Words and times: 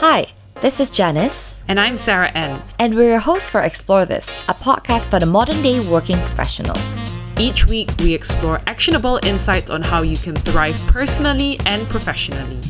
Hi, 0.00 0.26
this 0.60 0.78
is 0.78 0.90
Janice. 0.90 1.62
And 1.68 1.80
I'm 1.80 1.96
Sarah 1.96 2.30
N. 2.32 2.62
And 2.78 2.94
we're 2.94 3.12
your 3.12 3.18
hosts 3.18 3.48
for 3.48 3.62
Explore 3.62 4.04
This, 4.04 4.28
a 4.46 4.52
podcast 4.52 5.08
for 5.08 5.18
the 5.18 5.24
modern 5.24 5.62
day 5.62 5.80
working 5.80 6.18
professional. 6.18 6.76
Each 7.38 7.66
week, 7.66 7.90
we 8.00 8.12
explore 8.12 8.60
actionable 8.66 9.18
insights 9.22 9.70
on 9.70 9.80
how 9.80 10.02
you 10.02 10.18
can 10.18 10.36
thrive 10.36 10.76
personally 10.88 11.58
and 11.64 11.88
professionally. 11.88 12.60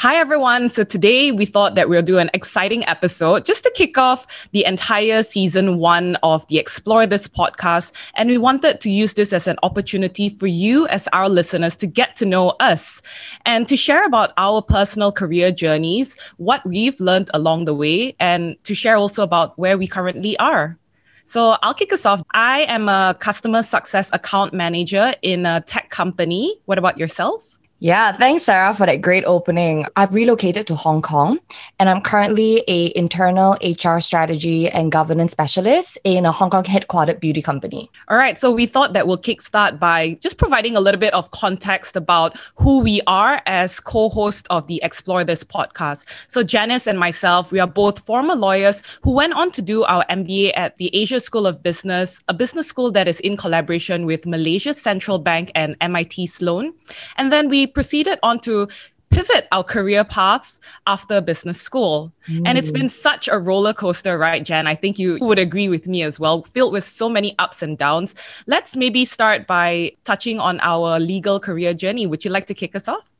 Hi, 0.00 0.16
everyone. 0.16 0.70
So 0.70 0.82
today 0.82 1.30
we 1.30 1.44
thought 1.44 1.74
that 1.74 1.90
we'll 1.90 2.00
do 2.00 2.16
an 2.16 2.30
exciting 2.32 2.88
episode 2.88 3.44
just 3.44 3.64
to 3.64 3.70
kick 3.72 3.98
off 3.98 4.26
the 4.52 4.64
entire 4.64 5.22
season 5.22 5.76
one 5.76 6.16
of 6.22 6.48
the 6.48 6.56
Explore 6.56 7.06
This 7.06 7.28
podcast. 7.28 7.92
And 8.14 8.30
we 8.30 8.38
wanted 8.38 8.80
to 8.80 8.88
use 8.88 9.12
this 9.12 9.34
as 9.34 9.46
an 9.46 9.58
opportunity 9.62 10.30
for 10.30 10.46
you, 10.46 10.86
as 10.86 11.06
our 11.12 11.28
listeners, 11.28 11.76
to 11.76 11.86
get 11.86 12.16
to 12.16 12.24
know 12.24 12.54
us 12.60 13.02
and 13.44 13.68
to 13.68 13.76
share 13.76 14.06
about 14.06 14.32
our 14.38 14.62
personal 14.62 15.12
career 15.12 15.52
journeys, 15.52 16.16
what 16.38 16.64
we've 16.64 16.98
learned 16.98 17.30
along 17.34 17.66
the 17.66 17.74
way, 17.74 18.16
and 18.18 18.56
to 18.64 18.74
share 18.74 18.96
also 18.96 19.22
about 19.22 19.58
where 19.58 19.76
we 19.76 19.86
currently 19.86 20.34
are. 20.38 20.78
So 21.26 21.58
I'll 21.62 21.74
kick 21.74 21.92
us 21.92 22.06
off. 22.06 22.22
I 22.32 22.60
am 22.60 22.88
a 22.88 23.14
customer 23.20 23.62
success 23.62 24.08
account 24.14 24.54
manager 24.54 25.12
in 25.20 25.44
a 25.44 25.60
tech 25.60 25.90
company. 25.90 26.56
What 26.64 26.78
about 26.78 26.96
yourself? 26.96 27.49
Yeah, 27.82 28.12
thanks 28.12 28.44
Sarah 28.44 28.74
for 28.74 28.84
that 28.84 29.00
great 29.00 29.24
opening. 29.24 29.86
I've 29.96 30.12
relocated 30.12 30.66
to 30.66 30.74
Hong 30.74 31.00
Kong 31.00 31.40
and 31.78 31.88
I'm 31.88 32.02
currently 32.02 32.62
a 32.68 32.92
internal 32.94 33.56
HR 33.64 34.00
strategy 34.00 34.68
and 34.68 34.92
governance 34.92 35.32
specialist 35.32 35.96
in 36.04 36.26
a 36.26 36.30
Hong 36.30 36.50
Kong 36.50 36.64
headquartered 36.64 37.20
beauty 37.20 37.40
company. 37.40 37.90
All 38.08 38.18
right, 38.18 38.38
so 38.38 38.50
we 38.50 38.66
thought 38.66 38.92
that 38.92 39.06
we'll 39.06 39.16
kickstart 39.16 39.78
by 39.78 40.18
just 40.20 40.36
providing 40.36 40.76
a 40.76 40.80
little 40.80 41.00
bit 41.00 41.14
of 41.14 41.30
context 41.30 41.96
about 41.96 42.36
who 42.56 42.80
we 42.80 43.00
are 43.06 43.40
as 43.46 43.80
co-host 43.80 44.46
of 44.50 44.66
the 44.66 44.78
Explore 44.82 45.24
This 45.24 45.42
podcast. 45.42 46.04
So 46.28 46.42
Janice 46.42 46.86
and 46.86 46.98
myself, 46.98 47.50
we 47.50 47.60
are 47.60 47.66
both 47.66 48.00
former 48.00 48.34
lawyers 48.34 48.82
who 49.00 49.12
went 49.12 49.32
on 49.32 49.50
to 49.52 49.62
do 49.62 49.84
our 49.84 50.04
MBA 50.10 50.52
at 50.54 50.76
the 50.76 50.94
Asia 50.94 51.18
School 51.18 51.46
of 51.46 51.62
Business, 51.62 52.20
a 52.28 52.34
business 52.34 52.66
school 52.66 52.92
that 52.92 53.08
is 53.08 53.20
in 53.20 53.38
collaboration 53.38 54.04
with 54.04 54.26
Malaysia 54.26 54.74
Central 54.74 55.18
Bank 55.18 55.50
and 55.54 55.76
MIT 55.80 56.26
Sloan. 56.26 56.74
And 57.16 57.32
then 57.32 57.48
we 57.48 57.69
proceeded 57.74 58.18
on 58.22 58.40
to 58.40 58.68
pivot 59.10 59.48
our 59.50 59.64
career 59.64 60.04
paths 60.04 60.60
after 60.86 61.20
business 61.20 61.60
school. 61.60 62.12
Mm. 62.28 62.42
And 62.46 62.58
it's 62.58 62.70
been 62.70 62.86
mm. 62.86 62.90
such 62.90 63.28
a 63.28 63.38
roller 63.38 63.74
coaster 63.74 64.16
ride, 64.16 64.46
Jen. 64.46 64.66
I 64.66 64.74
think 64.76 64.98
you 64.98 65.18
would 65.20 65.38
agree 65.38 65.68
with 65.68 65.86
me 65.86 66.02
as 66.02 66.20
well, 66.20 66.42
filled 66.44 66.72
with 66.72 66.84
so 66.84 67.08
many 67.08 67.34
ups 67.38 67.62
and 67.62 67.76
downs. 67.76 68.14
Let's 68.46 68.76
maybe 68.76 69.04
start 69.04 69.46
by 69.46 69.92
touching 70.04 70.38
on 70.38 70.60
our 70.60 71.00
legal 71.00 71.40
career 71.40 71.74
journey. 71.74 72.06
Would 72.06 72.24
you 72.24 72.30
like 72.30 72.46
to 72.46 72.54
kick 72.54 72.74
us 72.76 72.86
off? 72.86 73.10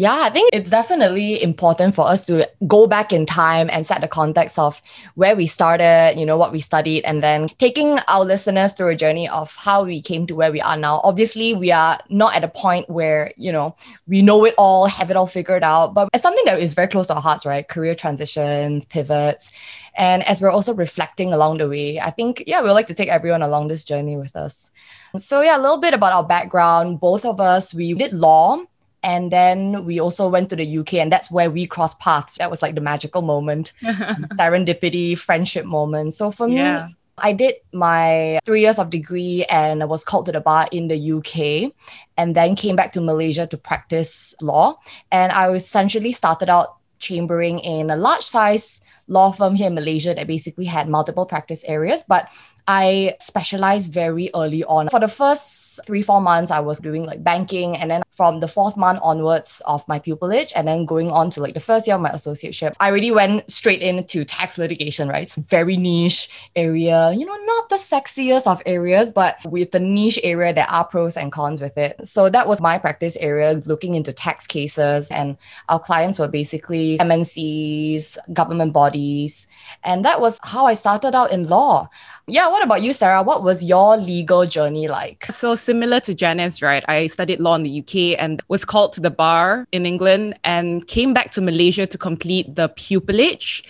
Yeah, 0.00 0.16
I 0.22 0.30
think 0.30 0.48
it's 0.54 0.70
definitely 0.70 1.42
important 1.42 1.94
for 1.94 2.08
us 2.08 2.24
to 2.24 2.48
go 2.66 2.86
back 2.86 3.12
in 3.12 3.26
time 3.26 3.68
and 3.70 3.86
set 3.86 4.00
the 4.00 4.08
context 4.08 4.58
of 4.58 4.80
where 5.14 5.36
we 5.36 5.46
started, 5.46 6.14
you 6.16 6.24
know, 6.24 6.38
what 6.38 6.52
we 6.52 6.60
studied, 6.60 7.04
and 7.04 7.22
then 7.22 7.48
taking 7.58 7.98
our 8.08 8.24
listeners 8.24 8.72
through 8.72 8.88
a 8.88 8.96
journey 8.96 9.28
of 9.28 9.54
how 9.56 9.84
we 9.84 10.00
came 10.00 10.26
to 10.28 10.34
where 10.34 10.50
we 10.50 10.58
are 10.62 10.78
now. 10.78 11.02
Obviously, 11.04 11.52
we 11.52 11.70
are 11.70 11.98
not 12.08 12.34
at 12.34 12.42
a 12.42 12.48
point 12.48 12.88
where, 12.88 13.30
you 13.36 13.52
know, 13.52 13.76
we 14.08 14.22
know 14.22 14.42
it 14.46 14.54
all, 14.56 14.86
have 14.86 15.10
it 15.10 15.18
all 15.18 15.26
figured 15.26 15.62
out, 15.62 15.92
but 15.92 16.08
it's 16.14 16.22
something 16.22 16.46
that 16.46 16.58
is 16.58 16.72
very 16.72 16.88
close 16.88 17.08
to 17.08 17.14
our 17.14 17.20
hearts, 17.20 17.44
right? 17.44 17.68
Career 17.68 17.94
transitions, 17.94 18.86
pivots. 18.86 19.52
And 19.98 20.26
as 20.26 20.40
we're 20.40 20.48
also 20.48 20.72
reflecting 20.72 21.34
along 21.34 21.58
the 21.58 21.68
way, 21.68 22.00
I 22.00 22.08
think, 22.08 22.44
yeah, 22.46 22.62
we'd 22.62 22.70
like 22.70 22.86
to 22.86 22.94
take 22.94 23.10
everyone 23.10 23.42
along 23.42 23.68
this 23.68 23.84
journey 23.84 24.16
with 24.16 24.34
us. 24.34 24.70
So, 25.18 25.42
yeah, 25.42 25.58
a 25.58 25.60
little 25.60 25.76
bit 25.76 25.92
about 25.92 26.14
our 26.14 26.24
background. 26.24 27.00
Both 27.00 27.26
of 27.26 27.38
us, 27.38 27.74
we 27.74 27.92
did 27.92 28.14
law 28.14 28.62
and 29.02 29.32
then 29.32 29.84
we 29.84 29.98
also 29.98 30.28
went 30.28 30.50
to 30.50 30.56
the 30.56 30.78
UK, 30.78 30.94
and 30.94 31.10
that's 31.10 31.30
where 31.30 31.50
we 31.50 31.66
crossed 31.66 32.00
paths. 32.00 32.36
That 32.38 32.50
was 32.50 32.62
like 32.62 32.74
the 32.74 32.80
magical 32.80 33.22
moment, 33.22 33.72
serendipity, 33.82 35.18
friendship 35.18 35.64
moment. 35.64 36.14
So 36.14 36.30
for 36.30 36.48
yeah. 36.48 36.86
me, 36.86 36.96
I 37.22 37.32
did 37.32 37.54
my 37.72 38.38
three 38.44 38.62
years 38.62 38.78
of 38.78 38.90
degree 38.90 39.44
and 39.48 39.82
I 39.82 39.86
was 39.86 40.04
called 40.04 40.26
to 40.26 40.32
the 40.32 40.40
bar 40.40 40.66
in 40.72 40.88
the 40.88 41.12
UK 41.12 41.72
and 42.16 42.34
then 42.34 42.56
came 42.56 42.76
back 42.76 42.92
to 42.94 43.00
Malaysia 43.00 43.46
to 43.46 43.56
practice 43.56 44.34
law. 44.40 44.78
And 45.12 45.32
I 45.32 45.50
essentially 45.50 46.12
started 46.12 46.48
out 46.48 46.76
chambering 46.98 47.58
in 47.60 47.90
a 47.90 47.96
large 47.96 48.24
size 48.24 48.80
law 49.08 49.32
firm 49.32 49.54
here 49.54 49.66
in 49.66 49.74
Malaysia 49.74 50.14
that 50.14 50.26
basically 50.26 50.64
had 50.64 50.88
multiple 50.88 51.26
practice 51.26 51.64
areas. 51.64 52.04
But 52.06 52.28
I 52.70 53.16
specialized 53.18 53.92
very 53.92 54.30
early 54.32 54.62
on. 54.62 54.90
For 54.90 55.00
the 55.00 55.08
first 55.08 55.80
three, 55.86 56.02
four 56.02 56.20
months, 56.20 56.52
I 56.52 56.60
was 56.60 56.78
doing 56.78 57.02
like 57.02 57.24
banking. 57.24 57.76
And 57.76 57.90
then 57.90 58.04
from 58.12 58.38
the 58.38 58.46
fourth 58.46 58.76
month 58.76 59.00
onwards 59.02 59.60
of 59.66 59.86
my 59.88 59.98
pupillage, 59.98 60.52
and 60.54 60.68
then 60.68 60.84
going 60.84 61.10
on 61.10 61.30
to 61.30 61.40
like 61.42 61.54
the 61.54 61.60
first 61.60 61.88
year 61.88 61.96
of 61.96 62.02
my 62.02 62.10
associateship, 62.10 62.74
I 62.78 62.88
really 62.88 63.10
went 63.10 63.50
straight 63.50 63.82
into 63.82 64.24
tax 64.24 64.56
litigation, 64.56 65.08
right? 65.08 65.24
It's 65.24 65.34
very 65.34 65.76
niche 65.76 66.28
area, 66.54 67.12
you 67.12 67.26
know, 67.26 67.36
not 67.44 67.70
the 67.70 67.76
sexiest 67.76 68.46
of 68.46 68.62
areas, 68.66 69.10
but 69.10 69.38
with 69.46 69.72
the 69.72 69.80
niche 69.80 70.20
area, 70.22 70.54
there 70.54 70.70
are 70.70 70.84
pros 70.84 71.16
and 71.16 71.32
cons 71.32 71.60
with 71.60 71.76
it. 71.76 72.06
So 72.06 72.28
that 72.28 72.46
was 72.46 72.60
my 72.60 72.78
practice 72.78 73.16
area, 73.16 73.60
looking 73.66 73.96
into 73.96 74.12
tax 74.12 74.46
cases. 74.46 75.10
And 75.10 75.36
our 75.68 75.80
clients 75.80 76.20
were 76.20 76.28
basically 76.28 76.98
MNCs, 76.98 78.16
government 78.32 78.72
bodies. 78.72 79.48
And 79.82 80.04
that 80.04 80.20
was 80.20 80.38
how 80.44 80.66
I 80.66 80.74
started 80.74 81.16
out 81.16 81.32
in 81.32 81.48
law. 81.48 81.88
Yeah, 82.30 82.48
what 82.48 82.62
about 82.62 82.82
you, 82.82 82.92
Sarah? 82.92 83.22
What 83.24 83.42
was 83.42 83.64
your 83.64 83.96
legal 83.96 84.46
journey 84.46 84.86
like? 84.86 85.26
So, 85.32 85.56
similar 85.56 85.98
to 86.00 86.14
Janice, 86.14 86.62
right? 86.62 86.84
I 86.88 87.08
studied 87.08 87.40
law 87.40 87.56
in 87.56 87.64
the 87.64 87.80
UK 87.80 88.16
and 88.22 88.40
was 88.46 88.64
called 88.64 88.92
to 88.94 89.00
the 89.00 89.10
bar 89.10 89.66
in 89.72 89.84
England 89.84 90.38
and 90.44 90.86
came 90.86 91.12
back 91.12 91.32
to 91.32 91.40
Malaysia 91.40 91.86
to 91.86 91.98
complete 91.98 92.54
the 92.54 92.68
pupillage 92.68 93.64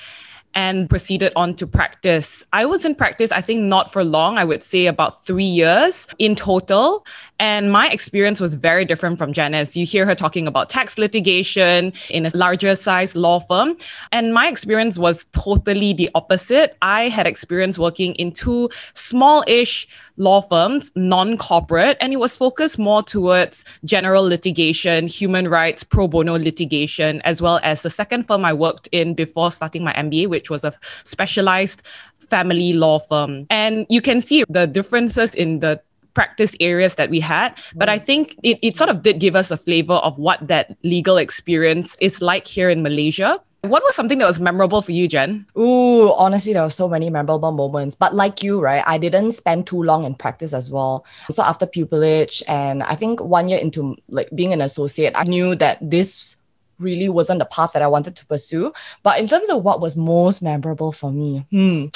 and 0.55 0.89
proceeded 0.91 1.33
on 1.37 1.55
to 1.55 1.67
practice. 1.67 2.45
I 2.53 2.65
was 2.65 2.85
in 2.85 2.95
practice, 2.95 3.31
I 3.33 3.41
think 3.41 3.63
not 3.63 3.93
for 3.93 4.05
long, 4.05 4.39
I 4.39 4.45
would 4.45 4.63
say 4.63 4.87
about 4.87 5.25
three 5.25 5.45
years 5.45 6.07
in 6.19 6.35
total. 6.35 7.07
And 7.39 7.71
my 7.73 7.89
experience 7.89 8.41
was 8.41 8.55
very 8.55 8.85
different 8.85 9.19
from 9.19 9.33
Janice. 9.33 9.77
You 9.77 9.87
hear 9.87 10.05
her 10.07 10.15
talking 10.15 10.47
about 10.47 10.69
tax 10.69 10.99
litigation 10.99 11.93
in 12.11 12.27
a 12.27 12.31
larger 12.35 12.75
size 12.77 13.15
law 13.15 13.41
firm. 13.41 13.77
And 14.13 14.35
my 14.35 14.49
experience 14.49 14.99
was 14.99 15.27
totally 15.33 15.93
the 15.93 16.11
opposite. 16.15 16.77
I 16.83 17.09
had 17.09 17.27
experience 17.27 17.79
working 17.79 18.15
in 18.17 18.33
two 18.33 18.71
small 18.95 19.45
ish 19.47 19.89
law 20.21 20.41
firms, 20.43 20.93
non 20.95 21.37
corporate, 21.37 21.97
and 22.01 22.13
it 22.13 22.19
was 22.19 22.37
focused 22.37 22.79
more 22.79 23.03
towards 23.03 23.65
general 23.85 24.23
litigation, 24.23 25.09
human 25.09 25.49
rights, 25.49 25.83
pro 25.83 26.07
bono 26.07 26.39
litigation, 26.39 27.21
as 27.23 27.43
well 27.43 27.59
as 27.63 27.83
the 27.83 27.91
second 27.91 28.29
firm 28.29 28.45
I 28.45 28.53
worked 28.53 28.89
in 28.93 29.15
before 29.15 29.51
starting 29.51 29.83
my 29.83 29.95
MBA, 29.95 30.29
which 30.29 30.51
was 30.51 30.63
a 30.63 30.73
specialized 31.05 31.83
family 32.29 32.75
law 32.75 33.01
firm. 33.01 33.47
And 33.51 33.87
you 33.89 34.01
can 34.01 34.21
see 34.21 34.45
the 34.49 34.67
differences 34.67 35.35
in 35.35 35.61
the 35.61 35.81
practice 36.15 36.55
areas 36.61 36.97
that 36.97 37.09
we 37.11 37.21
had. 37.21 37.57
But 37.75 37.89
I 37.89 37.99
think 37.99 38.37
it, 38.43 38.59
it 38.63 38.77
sort 38.77 38.91
of 38.91 39.03
did 39.03 39.21
give 39.21 39.35
us 39.35 39.51
a 39.51 39.57
flavor 39.57 39.95
of 39.95 40.19
what 40.19 40.47
that 40.49 40.77
legal 40.83 41.17
experience 41.17 41.97
is 42.01 42.21
like 42.21 42.47
here 42.47 42.69
in 42.69 42.83
Malaysia. 42.83 43.41
What 43.63 43.83
was 43.83 43.95
something 43.95 44.19
that 44.19 44.27
was 44.27 44.41
memorable 44.41 44.81
for 44.81 44.93
you, 44.93 45.07
Jen? 45.07 45.47
Ooh, 45.59 46.13
honestly, 46.15 46.55
there 46.55 46.63
were 46.63 46.71
so 46.71 46.89
many 46.89 47.11
memorable 47.11 47.53
moments. 47.53 47.95
But 47.95 48.15
like 48.15 48.43
you, 48.43 48.59
right, 48.59 48.83
I 48.87 48.97
didn't 48.97 49.33
spend 49.33 49.67
too 49.67 49.83
long 49.83 50.05
in 50.05 50.15
practice 50.15 50.55
as 50.55 50.71
well. 50.71 51.05
So 51.31 51.43
after 51.43 51.67
pupillage, 51.67 52.43
and 52.49 52.83
I 52.83 52.95
think 52.95 53.21
one 53.21 53.49
year 53.49 53.59
into 53.59 53.97
like 54.09 54.31
being 54.35 54.55
an 54.55 54.63
associate, 54.63 55.13
I 55.15 55.25
knew 55.25 55.55
that 55.57 55.79
this 55.83 56.37
really 56.79 57.11
wasn't 57.11 57.39
the 57.39 57.45
path 57.45 57.73
that 57.75 57.83
I 57.83 57.87
wanted 57.87 58.17
to 58.17 58.27
pursue. 58.27 58.73
But 59.03 59.21
in 59.21 59.29
terms 59.29 59.51
of 59.51 59.63
what 59.63 59.83
was 59.83 59.95
most 59.95 60.41
memorable 60.41 60.93
for 60.93 61.13
me, 61.13 61.45
hmm, 61.51 61.87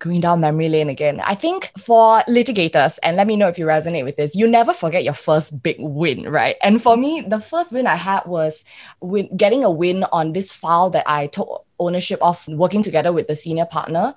going 0.00 0.20
down 0.20 0.40
memory 0.40 0.68
lane 0.68 0.88
again. 0.88 1.20
I 1.20 1.34
think 1.34 1.70
for 1.78 2.20
litigators, 2.22 2.98
and 3.02 3.16
let 3.16 3.26
me 3.26 3.36
know 3.36 3.46
if 3.46 3.58
you 3.58 3.66
resonate 3.66 4.04
with 4.04 4.16
this, 4.16 4.34
you 4.34 4.48
never 4.48 4.72
forget 4.72 5.04
your 5.04 5.14
first 5.14 5.62
big 5.62 5.76
win, 5.78 6.28
right? 6.28 6.56
And 6.62 6.82
for 6.82 6.96
me, 6.96 7.20
the 7.20 7.40
first 7.40 7.72
win 7.72 7.86
I 7.86 7.94
had 7.96 8.24
was 8.26 8.64
win- 9.00 9.34
getting 9.36 9.62
a 9.62 9.70
win 9.70 10.04
on 10.12 10.32
this 10.32 10.50
file 10.50 10.90
that 10.90 11.04
I 11.06 11.28
took 11.28 11.64
ownership 11.78 12.20
of 12.22 12.46
working 12.48 12.82
together 12.82 13.12
with 13.12 13.28
the 13.28 13.36
senior 13.36 13.66
partner 13.66 14.14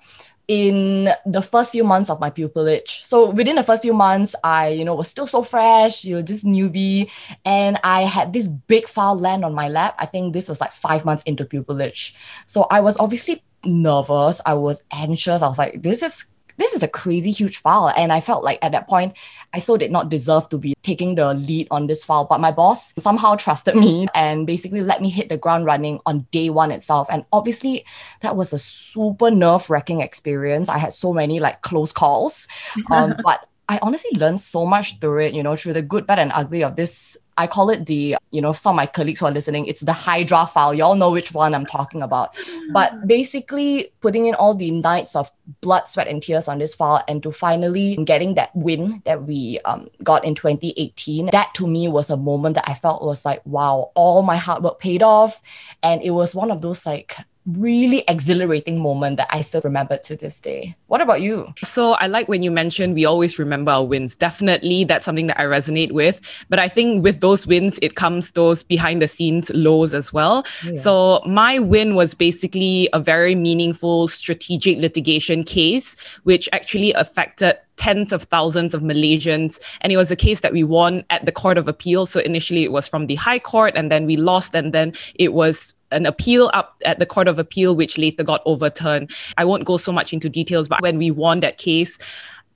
in 0.47 1.09
the 1.25 1.41
first 1.41 1.71
few 1.71 1.83
months 1.83 2.09
of 2.09 2.19
my 2.19 2.29
pupillage. 2.29 3.01
So 3.03 3.29
within 3.29 3.55
the 3.55 3.63
first 3.63 3.81
few 3.81 3.93
months, 3.93 4.35
I, 4.43 4.69
you 4.69 4.83
know, 4.83 4.95
was 4.95 5.07
still 5.07 5.25
so 5.25 5.41
fresh, 5.41 6.03
you're 6.03 6.21
just 6.21 6.43
newbie. 6.43 7.09
And 7.45 7.79
I 7.83 8.01
had 8.01 8.33
this 8.33 8.47
big 8.47 8.87
file 8.89 9.17
land 9.17 9.45
on 9.45 9.53
my 9.53 9.69
lap. 9.69 9.95
I 9.99 10.05
think 10.05 10.33
this 10.33 10.49
was 10.49 10.59
like 10.59 10.73
five 10.73 11.05
months 11.05 11.23
into 11.23 11.45
pupillage. 11.45 12.13
So 12.45 12.67
I 12.69 12.81
was 12.81 12.97
obviously 12.97 13.41
nervous. 13.65 14.41
I 14.45 14.53
was 14.53 14.83
anxious. 14.91 15.41
I 15.41 15.47
was 15.47 15.57
like, 15.57 15.81
this 15.81 16.01
is 16.01 16.25
this 16.57 16.73
is 16.73 16.83
a 16.83 16.87
crazy 16.87 17.31
huge 17.31 17.57
file. 17.57 17.91
And 17.97 18.11
I 18.13 18.21
felt 18.21 18.43
like 18.43 18.59
at 18.61 18.71
that 18.73 18.87
point, 18.87 19.13
I 19.53 19.59
so 19.59 19.77
did 19.77 19.91
not 19.91 20.09
deserve 20.09 20.49
to 20.49 20.57
be 20.57 20.75
taking 20.83 21.15
the 21.15 21.33
lead 21.33 21.67
on 21.71 21.87
this 21.87 22.03
file. 22.03 22.25
But 22.25 22.39
my 22.39 22.51
boss 22.51 22.93
somehow 22.97 23.35
trusted 23.35 23.75
me 23.75 24.07
and 24.13 24.45
basically 24.45 24.81
let 24.81 25.01
me 25.01 25.09
hit 25.09 25.29
the 25.29 25.37
ground 25.37 25.65
running 25.65 25.99
on 26.05 26.27
day 26.31 26.49
one 26.49 26.71
itself. 26.71 27.07
And 27.09 27.25
obviously, 27.31 27.85
that 28.21 28.35
was 28.35 28.53
a 28.53 28.59
super 28.59 29.31
nerve 29.31 29.69
wracking 29.69 30.01
experience. 30.01 30.69
I 30.69 30.77
had 30.77 30.93
so 30.93 31.13
many 31.13 31.39
like 31.39 31.61
close 31.61 31.91
calls. 31.91 32.47
Um, 32.91 33.15
but 33.23 33.47
I 33.69 33.79
honestly 33.81 34.11
learned 34.19 34.39
so 34.39 34.65
much 34.65 34.99
through 34.99 35.19
it, 35.21 35.33
you 35.33 35.41
know, 35.41 35.55
through 35.55 35.73
the 35.73 35.81
good, 35.81 36.05
bad, 36.05 36.19
and 36.19 36.31
ugly 36.33 36.63
of 36.63 36.75
this 36.75 37.17
I 37.37 37.47
call 37.47 37.69
it 37.69 37.85
the, 37.85 38.15
you 38.31 38.41
know, 38.41 38.51
some 38.51 38.73
of 38.73 38.77
my 38.77 38.85
colleagues 38.85 39.19
who 39.19 39.25
are 39.25 39.31
listening, 39.31 39.65
it's 39.65 39.81
the 39.81 39.93
Hydra 39.93 40.45
file. 40.45 40.73
You 40.73 40.83
all 40.83 40.95
know 40.95 41.11
which 41.11 41.33
one 41.33 41.53
I'm 41.55 41.65
talking 41.65 42.01
about. 42.01 42.35
But 42.71 43.07
basically, 43.07 43.91
putting 44.01 44.25
in 44.25 44.35
all 44.35 44.53
the 44.53 44.71
nights 44.71 45.15
of 45.15 45.31
blood, 45.61 45.87
sweat, 45.87 46.07
and 46.07 46.21
tears 46.21 46.47
on 46.47 46.59
this 46.59 46.73
file, 46.73 47.03
and 47.07 47.21
to 47.23 47.31
finally 47.31 47.95
getting 48.03 48.35
that 48.35 48.55
win 48.55 49.01
that 49.05 49.23
we 49.23 49.59
um, 49.65 49.89
got 50.03 50.25
in 50.25 50.35
2018, 50.35 51.27
that 51.31 51.53
to 51.55 51.67
me 51.67 51.87
was 51.87 52.09
a 52.09 52.17
moment 52.17 52.55
that 52.55 52.69
I 52.69 52.73
felt 52.73 53.03
was 53.03 53.25
like, 53.25 53.41
wow, 53.45 53.91
all 53.95 54.21
my 54.21 54.37
hard 54.37 54.63
work 54.63 54.79
paid 54.79 55.01
off. 55.01 55.41
And 55.81 56.01
it 56.01 56.11
was 56.11 56.35
one 56.35 56.51
of 56.51 56.61
those 56.61 56.85
like 56.85 57.17
really 57.45 58.03
exhilarating 58.07 58.79
moment 58.79 59.17
that 59.17 59.27
I 59.29 59.41
still 59.41 59.61
remember 59.63 59.97
to 59.97 60.15
this 60.15 60.39
day. 60.39 60.75
What 60.87 61.01
about 61.01 61.21
you? 61.21 61.53
So 61.63 61.93
I 61.93 62.07
like 62.07 62.27
when 62.27 62.41
you 62.41 62.51
mentioned 62.51 62.95
we 62.95 63.05
always 63.05 63.37
remember 63.37 63.71
our 63.71 63.85
wins. 63.85 64.15
Definitely 64.15 64.85
that's 64.85 65.05
something 65.05 65.27
that 65.27 65.39
I 65.39 65.43
resonate 65.43 65.91
with. 65.91 66.21
But 66.49 66.59
I 66.59 66.67
think 66.67 67.03
with 67.03 67.19
those 67.19 67.45
wins, 67.45 67.79
it 67.81 67.95
comes 67.95 68.31
those 68.31 68.63
behind 68.63 69.01
the 69.01 69.07
scenes 69.07 69.49
lows 69.51 69.93
as 69.93 70.13
well. 70.13 70.45
Yeah. 70.63 70.79
So 70.79 71.21
my 71.25 71.59
win 71.59 71.95
was 71.95 72.13
basically 72.13 72.89
a 72.93 72.99
very 72.99 73.35
meaningful 73.35 74.07
strategic 74.07 74.79
litigation 74.79 75.43
case, 75.43 75.95
which 76.23 76.47
actually 76.53 76.93
affected 76.93 77.57
tens 77.75 78.13
of 78.13 78.23
thousands 78.23 78.73
of 78.73 78.81
Malaysians. 78.81 79.59
And 79.81 79.91
it 79.91 79.97
was 79.97 80.11
a 80.11 80.15
case 80.15 80.41
that 80.41 80.53
we 80.53 80.63
won 80.63 81.03
at 81.09 81.25
the 81.25 81.31
Court 81.31 81.57
of 81.57 81.67
Appeal. 81.67 82.05
So 82.05 82.19
initially 82.19 82.63
it 82.63 82.71
was 82.71 82.87
from 82.87 83.07
the 83.07 83.15
High 83.15 83.39
Court 83.39 83.73
and 83.75 83.91
then 83.91 84.05
we 84.05 84.15
lost 84.15 84.55
and 84.55 84.73
then 84.73 84.93
it 85.15 85.33
was 85.33 85.73
an 85.93 86.05
appeal 86.05 86.49
up 86.53 86.75
at 86.85 86.99
the 86.99 87.05
Court 87.05 87.27
of 87.27 87.39
Appeal, 87.39 87.75
which 87.75 87.97
later 87.97 88.23
got 88.23 88.41
overturned. 88.45 89.11
I 89.37 89.45
won't 89.45 89.65
go 89.65 89.77
so 89.77 89.91
much 89.91 90.13
into 90.13 90.29
details, 90.29 90.67
but 90.67 90.81
when 90.81 90.97
we 90.97 91.11
won 91.11 91.39
that 91.41 91.57
case, 91.57 91.97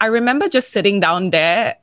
I 0.01 0.07
remember 0.07 0.49
just 0.49 0.71
sitting 0.71 0.99
down 0.99 1.29
there 1.29 1.75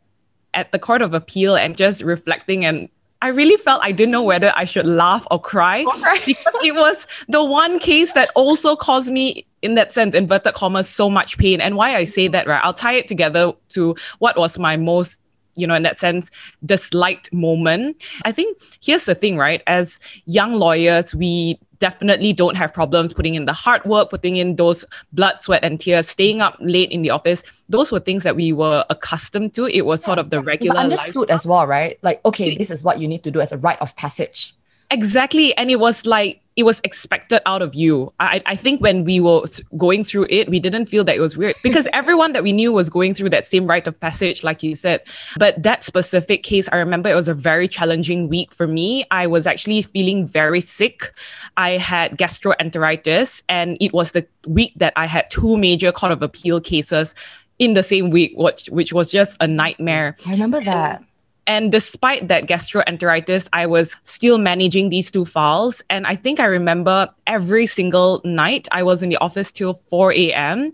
at 0.52 0.72
the 0.72 0.78
Court 0.78 1.02
of 1.02 1.14
Appeal 1.14 1.56
and 1.56 1.76
just 1.76 2.02
reflecting 2.02 2.64
and 2.64 2.88
I 3.22 3.28
really 3.28 3.56
felt 3.56 3.80
I 3.82 3.90
didn't 3.90 4.12
know 4.12 4.22
whether 4.22 4.52
I 4.54 4.66
should 4.66 4.86
laugh 4.86 5.26
or 5.30 5.40
cry 5.40 5.86
because 6.26 6.54
it 6.62 6.74
was 6.74 7.06
the 7.26 7.42
one 7.42 7.78
case 7.78 8.12
that 8.12 8.30
also 8.34 8.76
caused 8.76 9.10
me, 9.10 9.46
in 9.62 9.76
that 9.76 9.94
sense, 9.94 10.14
inverted 10.14 10.52
commas, 10.52 10.90
so 10.90 11.08
much 11.08 11.38
pain. 11.38 11.58
And 11.58 11.74
why 11.74 11.96
I 11.96 12.04
say 12.04 12.28
that, 12.28 12.46
right? 12.46 12.62
I'll 12.62 12.74
tie 12.74 12.92
it 12.92 13.08
together 13.08 13.54
to 13.70 13.96
what 14.18 14.36
was 14.36 14.58
my 14.58 14.76
most 14.76 15.20
you 15.56 15.66
know, 15.66 15.74
in 15.74 15.82
that 15.82 15.98
sense, 15.98 16.30
disliked 16.64 17.32
moment. 17.32 18.02
I 18.24 18.32
think 18.32 18.58
here's 18.82 19.04
the 19.04 19.14
thing, 19.14 19.36
right? 19.36 19.62
As 19.66 20.00
young 20.26 20.54
lawyers, 20.54 21.14
we 21.14 21.58
definitely 21.78 22.32
don't 22.32 22.56
have 22.56 22.72
problems 22.72 23.12
putting 23.12 23.34
in 23.34 23.44
the 23.44 23.52
hard 23.52 23.84
work, 23.84 24.10
putting 24.10 24.36
in 24.36 24.56
those 24.56 24.84
blood, 25.12 25.42
sweat, 25.42 25.62
and 25.62 25.78
tears, 25.78 26.08
staying 26.08 26.40
up 26.40 26.56
late 26.60 26.90
in 26.90 27.02
the 27.02 27.10
office. 27.10 27.42
Those 27.68 27.92
were 27.92 28.00
things 28.00 28.22
that 28.22 28.36
we 28.36 28.52
were 28.52 28.84
accustomed 28.90 29.54
to. 29.54 29.66
It 29.66 29.82
was 29.82 30.02
sort 30.02 30.18
of 30.18 30.30
the 30.30 30.40
regular. 30.40 30.74
But 30.74 30.84
understood 30.84 31.30
as 31.30 31.46
well, 31.46 31.66
right? 31.66 31.98
Like, 32.02 32.24
okay, 32.24 32.56
this 32.56 32.70
is 32.70 32.82
what 32.82 33.00
you 33.00 33.08
need 33.08 33.22
to 33.24 33.30
do 33.30 33.40
as 33.40 33.52
a 33.52 33.58
rite 33.58 33.80
of 33.80 33.94
passage. 33.96 34.54
Exactly. 34.90 35.56
And 35.56 35.70
it 35.70 35.80
was 35.80 36.06
like, 36.06 36.40
it 36.56 36.62
was 36.62 36.80
expected 36.84 37.40
out 37.46 37.62
of 37.62 37.74
you. 37.74 38.12
I, 38.20 38.40
I 38.46 38.54
think 38.54 38.80
when 38.80 39.04
we 39.04 39.18
were 39.18 39.42
going 39.76 40.04
through 40.04 40.28
it, 40.30 40.48
we 40.48 40.60
didn't 40.60 40.86
feel 40.86 41.02
that 41.04 41.16
it 41.16 41.20
was 41.20 41.36
weird 41.36 41.56
because 41.64 41.88
everyone 41.92 42.32
that 42.32 42.44
we 42.44 42.52
knew 42.52 42.72
was 42.72 42.88
going 42.88 43.14
through 43.14 43.30
that 43.30 43.46
same 43.46 43.66
rite 43.66 43.86
of 43.88 43.98
passage, 43.98 44.44
like 44.44 44.62
you 44.62 44.74
said. 44.76 45.02
But 45.36 45.60
that 45.64 45.82
specific 45.82 46.44
case, 46.44 46.68
I 46.70 46.76
remember 46.76 47.08
it 47.08 47.16
was 47.16 47.28
a 47.28 47.34
very 47.34 47.66
challenging 47.66 48.28
week 48.28 48.54
for 48.54 48.66
me. 48.68 49.04
I 49.10 49.26
was 49.26 49.46
actually 49.46 49.82
feeling 49.82 50.26
very 50.26 50.60
sick. 50.60 51.12
I 51.56 51.70
had 51.70 52.16
gastroenteritis, 52.16 53.42
and 53.48 53.76
it 53.80 53.92
was 53.92 54.12
the 54.12 54.26
week 54.46 54.74
that 54.76 54.92
I 54.96 55.06
had 55.06 55.30
two 55.30 55.56
major 55.56 55.90
Court 55.90 56.12
of 56.12 56.22
Appeal 56.22 56.60
cases 56.60 57.14
in 57.58 57.74
the 57.74 57.82
same 57.82 58.10
week, 58.10 58.32
which, 58.36 58.66
which 58.68 58.92
was 58.92 59.10
just 59.10 59.36
a 59.40 59.46
nightmare. 59.46 60.16
I 60.26 60.32
remember 60.32 60.60
that. 60.62 60.98
And 60.98 61.06
and 61.46 61.70
despite 61.70 62.28
that 62.28 62.46
gastroenteritis, 62.46 63.48
I 63.52 63.66
was 63.66 63.96
still 64.02 64.38
managing 64.38 64.90
these 64.90 65.10
two 65.10 65.24
files. 65.24 65.82
And 65.90 66.06
I 66.06 66.16
think 66.16 66.40
I 66.40 66.46
remember 66.46 67.08
every 67.26 67.66
single 67.66 68.20
night 68.24 68.68
I 68.72 68.82
was 68.82 69.02
in 69.02 69.10
the 69.10 69.18
office 69.18 69.52
till 69.52 69.74
4 69.74 70.12
a.m. 70.12 70.72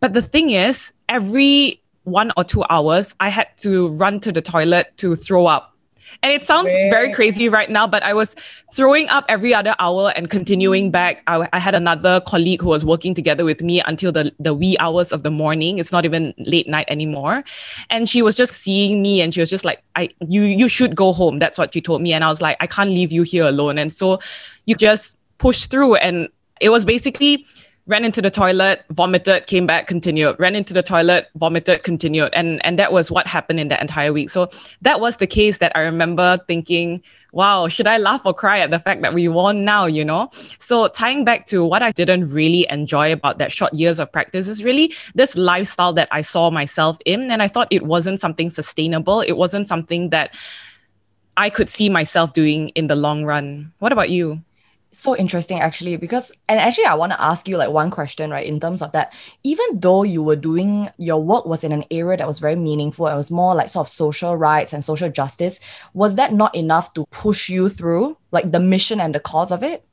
But 0.00 0.14
the 0.14 0.22
thing 0.22 0.50
is, 0.50 0.92
every 1.08 1.82
one 2.04 2.32
or 2.36 2.44
two 2.44 2.64
hours, 2.70 3.14
I 3.20 3.28
had 3.28 3.48
to 3.58 3.88
run 3.88 4.20
to 4.20 4.32
the 4.32 4.42
toilet 4.42 4.96
to 4.98 5.16
throw 5.16 5.46
up 5.46 5.71
and 6.22 6.32
it 6.32 6.46
sounds 6.46 6.70
very 6.70 7.12
crazy 7.12 7.48
right 7.48 7.68
now, 7.68 7.86
but 7.86 8.02
I 8.04 8.14
was 8.14 8.36
throwing 8.72 9.08
up 9.08 9.24
every 9.28 9.52
other 9.52 9.74
hour 9.80 10.12
and 10.14 10.30
continuing 10.30 10.92
back. 10.92 11.20
I, 11.26 11.48
I, 11.52 11.58
had 11.58 11.74
another 11.74 12.20
colleague 12.20 12.62
who 12.62 12.68
was 12.68 12.84
working 12.84 13.12
together 13.12 13.44
with 13.44 13.60
me 13.60 13.82
until 13.82 14.12
the, 14.12 14.32
the 14.38 14.54
wee 14.54 14.76
hours 14.78 15.10
of 15.10 15.24
the 15.24 15.32
morning. 15.32 15.78
It's 15.78 15.90
not 15.90 16.04
even 16.04 16.32
late 16.38 16.68
night 16.68 16.86
anymore. 16.88 17.42
And 17.90 18.08
she 18.08 18.22
was 18.22 18.36
just 18.36 18.52
seeing 18.52 19.02
me 19.02 19.20
and 19.20 19.34
she 19.34 19.40
was 19.40 19.50
just 19.50 19.64
like, 19.64 19.82
I 19.96 20.10
you 20.20 20.42
you 20.42 20.68
should 20.68 20.94
go 20.94 21.12
home. 21.12 21.40
That's 21.40 21.58
what 21.58 21.74
she 21.74 21.80
told 21.80 22.02
me. 22.02 22.12
And 22.12 22.22
I 22.22 22.28
was 22.28 22.40
like, 22.40 22.56
I 22.60 22.68
can't 22.68 22.90
leave 22.90 23.10
you 23.10 23.24
here 23.24 23.44
alone. 23.44 23.76
And 23.76 23.92
so 23.92 24.20
you 24.66 24.76
just 24.76 25.16
push 25.38 25.66
through. 25.66 25.96
And 25.96 26.28
it 26.60 26.68
was 26.68 26.84
basically 26.84 27.44
ran 27.86 28.04
into 28.04 28.22
the 28.22 28.30
toilet, 28.30 28.84
vomited, 28.90 29.46
came 29.46 29.66
back, 29.66 29.88
continued, 29.88 30.36
ran 30.38 30.54
into 30.54 30.72
the 30.72 30.82
toilet, 30.82 31.28
vomited, 31.34 31.82
continued. 31.82 32.30
And, 32.32 32.64
and 32.64 32.78
that 32.78 32.92
was 32.92 33.10
what 33.10 33.26
happened 33.26 33.58
in 33.58 33.68
that 33.68 33.80
entire 33.80 34.12
week. 34.12 34.30
So 34.30 34.50
that 34.82 35.00
was 35.00 35.16
the 35.16 35.26
case 35.26 35.58
that 35.58 35.72
I 35.74 35.80
remember 35.80 36.38
thinking, 36.46 37.02
wow, 37.32 37.66
should 37.66 37.88
I 37.88 37.96
laugh 37.96 38.22
or 38.24 38.34
cry 38.34 38.60
at 38.60 38.70
the 38.70 38.78
fact 38.78 39.02
that 39.02 39.14
we 39.14 39.26
won 39.26 39.64
now, 39.64 39.86
you 39.86 40.04
know? 40.04 40.30
So 40.58 40.86
tying 40.88 41.24
back 41.24 41.46
to 41.46 41.64
what 41.64 41.82
I 41.82 41.90
didn't 41.90 42.30
really 42.30 42.66
enjoy 42.70 43.12
about 43.12 43.38
that 43.38 43.50
short 43.50 43.74
years 43.74 43.98
of 43.98 44.12
practice 44.12 44.46
is 44.46 44.62
really 44.62 44.94
this 45.14 45.36
lifestyle 45.36 45.92
that 45.94 46.08
I 46.12 46.20
saw 46.20 46.50
myself 46.50 46.98
in. 47.04 47.32
And 47.32 47.42
I 47.42 47.48
thought 47.48 47.68
it 47.70 47.82
wasn't 47.82 48.20
something 48.20 48.50
sustainable. 48.50 49.22
It 49.22 49.36
wasn't 49.36 49.66
something 49.66 50.10
that 50.10 50.36
I 51.36 51.50
could 51.50 51.70
see 51.70 51.88
myself 51.88 52.32
doing 52.32 52.68
in 52.70 52.86
the 52.86 52.94
long 52.94 53.24
run. 53.24 53.72
What 53.80 53.90
about 53.90 54.10
you? 54.10 54.42
So 54.92 55.16
interesting 55.16 55.58
actually 55.58 55.96
because 55.96 56.30
and 56.48 56.60
actually 56.60 56.84
i 56.84 56.94
want 56.94 57.10
to 57.10 57.20
ask 57.20 57.48
you 57.48 57.56
like 57.56 57.70
one 57.70 57.90
question 57.90 58.30
right 58.30 58.46
in 58.46 58.60
terms 58.60 58.82
of 58.82 58.92
that 58.92 59.12
even 59.42 59.64
though 59.80 60.02
you 60.02 60.22
were 60.22 60.36
doing 60.36 60.88
your 60.98 61.22
work 61.22 61.46
was 61.46 61.64
in 61.64 61.72
an 61.72 61.82
area 61.90 62.18
that 62.18 62.26
was 62.26 62.38
very 62.38 62.56
meaningful 62.56 63.06
it 63.06 63.14
was 63.14 63.30
more 63.30 63.54
like 63.54 63.70
sort 63.70 63.86
of 63.86 63.90
social 63.90 64.36
rights 64.36 64.72
and 64.72 64.84
social 64.84 65.10
justice 65.10 65.60
was 65.94 66.16
that 66.16 66.32
not 66.32 66.54
enough 66.54 66.92
to 66.92 67.06
push 67.10 67.48
you 67.48 67.70
through 67.70 68.16
like 68.32 68.52
the 68.52 68.60
mission 68.60 69.00
and 69.00 69.14
the 69.14 69.20
cause 69.20 69.50
of 69.50 69.62
it 69.62 69.84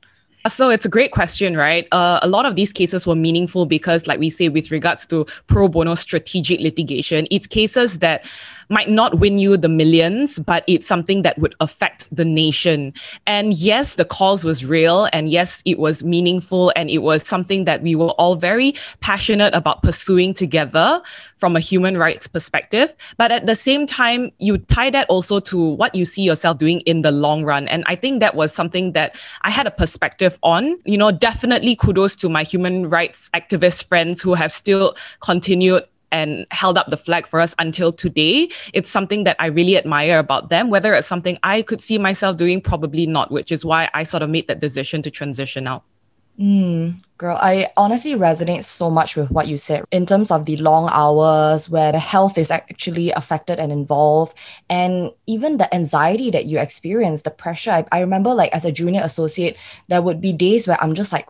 so 0.48 0.70
it's 0.70 0.86
a 0.86 0.88
great 0.88 1.12
question, 1.12 1.54
right? 1.54 1.86
Uh, 1.92 2.18
a 2.22 2.28
lot 2.28 2.46
of 2.46 2.56
these 2.56 2.72
cases 2.72 3.06
were 3.06 3.14
meaningful 3.14 3.66
because, 3.66 4.06
like 4.06 4.18
we 4.18 4.30
say, 4.30 4.48
with 4.48 4.70
regards 4.70 5.06
to 5.08 5.26
pro 5.48 5.68
bono 5.68 5.94
strategic 5.94 6.60
litigation, 6.60 7.26
it's 7.30 7.46
cases 7.46 7.98
that 7.98 8.24
might 8.70 8.88
not 8.88 9.18
win 9.18 9.38
you 9.38 9.56
the 9.56 9.68
millions, 9.68 10.38
but 10.38 10.64
it's 10.66 10.86
something 10.86 11.22
that 11.22 11.38
would 11.38 11.54
affect 11.60 12.08
the 12.14 12.24
nation. 12.24 12.94
And 13.26 13.52
yes, 13.52 13.96
the 13.96 14.04
cause 14.04 14.44
was 14.44 14.64
real. 14.64 15.08
And 15.12 15.28
yes, 15.28 15.60
it 15.64 15.78
was 15.78 16.04
meaningful. 16.04 16.72
And 16.76 16.88
it 16.88 16.98
was 16.98 17.26
something 17.26 17.64
that 17.64 17.82
we 17.82 17.94
were 17.96 18.10
all 18.10 18.36
very 18.36 18.74
passionate 19.00 19.52
about 19.54 19.82
pursuing 19.82 20.32
together 20.32 21.02
from 21.36 21.56
a 21.56 21.60
human 21.60 21.98
rights 21.98 22.28
perspective. 22.28 22.94
But 23.16 23.32
at 23.32 23.46
the 23.46 23.56
same 23.56 23.86
time, 23.86 24.30
you 24.38 24.58
tie 24.58 24.90
that 24.90 25.08
also 25.08 25.40
to 25.40 25.70
what 25.70 25.94
you 25.94 26.04
see 26.04 26.22
yourself 26.22 26.58
doing 26.58 26.80
in 26.82 27.02
the 27.02 27.10
long 27.10 27.44
run. 27.44 27.66
And 27.68 27.82
I 27.86 27.96
think 27.96 28.20
that 28.20 28.36
was 28.36 28.54
something 28.54 28.92
that 28.92 29.16
I 29.42 29.50
had 29.50 29.66
a 29.66 29.70
perspective 29.72 30.38
on. 30.42 30.78
You 30.84 30.96
know, 30.96 31.10
definitely 31.10 31.74
kudos 31.74 32.14
to 32.16 32.28
my 32.28 32.44
human 32.44 32.88
rights 32.88 33.28
activist 33.34 33.86
friends 33.86 34.22
who 34.22 34.34
have 34.34 34.52
still 34.52 34.94
continued 35.20 35.82
and 36.12 36.46
held 36.50 36.78
up 36.78 36.88
the 36.90 36.96
flag 36.96 37.26
for 37.26 37.40
us 37.40 37.54
until 37.58 37.92
today. 37.92 38.48
It's 38.72 38.90
something 38.90 39.24
that 39.24 39.36
I 39.38 39.46
really 39.46 39.76
admire 39.76 40.18
about 40.18 40.50
them. 40.50 40.70
Whether 40.70 40.94
it's 40.94 41.08
something 41.08 41.38
I 41.42 41.62
could 41.62 41.80
see 41.80 41.98
myself 41.98 42.36
doing, 42.36 42.60
probably 42.60 43.06
not, 43.06 43.30
which 43.30 43.52
is 43.52 43.64
why 43.64 43.88
I 43.94 44.02
sort 44.04 44.22
of 44.22 44.30
made 44.30 44.48
that 44.48 44.60
decision 44.60 45.02
to 45.02 45.10
transition 45.10 45.66
out. 45.66 45.84
Mm, 46.38 47.02
girl, 47.18 47.36
I 47.38 47.70
honestly 47.76 48.14
resonate 48.14 48.64
so 48.64 48.88
much 48.88 49.14
with 49.14 49.30
what 49.30 49.46
you 49.46 49.58
said 49.58 49.84
in 49.90 50.06
terms 50.06 50.30
of 50.30 50.46
the 50.46 50.56
long 50.56 50.88
hours 50.90 51.68
where 51.68 51.92
the 51.92 51.98
health 51.98 52.38
is 52.38 52.50
actually 52.50 53.10
affected 53.10 53.58
and 53.58 53.70
involved, 53.70 54.34
and 54.70 55.10
even 55.26 55.58
the 55.58 55.74
anxiety 55.74 56.30
that 56.30 56.46
you 56.46 56.58
experience, 56.58 57.22
the 57.22 57.30
pressure. 57.30 57.72
I, 57.72 57.84
I 57.92 58.00
remember, 58.00 58.32
like, 58.32 58.54
as 58.54 58.64
a 58.64 58.72
junior 58.72 59.02
associate, 59.04 59.58
there 59.88 60.00
would 60.00 60.22
be 60.22 60.32
days 60.32 60.66
where 60.66 60.82
I'm 60.82 60.94
just 60.94 61.12
like 61.12 61.28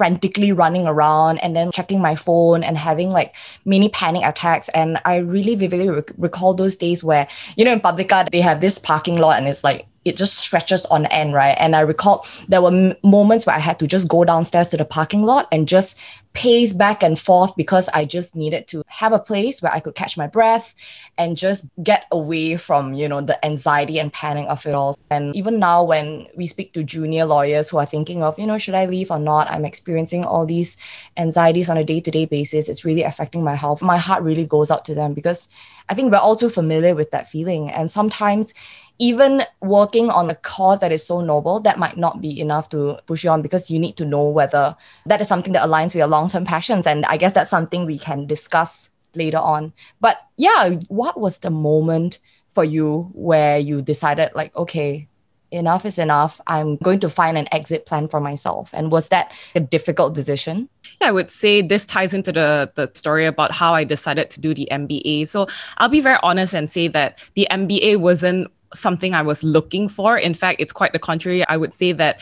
frantically 0.00 0.50
running 0.50 0.86
around 0.86 1.36
and 1.40 1.54
then 1.54 1.70
checking 1.72 2.00
my 2.00 2.16
phone 2.16 2.64
and 2.64 2.78
having 2.78 3.10
like 3.10 3.34
mini 3.66 3.90
panic 3.90 4.24
attacks. 4.24 4.70
And 4.70 4.96
I 5.04 5.16
really 5.16 5.54
vividly 5.56 5.90
rec- 5.90 6.12
recall 6.16 6.54
those 6.54 6.74
days 6.74 7.04
where, 7.04 7.28
you 7.56 7.66
know, 7.66 7.72
in 7.74 7.80
Publika, 7.80 8.30
they 8.30 8.40
have 8.40 8.62
this 8.62 8.78
parking 8.78 9.18
lot 9.18 9.36
and 9.36 9.46
it's 9.46 9.62
like 9.62 9.84
it 10.04 10.16
just 10.16 10.38
stretches 10.38 10.86
on 10.86 11.06
end, 11.06 11.34
right? 11.34 11.56
And 11.58 11.76
I 11.76 11.80
recall 11.80 12.26
there 12.48 12.62
were 12.62 12.96
moments 13.04 13.46
where 13.46 13.56
I 13.56 13.60
had 13.60 13.78
to 13.80 13.86
just 13.86 14.08
go 14.08 14.24
downstairs 14.24 14.68
to 14.70 14.76
the 14.76 14.84
parking 14.84 15.22
lot 15.22 15.46
and 15.52 15.68
just 15.68 15.98
pace 16.32 16.72
back 16.72 17.02
and 17.02 17.18
forth 17.18 17.54
because 17.56 17.88
I 17.92 18.04
just 18.04 18.36
needed 18.36 18.68
to 18.68 18.82
have 18.86 19.12
a 19.12 19.18
place 19.18 19.60
where 19.60 19.72
I 19.72 19.80
could 19.80 19.96
catch 19.96 20.16
my 20.16 20.28
breath 20.28 20.74
and 21.18 21.36
just 21.36 21.66
get 21.82 22.04
away 22.12 22.56
from, 22.56 22.94
you 22.94 23.08
know, 23.08 23.20
the 23.20 23.44
anxiety 23.44 23.98
and 23.98 24.12
panic 24.12 24.46
of 24.48 24.64
it 24.64 24.74
all. 24.74 24.96
And 25.10 25.34
even 25.34 25.58
now 25.58 25.82
when 25.82 26.28
we 26.36 26.46
speak 26.46 26.72
to 26.74 26.84
junior 26.84 27.24
lawyers 27.24 27.68
who 27.68 27.78
are 27.78 27.86
thinking 27.86 28.22
of, 28.22 28.38
you 28.38 28.46
know, 28.46 28.58
should 28.58 28.76
I 28.76 28.86
leave 28.86 29.10
or 29.10 29.18
not? 29.18 29.50
I'm 29.50 29.64
experiencing 29.64 30.24
all 30.24 30.46
these 30.46 30.76
anxieties 31.16 31.68
on 31.68 31.76
a 31.76 31.84
day-to-day 31.84 32.26
basis. 32.26 32.68
It's 32.68 32.84
really 32.84 33.02
affecting 33.02 33.42
my 33.42 33.56
health. 33.56 33.82
My 33.82 33.98
heart 33.98 34.22
really 34.22 34.46
goes 34.46 34.70
out 34.70 34.84
to 34.84 34.94
them 34.94 35.14
because 35.14 35.48
I 35.88 35.94
think 35.94 36.12
we're 36.12 36.18
all 36.18 36.36
too 36.36 36.48
familiar 36.48 36.94
with 36.94 37.10
that 37.10 37.28
feeling. 37.28 37.70
And 37.70 37.90
sometimes 37.90 38.54
even 39.00 39.42
working 39.62 40.10
on 40.10 40.28
a 40.28 40.34
cause 40.36 40.80
that 40.80 40.92
is 40.92 41.04
so 41.04 41.22
noble, 41.22 41.58
that 41.60 41.78
might 41.78 41.96
not 41.96 42.20
be 42.20 42.38
enough 42.38 42.68
to 42.68 42.98
push 43.06 43.24
you 43.24 43.30
on 43.30 43.40
because 43.40 43.70
you 43.70 43.78
need 43.78 43.96
to 43.96 44.04
know 44.04 44.28
whether 44.28 44.76
that 45.06 45.20
is 45.20 45.26
something 45.26 45.54
that 45.54 45.66
aligns 45.66 45.86
with 45.86 45.96
your 45.96 46.06
long 46.06 46.28
term 46.28 46.44
passions. 46.44 46.86
And 46.86 47.06
I 47.06 47.16
guess 47.16 47.32
that's 47.32 47.50
something 47.50 47.86
we 47.86 47.98
can 47.98 48.26
discuss 48.26 48.90
later 49.14 49.38
on. 49.38 49.72
But 50.00 50.18
yeah, 50.36 50.74
what 50.88 51.18
was 51.18 51.38
the 51.38 51.50
moment 51.50 52.18
for 52.50 52.62
you 52.62 53.10
where 53.14 53.58
you 53.58 53.80
decided, 53.80 54.32
like, 54.34 54.54
okay, 54.54 55.08
enough 55.50 55.86
is 55.86 55.98
enough. 55.98 56.40
I'm 56.46 56.76
going 56.76 57.00
to 57.00 57.08
find 57.08 57.38
an 57.38 57.48
exit 57.52 57.86
plan 57.86 58.06
for 58.06 58.20
myself. 58.20 58.70
And 58.74 58.92
was 58.92 59.08
that 59.08 59.32
a 59.54 59.60
difficult 59.60 60.14
decision? 60.14 60.68
Yeah, 61.00 61.08
I 61.08 61.12
would 61.12 61.30
say 61.30 61.62
this 61.62 61.86
ties 61.86 62.12
into 62.12 62.32
the, 62.32 62.70
the 62.74 62.90
story 62.94 63.24
about 63.24 63.50
how 63.50 63.74
I 63.74 63.84
decided 63.84 64.30
to 64.30 64.40
do 64.40 64.54
the 64.54 64.68
MBA. 64.70 65.26
So 65.28 65.48
I'll 65.78 65.88
be 65.88 66.00
very 66.00 66.18
honest 66.22 66.54
and 66.54 66.68
say 66.68 66.88
that 66.88 67.18
the 67.34 67.48
MBA 67.50 67.96
wasn't 67.96 68.50
something 68.74 69.14
I 69.14 69.22
was 69.22 69.42
looking 69.42 69.88
for. 69.88 70.16
In 70.16 70.34
fact, 70.34 70.60
it's 70.60 70.72
quite 70.72 70.92
the 70.92 70.98
contrary. 70.98 71.46
I 71.46 71.56
would 71.56 71.74
say 71.74 71.92
that 71.92 72.20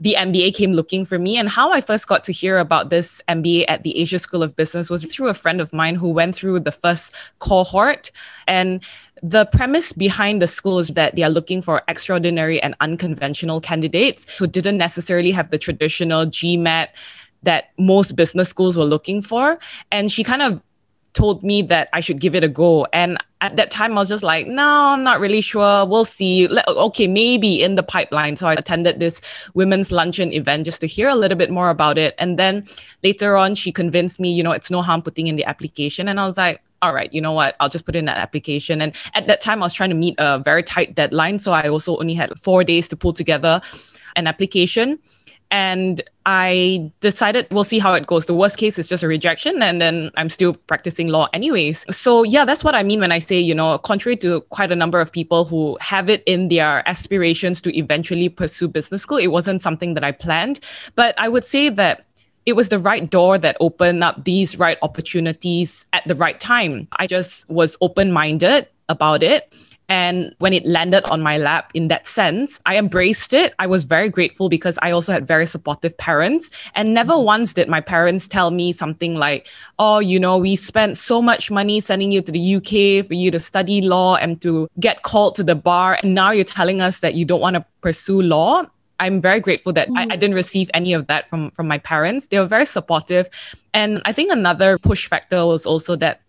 the 0.00 0.14
MBA 0.16 0.54
came 0.54 0.72
looking 0.72 1.04
for 1.04 1.18
me. 1.18 1.36
And 1.36 1.48
how 1.48 1.72
I 1.72 1.80
first 1.80 2.06
got 2.06 2.22
to 2.24 2.32
hear 2.32 2.58
about 2.58 2.90
this 2.90 3.20
MBA 3.28 3.64
at 3.68 3.82
the 3.82 3.98
Asia 3.98 4.18
School 4.18 4.42
of 4.42 4.54
Business 4.54 4.90
was 4.90 5.04
through 5.04 5.28
a 5.28 5.34
friend 5.34 5.60
of 5.60 5.72
mine 5.72 5.96
who 5.96 6.08
went 6.08 6.36
through 6.36 6.60
the 6.60 6.72
first 6.72 7.12
cohort. 7.40 8.12
And 8.46 8.80
the 9.22 9.46
premise 9.46 9.92
behind 9.92 10.40
the 10.40 10.46
school 10.46 10.78
is 10.78 10.88
that 10.88 11.16
they 11.16 11.22
are 11.22 11.30
looking 11.30 11.62
for 11.62 11.82
extraordinary 11.88 12.62
and 12.62 12.76
unconventional 12.80 13.60
candidates 13.60 14.26
who 14.38 14.46
didn't 14.46 14.78
necessarily 14.78 15.32
have 15.32 15.50
the 15.50 15.58
traditional 15.58 16.26
GMAT 16.26 16.88
that 17.42 17.70
most 17.78 18.14
business 18.14 18.48
schools 18.48 18.76
were 18.76 18.84
looking 18.84 19.22
for. 19.22 19.58
And 19.90 20.12
she 20.12 20.22
kind 20.22 20.42
of 20.42 20.62
told 21.14 21.42
me 21.42 21.62
that 21.62 21.88
I 21.92 22.00
should 22.00 22.20
give 22.20 22.36
it 22.36 22.44
a 22.44 22.48
go. 22.48 22.86
And 22.92 23.18
at 23.40 23.56
that 23.56 23.70
time, 23.70 23.92
I 23.92 24.00
was 24.00 24.08
just 24.08 24.24
like, 24.24 24.48
no, 24.48 24.66
I'm 24.66 25.04
not 25.04 25.20
really 25.20 25.40
sure. 25.40 25.84
We'll 25.86 26.04
see. 26.04 26.48
Okay, 26.68 27.06
maybe 27.06 27.62
in 27.62 27.76
the 27.76 27.82
pipeline. 27.82 28.36
So 28.36 28.48
I 28.48 28.54
attended 28.54 28.98
this 28.98 29.20
women's 29.54 29.92
luncheon 29.92 30.32
event 30.32 30.64
just 30.64 30.80
to 30.80 30.86
hear 30.86 31.08
a 31.08 31.14
little 31.14 31.38
bit 31.38 31.50
more 31.50 31.70
about 31.70 31.98
it. 31.98 32.14
And 32.18 32.38
then 32.38 32.66
later 33.04 33.36
on, 33.36 33.54
she 33.54 33.70
convinced 33.70 34.18
me, 34.18 34.32
you 34.32 34.42
know, 34.42 34.52
it's 34.52 34.70
no 34.70 34.82
harm 34.82 35.02
putting 35.02 35.28
in 35.28 35.36
the 35.36 35.44
application. 35.44 36.08
And 36.08 36.18
I 36.18 36.26
was 36.26 36.36
like, 36.36 36.62
all 36.82 36.92
right, 36.92 37.12
you 37.12 37.20
know 37.20 37.32
what? 37.32 37.54
I'll 37.60 37.68
just 37.68 37.86
put 37.86 37.96
in 37.96 38.06
that 38.06 38.18
application. 38.18 38.80
And 38.80 38.94
at 39.14 39.26
that 39.28 39.40
time, 39.40 39.62
I 39.62 39.66
was 39.66 39.72
trying 39.72 39.90
to 39.90 39.96
meet 39.96 40.16
a 40.18 40.38
very 40.38 40.62
tight 40.62 40.94
deadline. 40.94 41.38
So 41.38 41.52
I 41.52 41.68
also 41.68 41.96
only 41.98 42.14
had 42.14 42.36
four 42.40 42.64
days 42.64 42.88
to 42.88 42.96
pull 42.96 43.12
together 43.12 43.60
an 44.16 44.26
application. 44.26 44.98
And 45.50 46.02
I 46.26 46.92
decided 47.00 47.46
we'll 47.50 47.64
see 47.64 47.78
how 47.78 47.94
it 47.94 48.06
goes. 48.06 48.26
The 48.26 48.34
worst 48.34 48.58
case 48.58 48.78
is 48.78 48.86
just 48.86 49.02
a 49.02 49.08
rejection, 49.08 49.62
and 49.62 49.80
then 49.80 50.10
I'm 50.16 50.28
still 50.28 50.52
practicing 50.52 51.08
law 51.08 51.28
anyways. 51.32 51.86
So, 51.94 52.22
yeah, 52.22 52.44
that's 52.44 52.62
what 52.62 52.74
I 52.74 52.82
mean 52.82 53.00
when 53.00 53.12
I 53.12 53.18
say, 53.18 53.40
you 53.40 53.54
know, 53.54 53.78
contrary 53.78 54.16
to 54.18 54.42
quite 54.42 54.70
a 54.70 54.76
number 54.76 55.00
of 55.00 55.10
people 55.10 55.46
who 55.46 55.78
have 55.80 56.10
it 56.10 56.22
in 56.26 56.48
their 56.48 56.86
aspirations 56.86 57.62
to 57.62 57.74
eventually 57.76 58.28
pursue 58.28 58.68
business 58.68 59.02
school, 59.02 59.16
it 59.16 59.28
wasn't 59.28 59.62
something 59.62 59.94
that 59.94 60.04
I 60.04 60.12
planned. 60.12 60.60
But 60.96 61.18
I 61.18 61.28
would 61.28 61.46
say 61.46 61.70
that 61.70 62.04
it 62.44 62.56
was 62.56 62.70
the 62.70 62.78
right 62.78 63.08
door 63.08 63.36
that 63.36 63.56
opened 63.60 64.02
up 64.02 64.24
these 64.24 64.58
right 64.58 64.78
opportunities 64.82 65.84
at 65.92 66.02
the 66.06 66.14
right 66.14 66.40
time. 66.40 66.88
I 66.92 67.06
just 67.06 67.48
was 67.50 67.76
open 67.82 68.10
minded 68.10 68.68
about 68.88 69.22
it. 69.22 69.52
And 69.90 70.34
when 70.38 70.52
it 70.52 70.66
landed 70.66 71.04
on 71.04 71.22
my 71.22 71.38
lap 71.38 71.70
in 71.72 71.88
that 71.88 72.06
sense, 72.06 72.60
I 72.66 72.76
embraced 72.76 73.32
it. 73.32 73.54
I 73.58 73.66
was 73.66 73.84
very 73.84 74.10
grateful 74.10 74.50
because 74.50 74.78
I 74.82 74.90
also 74.90 75.12
had 75.12 75.26
very 75.26 75.46
supportive 75.46 75.96
parents. 75.96 76.50
And 76.74 76.92
never 76.92 77.14
mm-hmm. 77.14 77.24
once 77.24 77.54
did 77.54 77.68
my 77.68 77.80
parents 77.80 78.28
tell 78.28 78.50
me 78.50 78.72
something 78.72 79.14
like, 79.14 79.48
oh, 79.78 79.98
you 79.98 80.20
know, 80.20 80.36
we 80.36 80.56
spent 80.56 80.98
so 80.98 81.22
much 81.22 81.50
money 81.50 81.80
sending 81.80 82.12
you 82.12 82.20
to 82.20 82.30
the 82.30 82.56
UK 82.56 83.06
for 83.06 83.14
you 83.14 83.30
to 83.30 83.40
study 83.40 83.80
law 83.80 84.16
and 84.16 84.42
to 84.42 84.68
get 84.78 85.04
called 85.04 85.36
to 85.36 85.42
the 85.42 85.54
bar. 85.54 85.98
And 86.02 86.14
now 86.14 86.32
you're 86.32 86.44
telling 86.44 86.82
us 86.82 87.00
that 87.00 87.14
you 87.14 87.24
don't 87.24 87.40
want 87.40 87.56
to 87.56 87.64
pursue 87.80 88.20
law. 88.20 88.64
I'm 89.00 89.20
very 89.20 89.40
grateful 89.40 89.72
that. 89.74 89.88
I, 89.96 90.02
I, 90.02 90.06
mm. 90.06 90.20
didn't 90.20 90.34
receive 90.34 90.68
any 90.74 90.92
of 90.92 91.06
that 91.06 91.30
from 91.30 91.52
from 91.52 91.68
my 91.68 91.78
parents. 91.78 92.26
They 92.26 92.38
were 92.40 92.46
very 92.46 92.66
supportive, 92.66 93.28
and 93.72 94.02
I 94.04 94.12
think 94.12 94.32
another 94.32 94.76
push 94.76 95.06
factor 95.06 95.46
was 95.46 95.66
also 95.66 95.94
that 95.96 96.20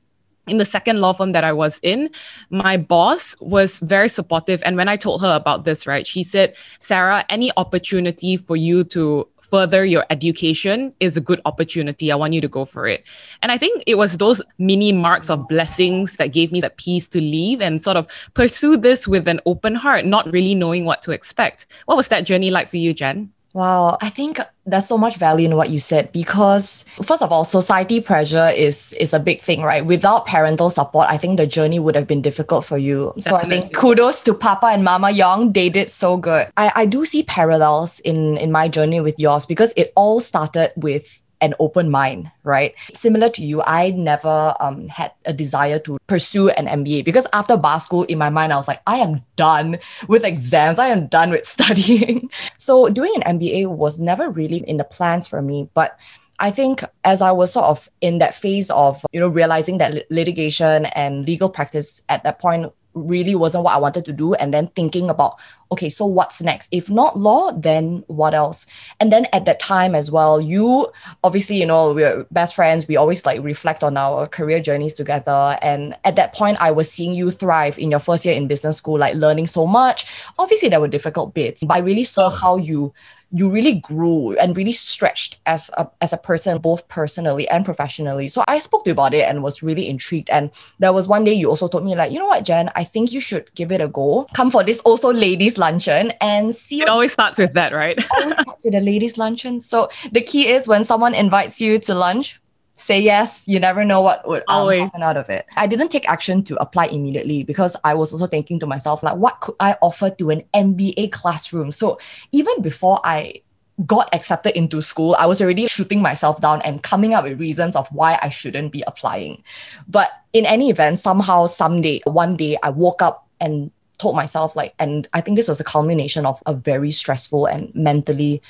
in 0.50 0.58
the 0.58 0.66
second 0.66 1.00
law 1.02 1.14
firm 1.14 1.32
that 1.34 1.44
I 1.44 1.54
was 1.54 1.80
in, 1.84 2.10
my 2.50 2.78
boss 2.78 3.36
was 3.40 3.80
very 3.80 4.10
supportive. 4.10 4.62
And 4.66 4.76
when 4.76 4.90
I 4.90 4.96
told 4.96 5.22
her 5.22 5.36
about 5.36 5.66
this, 5.66 5.88
right, 5.88 6.06
she 6.06 6.24
said, 6.24 6.56
Sarah, 6.80 7.26
any 7.30 7.52
opportunity 7.58 8.38
for 8.38 8.56
you 8.56 8.84
to 8.86 9.28
further 9.50 9.84
your 9.84 10.06
education 10.10 10.94
is 11.00 11.18
a 11.18 11.22
good 11.22 11.42
opportunity. 11.46 12.12
I 12.12 12.16
want 12.16 12.34
you 12.34 12.42
to 12.42 12.48
go 12.48 12.66
for 12.66 12.86
it. 12.86 13.04
And 13.42 13.52
I 13.52 13.58
think 13.58 13.84
it 13.88 13.96
was 13.96 14.18
those 14.18 14.42
mini 14.58 14.92
marks 14.92 15.30
of 15.30 15.48
blessings 15.48 16.18
that 16.18 16.28
gave 16.28 16.52
me 16.52 16.62
that 16.62 16.78
peace 16.78 17.08
to 17.10 17.20
leave 17.20 17.62
and 17.62 17.82
sort 17.82 17.98
of 17.98 18.08
pursue 18.34 18.78
this 18.78 19.08
with 19.08 19.28
an 19.28 19.40
open 19.46 19.76
heart, 19.76 20.06
not 20.06 20.32
really 20.32 20.56
knowing 20.56 20.86
what 20.86 21.02
to 21.04 21.12
expect. 21.12 21.66
What 21.86 21.98
was 21.98 22.10
that 22.10 22.26
journey 22.26 22.52
like 22.52 22.70
for 22.70 22.78
you, 22.78 22.94
Jen? 22.94 23.32
Wow, 23.54 23.98
I 24.00 24.10
think 24.10 24.40
there's 24.66 24.86
so 24.86 24.98
much 24.98 25.16
value 25.16 25.50
in 25.50 25.56
what 25.56 25.70
you 25.72 25.80
said 25.80 26.12
because 26.12 26.86
first 27.02 27.24
of 27.24 27.32
all, 27.32 27.44
society 27.44 28.00
pressure 28.00 28.50
is 28.56 28.94
is 28.94 29.14
a 29.14 29.20
big 29.20 29.42
thing, 29.42 29.64
right? 29.64 29.84
Without 29.84 30.28
parental 30.28 30.70
support, 30.70 31.08
I 31.10 31.18
think 31.18 31.38
the 31.38 31.48
journey 31.48 31.80
would 31.80 31.96
have 31.96 32.06
been 32.06 32.22
difficult 32.22 32.64
for 32.64 32.78
you. 32.78 33.14
So 33.20 33.36
I 33.36 33.46
think 33.46 33.74
kudos 33.74 34.22
to 34.24 34.34
Papa 34.36 34.68
and 34.68 34.84
Mama 34.84 35.10
Young. 35.10 35.54
They 35.54 35.70
did 35.70 35.90
so 35.90 36.18
good. 36.18 36.48
I, 36.58 36.72
I 36.76 36.86
do 36.86 37.06
see 37.06 37.24
parallels 37.24 38.00
in 38.02 38.38
in 38.38 38.52
my 38.52 38.70
journey 38.70 39.02
with 39.02 39.20
yours 39.20 39.46
because 39.46 39.74
it 39.76 39.94
all 39.96 40.20
started 40.20 40.72
with 40.76 41.24
an 41.42 41.54
open 41.60 41.90
mind, 41.90 42.32
right? 42.44 42.76
Similar 42.94 43.30
to 43.30 43.46
you, 43.46 43.62
I 43.64 43.92
never 43.92 44.54
um, 44.60 44.88
had 44.88 45.12
a 45.26 45.34
desire 45.34 45.80
to 45.80 45.98
pursue 46.08 46.50
an 46.50 46.68
MBA 46.68 47.06
because 47.06 47.28
after 47.34 47.58
bar 47.58 47.80
school, 47.80 48.04
in 48.04 48.18
my 48.18 48.30
mind, 48.30 48.54
I 48.54 48.58
was 48.58 48.68
like, 48.68 48.82
I 48.88 48.98
am 48.98 49.22
done 49.36 49.80
with 50.08 50.24
exams. 50.24 50.80
I 50.80 50.88
am 50.88 51.08
done 51.08 51.32
with 51.32 51.46
studying. 51.48 52.30
so 52.58 52.90
doing 52.90 53.14
an 53.24 53.40
MBA 53.40 53.68
was 53.68 54.00
never 54.00 54.30
really 54.30 54.58
in 54.58 54.78
the 54.78 54.84
plans 54.84 55.28
for 55.28 55.42
me. 55.42 55.70
But 55.74 55.98
I 56.40 56.52
think 56.52 56.84
as 57.04 57.22
I 57.22 57.32
was 57.32 57.52
sort 57.52 57.66
of 57.66 57.90
in 58.00 58.20
that 58.20 58.34
phase 58.34 58.72
of, 58.72 59.06
you 59.12 59.20
know, 59.20 59.28
realizing 59.28 59.78
that 59.80 60.10
litigation 60.10 60.86
and 60.88 61.26
legal 61.26 61.50
practice 61.50 62.02
at 62.08 62.24
that 62.24 62.40
point 62.40 62.72
really 63.08 63.36
wasn't 63.36 63.64
what 63.64 63.74
I 63.76 63.78
wanted 63.78 64.06
to 64.06 64.14
do. 64.14 64.34
And 64.36 64.54
then 64.54 64.68
thinking 64.68 65.10
about, 65.10 65.38
okay, 65.72 65.90
so 65.90 66.06
what's 66.06 66.42
next? 66.42 66.68
If 66.72 66.90
not 66.90 67.18
law, 67.18 67.52
then 67.52 68.04
what 68.08 68.34
else? 68.34 68.66
And 69.00 69.12
then 69.12 69.28
at 69.34 69.46
that 69.46 69.60
time 69.60 69.96
as 69.96 70.10
well, 70.10 70.42
you 70.42 70.92
obviously, 71.24 71.58
you 71.58 71.66
know, 71.66 71.94
we're 71.94 72.26
best 72.32 72.56
friends. 72.56 72.88
We 72.88 72.98
always 72.98 73.26
like 73.26 73.44
reflect 73.44 73.84
on 73.84 73.98
our 73.98 74.28
career 74.28 74.60
journeys 74.60 74.94
together. 74.94 75.58
And 75.62 75.96
at 76.04 76.16
that 76.16 76.34
point, 76.34 76.58
I 76.60 76.72
was 76.72 76.92
seeing 76.92 77.14
you 77.14 77.32
thrive 77.32 77.78
in 77.78 77.92
your 77.92 78.00
first 78.00 78.26
year 78.26 78.34
in 78.36 78.48
business 78.48 78.78
school, 78.78 78.98
like 78.98 79.16
learning 79.16 79.48
so 79.48 79.68
much. 79.68 80.06
Obviously, 80.38 80.70
there 80.70 80.82
were 80.82 80.88
difficult 80.88 81.34
bits, 81.34 81.64
but 81.64 81.78
I 81.78 81.80
really 81.80 82.04
saw 82.04 82.30
how 82.30 82.58
you 82.58 82.94
you 83.32 83.50
really 83.50 83.74
grew 83.74 84.36
and 84.38 84.58
really 84.58 84.72
stretched 84.72 85.38
as 85.46 85.70
a, 85.78 85.88
as 86.02 86.14
a 86.14 86.18
person, 86.18 86.58
both 86.60 86.88
personally 86.88 87.48
and 87.50 87.64
professionally. 87.64 88.28
So 88.28 88.44
I 88.48 88.60
spoke 88.60 88.84
to 88.86 88.90
you 88.90 88.94
about 88.94 89.14
it 89.14 89.22
and 89.30 89.44
was 89.44 89.62
really 89.62 89.88
intrigued. 89.88 90.30
And 90.30 90.50
there 90.80 90.94
was 90.94 91.08
one 91.08 91.24
day 91.24 91.34
you 91.34 91.50
also 91.50 91.68
told 91.68 91.86
me, 91.86 91.96
like, 91.96 92.12
you 92.12 92.20
know 92.20 92.26
what, 92.28 92.44
Jen, 92.44 92.72
I 92.76 92.84
think 92.84 93.12
you 93.12 93.20
should 93.20 93.54
give 93.56 93.72
it 93.72 93.82
a 93.82 93.88
go. 93.88 94.28
Come 94.34 94.50
for 94.50 94.64
this 94.64 94.80
also 94.80 95.14
ladies' 95.14 95.58
luncheon 95.58 96.12
and 96.22 96.56
see. 96.56 96.82
It 96.82 96.90
always 96.90 97.14
starts 97.14 97.38
with 97.38 97.54
that, 97.54 97.74
right? 97.74 98.00
always 98.20 98.40
starts 98.40 98.66
with 98.66 98.76
a 98.76 98.82
ladies' 98.82 99.18
luncheon. 99.18 99.62
So 99.62 99.90
the 100.12 100.22
key 100.22 100.48
is 100.48 100.68
when 100.68 100.84
someone 100.84 101.14
invites 101.14 101.62
you 101.62 101.78
to 101.80 101.94
lunch, 101.94 102.40
say 102.80 103.00
yes. 103.00 103.48
You 103.48 103.60
never 103.60 103.84
know 103.84 104.02
what 104.02 104.28
would 104.28 104.44
um, 104.48 104.72
happen 104.72 105.04
out 105.04 105.18
of 105.18 105.30
it. 105.30 105.46
I 105.56 105.68
didn't 105.68 105.90
take 105.90 106.10
action 106.10 106.44
to 106.46 106.56
apply 106.58 106.86
immediately 106.88 107.44
because 107.44 107.76
I 107.84 107.94
was 107.94 108.14
also 108.14 108.26
thinking 108.26 108.60
to 108.60 108.68
myself, 108.68 109.04
like, 109.04 109.18
what 109.18 109.42
could 109.42 109.56
I 109.60 109.76
offer 109.82 110.10
to 110.10 110.30
an 110.30 110.44
MBA 110.54 111.12
classroom? 111.12 111.72
So 111.72 112.00
even 112.32 112.62
before 112.62 113.00
I 113.04 113.42
got 113.86 114.14
accepted 114.14 114.58
into 114.58 114.82
school, 114.82 115.16
I 115.20 115.26
was 115.26 115.42
already 115.42 115.68
shooting 115.68 116.02
myself 116.02 116.42
down 116.42 116.62
and 116.64 116.82
coming 116.82 117.14
up 117.14 117.24
with 117.24 117.40
reasons 117.40 117.76
of 117.76 117.88
why 117.90 118.18
I 118.22 118.30
shouldn't 118.30 118.72
be 118.72 118.84
applying. 118.88 119.44
But 119.88 120.12
in 120.34 120.46
any 120.46 120.70
event, 120.70 121.00
somehow, 121.00 121.46
someday, 121.46 122.02
one 122.06 122.36
day, 122.36 122.58
I 122.64 122.70
woke 122.70 123.02
up 123.02 123.28
and 123.40 123.72
told 124.00 124.16
myself, 124.16 124.56
like, 124.56 124.74
and 124.80 125.08
I 125.14 125.22
think 125.22 125.38
this 125.38 125.48
was 125.48 125.60
a 125.60 125.64
culmination 125.64 126.26
of 126.26 126.42
a 126.46 126.54
very 126.54 126.92
stressful 126.92 127.46
and 127.46 127.74
mentally 127.76 128.42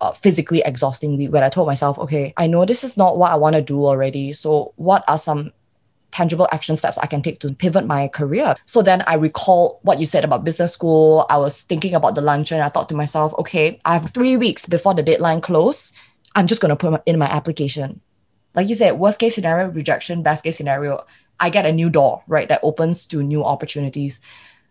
uh, 0.00 0.12
physically 0.12 0.62
exhausting 0.64 1.16
week 1.16 1.32
where 1.32 1.44
I 1.44 1.48
told 1.48 1.66
myself, 1.66 1.98
okay, 1.98 2.32
I 2.36 2.46
know 2.46 2.64
this 2.64 2.84
is 2.84 2.96
not 2.96 3.18
what 3.18 3.32
I 3.32 3.36
want 3.36 3.54
to 3.56 3.62
do 3.62 3.84
already. 3.84 4.32
So, 4.32 4.72
what 4.76 5.04
are 5.08 5.18
some 5.18 5.52
tangible 6.10 6.48
action 6.50 6.76
steps 6.76 6.98
I 6.98 7.06
can 7.06 7.22
take 7.22 7.40
to 7.40 7.52
pivot 7.54 7.86
my 7.86 8.08
career? 8.08 8.54
So 8.64 8.82
then 8.82 9.02
I 9.06 9.14
recall 9.14 9.80
what 9.82 9.98
you 9.98 10.06
said 10.06 10.24
about 10.24 10.44
business 10.44 10.72
school. 10.72 11.26
I 11.28 11.38
was 11.38 11.62
thinking 11.62 11.94
about 11.94 12.14
the 12.14 12.20
luncheon. 12.20 12.60
I 12.60 12.68
thought 12.68 12.88
to 12.88 12.94
myself, 12.94 13.34
okay, 13.38 13.80
I 13.84 13.98
have 13.98 14.10
three 14.12 14.36
weeks 14.36 14.66
before 14.66 14.94
the 14.94 15.02
deadline 15.02 15.40
close. 15.40 15.92
I'm 16.34 16.46
just 16.46 16.60
going 16.60 16.70
to 16.70 16.76
put 16.76 17.02
in 17.06 17.18
my 17.18 17.26
application. 17.26 18.00
Like 18.54 18.68
you 18.68 18.74
said, 18.74 18.98
worst 18.98 19.18
case 19.18 19.34
scenario, 19.34 19.68
rejection, 19.68 20.22
best 20.22 20.42
case 20.44 20.56
scenario, 20.56 21.04
I 21.38 21.50
get 21.50 21.66
a 21.66 21.72
new 21.72 21.90
door, 21.90 22.22
right? 22.26 22.48
That 22.48 22.60
opens 22.62 23.06
to 23.08 23.22
new 23.22 23.44
opportunities. 23.44 24.20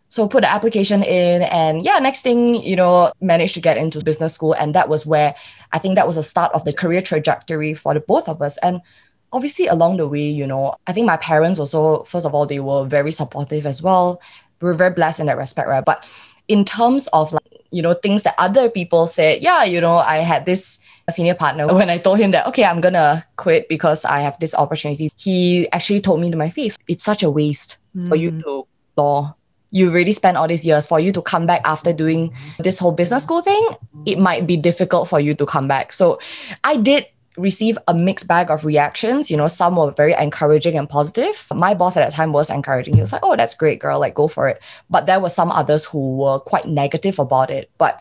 So 0.09 0.27
put 0.27 0.41
the 0.41 0.49
application 0.49 1.03
in 1.03 1.41
and 1.43 1.83
yeah, 1.83 1.97
next 1.99 2.21
thing, 2.21 2.55
you 2.55 2.75
know, 2.75 3.11
managed 3.21 3.53
to 3.55 3.61
get 3.61 3.77
into 3.77 3.99
business 4.03 4.33
school. 4.33 4.53
And 4.53 4.73
that 4.75 4.87
was 4.87 5.05
where 5.05 5.35
I 5.73 5.79
think 5.79 5.95
that 5.95 6.07
was 6.07 6.15
the 6.15 6.23
start 6.23 6.53
of 6.53 6.63
the 6.63 6.73
career 6.73 7.01
trajectory 7.01 7.73
for 7.73 7.93
the 7.93 7.99
both 7.99 8.29
of 8.29 8.41
us. 8.41 8.57
And 8.59 8.81
obviously 9.33 9.67
along 9.67 9.97
the 9.97 10.07
way, 10.07 10.27
you 10.27 10.47
know, 10.47 10.75
I 10.87 10.93
think 10.93 11.05
my 11.05 11.17
parents 11.17 11.59
also, 11.59 12.03
first 12.03 12.25
of 12.25 12.33
all, 12.33 12.45
they 12.45 12.59
were 12.59 12.85
very 12.85 13.11
supportive 13.11 13.65
as 13.65 13.81
well. 13.81 14.21
we're 14.61 14.73
very 14.73 14.93
blessed 14.93 15.19
in 15.19 15.25
that 15.25 15.37
respect, 15.37 15.67
right? 15.67 15.83
But 15.83 16.05
in 16.47 16.63
terms 16.63 17.07
of 17.11 17.33
like, 17.33 17.65
you 17.71 17.81
know, 17.81 17.93
things 17.93 18.23
that 18.23 18.35
other 18.37 18.69
people 18.69 19.07
said, 19.07 19.41
yeah, 19.41 19.63
you 19.63 19.81
know, 19.81 19.97
I 19.97 20.17
had 20.17 20.45
this 20.45 20.79
senior 21.09 21.35
partner 21.35 21.67
when 21.73 21.89
I 21.89 21.97
told 21.97 22.19
him 22.19 22.31
that, 22.31 22.47
okay, 22.47 22.63
I'm 22.63 22.81
gonna 22.81 23.25
quit 23.35 23.67
because 23.67 24.05
I 24.05 24.21
have 24.21 24.39
this 24.39 24.55
opportunity. 24.55 25.11
He 25.17 25.69
actually 25.71 25.99
told 25.99 26.21
me 26.21 26.31
to 26.31 26.37
my 26.37 26.49
face, 26.49 26.77
it's 26.87 27.03
such 27.03 27.23
a 27.23 27.29
waste 27.29 27.77
mm. 27.95 28.07
for 28.07 28.15
you 28.15 28.31
mm. 28.31 28.43
to 28.43 28.67
law. 28.95 29.35
You 29.75 29.91
really 29.91 30.13
spent 30.13 30.37
all 30.37 30.47
these 30.47 30.65
years 30.65 30.87
for 30.87 31.01
you 31.01 31.11
to 31.11 31.21
come 31.21 31.45
back 31.45 31.61
after 31.65 31.91
doing 31.91 32.33
this 32.59 32.79
whole 32.79 32.93
business 32.93 33.23
school 33.23 33.41
thing. 33.41 33.69
It 34.05 34.19
might 34.19 34.47
be 34.47 34.55
difficult 34.55 35.09
for 35.09 35.19
you 35.19 35.35
to 35.35 35.45
come 35.45 35.67
back. 35.67 35.91
So 35.91 36.19
I 36.63 36.77
did 36.77 37.05
receive 37.37 37.77
a 37.89 37.93
mixed 37.93 38.27
bag 38.27 38.49
of 38.49 38.63
reactions. 38.63 39.29
You 39.29 39.35
know, 39.35 39.49
some 39.49 39.75
were 39.75 39.91
very 39.91 40.13
encouraging 40.13 40.77
and 40.77 40.87
positive. 40.87 41.45
My 41.53 41.73
boss 41.73 41.97
at 41.97 42.05
that 42.05 42.15
time 42.15 42.31
was 42.31 42.49
encouraging. 42.49 42.93
He 42.93 43.01
was 43.01 43.11
like, 43.11 43.23
"Oh, 43.23 43.35
that's 43.35 43.53
great, 43.53 43.79
girl. 43.79 43.99
Like, 43.99 44.15
go 44.15 44.29
for 44.29 44.47
it." 44.47 44.61
But 44.89 45.07
there 45.07 45.19
were 45.19 45.29
some 45.29 45.51
others 45.51 45.83
who 45.83 46.15
were 46.17 46.39
quite 46.39 46.67
negative 46.67 47.19
about 47.19 47.49
it. 47.51 47.69
But 47.77 47.99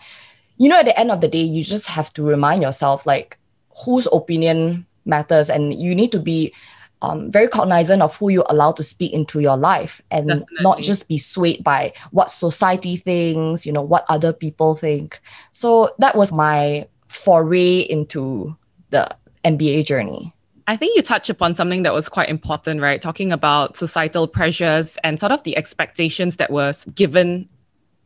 you 0.58 0.68
know, 0.68 0.78
at 0.78 0.84
the 0.84 0.98
end 0.98 1.10
of 1.10 1.20
the 1.20 1.26
day, 1.26 1.42
you 1.42 1.64
just 1.64 1.88
have 1.88 2.12
to 2.14 2.22
remind 2.22 2.62
yourself, 2.62 3.06
like, 3.06 3.36
whose 3.84 4.06
opinion 4.12 4.86
matters, 5.04 5.50
and 5.50 5.74
you 5.74 5.94
need 5.94 6.12
to 6.12 6.20
be 6.20 6.54
um, 7.02 7.30
very 7.30 7.48
cognizant 7.48 8.02
of 8.02 8.16
who 8.16 8.30
you 8.30 8.44
allow 8.48 8.72
to 8.72 8.82
speak 8.82 9.12
into 9.12 9.40
your 9.40 9.56
life 9.56 10.00
and 10.10 10.28
Definitely. 10.28 10.62
not 10.62 10.80
just 10.80 11.08
be 11.08 11.18
swayed 11.18 11.62
by 11.62 11.92
what 12.12 12.30
society 12.30 12.96
thinks, 12.96 13.66
you 13.66 13.72
know, 13.72 13.82
what 13.82 14.06
other 14.08 14.32
people 14.32 14.74
think. 14.74 15.20
So 15.52 15.94
that 15.98 16.16
was 16.16 16.32
my 16.32 16.86
foray 17.08 17.80
into 17.80 18.56
the 18.90 19.08
MBA 19.44 19.84
journey? 19.84 20.34
I 20.66 20.76
think 20.76 20.96
you 20.96 21.02
touch 21.02 21.28
upon 21.28 21.54
something 21.54 21.82
that 21.82 21.92
was 21.92 22.08
quite 22.08 22.30
important, 22.30 22.80
right? 22.80 23.00
Talking 23.00 23.32
about 23.32 23.76
societal 23.76 24.26
pressures 24.26 24.96
and 25.04 25.20
sort 25.20 25.30
of 25.30 25.42
the 25.42 25.56
expectations 25.56 26.38
that 26.38 26.50
was 26.50 26.86
given 26.94 27.48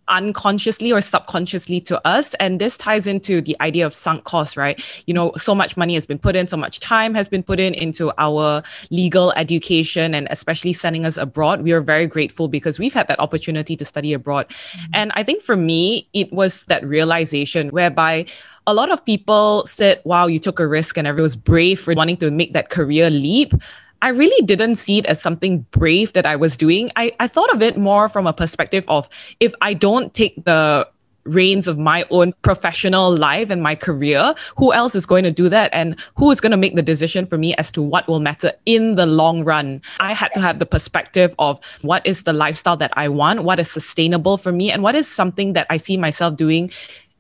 unconsciously 0.09 0.93
or 0.93 1.01
subconsciously 1.01 1.81
to 1.83 2.07
us. 2.07 2.35
And 2.35 2.61
this 2.61 2.77
ties 2.77 3.07
into 3.07 3.41
the 3.41 3.57
idea 3.61 3.87
of 3.87 3.93
sunk 3.93 4.25
cost, 4.25 4.57
right? 4.57 4.83
You 5.07 5.15
know, 5.15 5.33
so 5.37 5.55
much 5.55 5.77
money 5.77 5.95
has 5.95 6.07
been 6.07 6.19
put 6.19 6.37
in, 6.37 6.49
so 6.49 6.57
much 6.57 6.81
time 6.81 7.15
has 7.15 7.29
been 7.29 7.43
put 7.43 7.61
in 7.61 7.75
into 7.75 8.13
our 8.19 8.63
legal 8.91 9.33
education 9.33 10.15
and 10.15 10.29
especially 10.31 10.73
sending 10.73 11.07
us 11.07 11.17
abroad. 11.17 11.63
We 11.63 11.73
are 11.73 11.81
very 11.81 12.07
grateful 12.07 12.49
because 12.49 12.79
we've 12.79 12.95
had 12.95 13.09
that 13.09 13.21
opportunity 13.21 13.77
to 13.77 13.85
study 13.85 14.13
abroad. 14.13 14.49
Mm-hmm. 14.49 14.91
And 14.95 15.13
I 15.15 15.23
think 15.23 15.43
for 15.43 15.57
me, 15.57 16.09
it 16.13 16.33
was 16.33 16.65
that 16.67 16.85
realization 16.85 17.69
whereby 17.69 18.27
a 18.67 18.75
lot 18.75 18.91
of 18.91 19.03
people 19.05 19.65
said, 19.67 20.01
wow, 20.05 20.27
you 20.27 20.39
took 20.39 20.61
a 20.61 20.67
risk 20.67 20.99
and 20.99 21.07
everyone 21.07 21.25
was 21.25 21.37
brave 21.37 21.81
for 21.81 21.95
wanting 21.95 22.19
to 22.19 22.31
make 22.31 22.53
that 22.53 22.69
career 22.69 23.09
leap. 23.09 23.55
I 24.03 24.09
really 24.11 24.45
didn't 24.47 24.77
see 24.77 24.99
it 24.99 25.07
as 25.07 25.21
something 25.21 25.67
brave 25.71 26.13
that 26.13 26.27
I 26.27 26.37
was 26.37 26.57
doing. 26.57 26.91
I, 26.97 27.13
I 27.19 27.27
thought 27.27 27.53
of 27.53 27.63
it 27.63 27.77
more 27.77 28.09
from 28.09 28.27
a 28.27 28.33
perspective 28.33 28.85
of 28.89 29.09
if 29.41 29.55
I 29.61 29.75
don't 29.75 30.15
take 30.15 30.45
the 30.45 30.89
reins 31.25 31.69
of 31.69 31.79
my 31.79 32.05
own 32.11 32.33
professional 32.43 33.15
life 33.15 33.51
and 33.51 33.63
my 33.63 33.75
career, 33.75 34.35
who 34.57 34.73
else 34.73 34.95
is 34.95 35.07
going 35.07 35.25
to 35.25 35.31
do 35.31 35.49
that? 35.49 35.71
And 35.73 35.97
who 36.17 36.31
is 36.31 36.41
going 36.41 36.53
to 36.53 36.57
make 36.57 36.75
the 36.75 36.83
decision 36.83 37.27
for 37.27 37.37
me 37.37 37.55
as 37.57 37.71
to 37.73 37.83
what 37.83 38.09
will 38.09 38.21
matter 38.21 38.53
in 38.67 38.95
the 38.95 39.07
long 39.07 39.45
run? 39.45 39.83
I 40.01 40.15
had 40.15 40.33
to 40.35 40.41
have 40.41 40.59
the 40.59 40.67
perspective 40.67 41.35
of 41.39 41.61
what 41.83 42.07
is 42.07 42.23
the 42.23 42.33
lifestyle 42.33 42.77
that 42.79 42.93
I 42.97 43.09
want, 43.09 43.45
what 43.45 43.61
is 43.61 43.71
sustainable 43.71 44.39
for 44.39 44.53
me, 44.53 44.71
and 44.71 44.83
what 44.83 44.95
is 44.95 45.09
something 45.09 45.53
that 45.53 45.67
I 45.71 45.77
see 45.77 45.97
myself 45.97 46.37
doing 46.37 46.71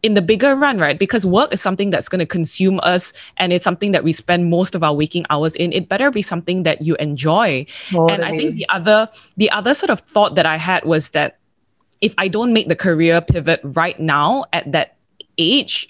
in 0.02 0.14
the 0.14 0.22
bigger 0.22 0.54
run, 0.54 0.78
right? 0.78 0.98
Because 0.98 1.26
work 1.26 1.52
is 1.52 1.60
something 1.60 1.90
that's 1.90 2.08
going 2.08 2.20
to 2.20 2.26
consume 2.26 2.78
us 2.82 3.12
and 3.36 3.52
it's 3.52 3.64
something 3.64 3.92
that 3.92 4.04
we 4.04 4.12
spend 4.12 4.48
most 4.48 4.74
of 4.74 4.84
our 4.84 4.94
waking 4.94 5.26
hours 5.30 5.56
in. 5.56 5.72
It 5.72 5.88
better 5.88 6.10
be 6.10 6.22
something 6.22 6.62
that 6.62 6.82
you 6.82 6.94
enjoy. 6.96 7.66
Totally. 7.90 8.12
And 8.12 8.24
I 8.24 8.30
think 8.30 8.54
the 8.54 8.68
other 8.68 9.08
the 9.36 9.50
other 9.50 9.74
sort 9.74 9.90
of 9.90 10.00
thought 10.00 10.36
that 10.36 10.46
I 10.46 10.56
had 10.56 10.84
was 10.84 11.10
that 11.10 11.38
if 12.00 12.14
I 12.16 12.28
don't 12.28 12.52
make 12.52 12.68
the 12.68 12.76
career 12.76 13.20
pivot 13.20 13.60
right 13.64 13.98
now 13.98 14.44
at 14.52 14.70
that 14.70 14.96
age, 15.36 15.88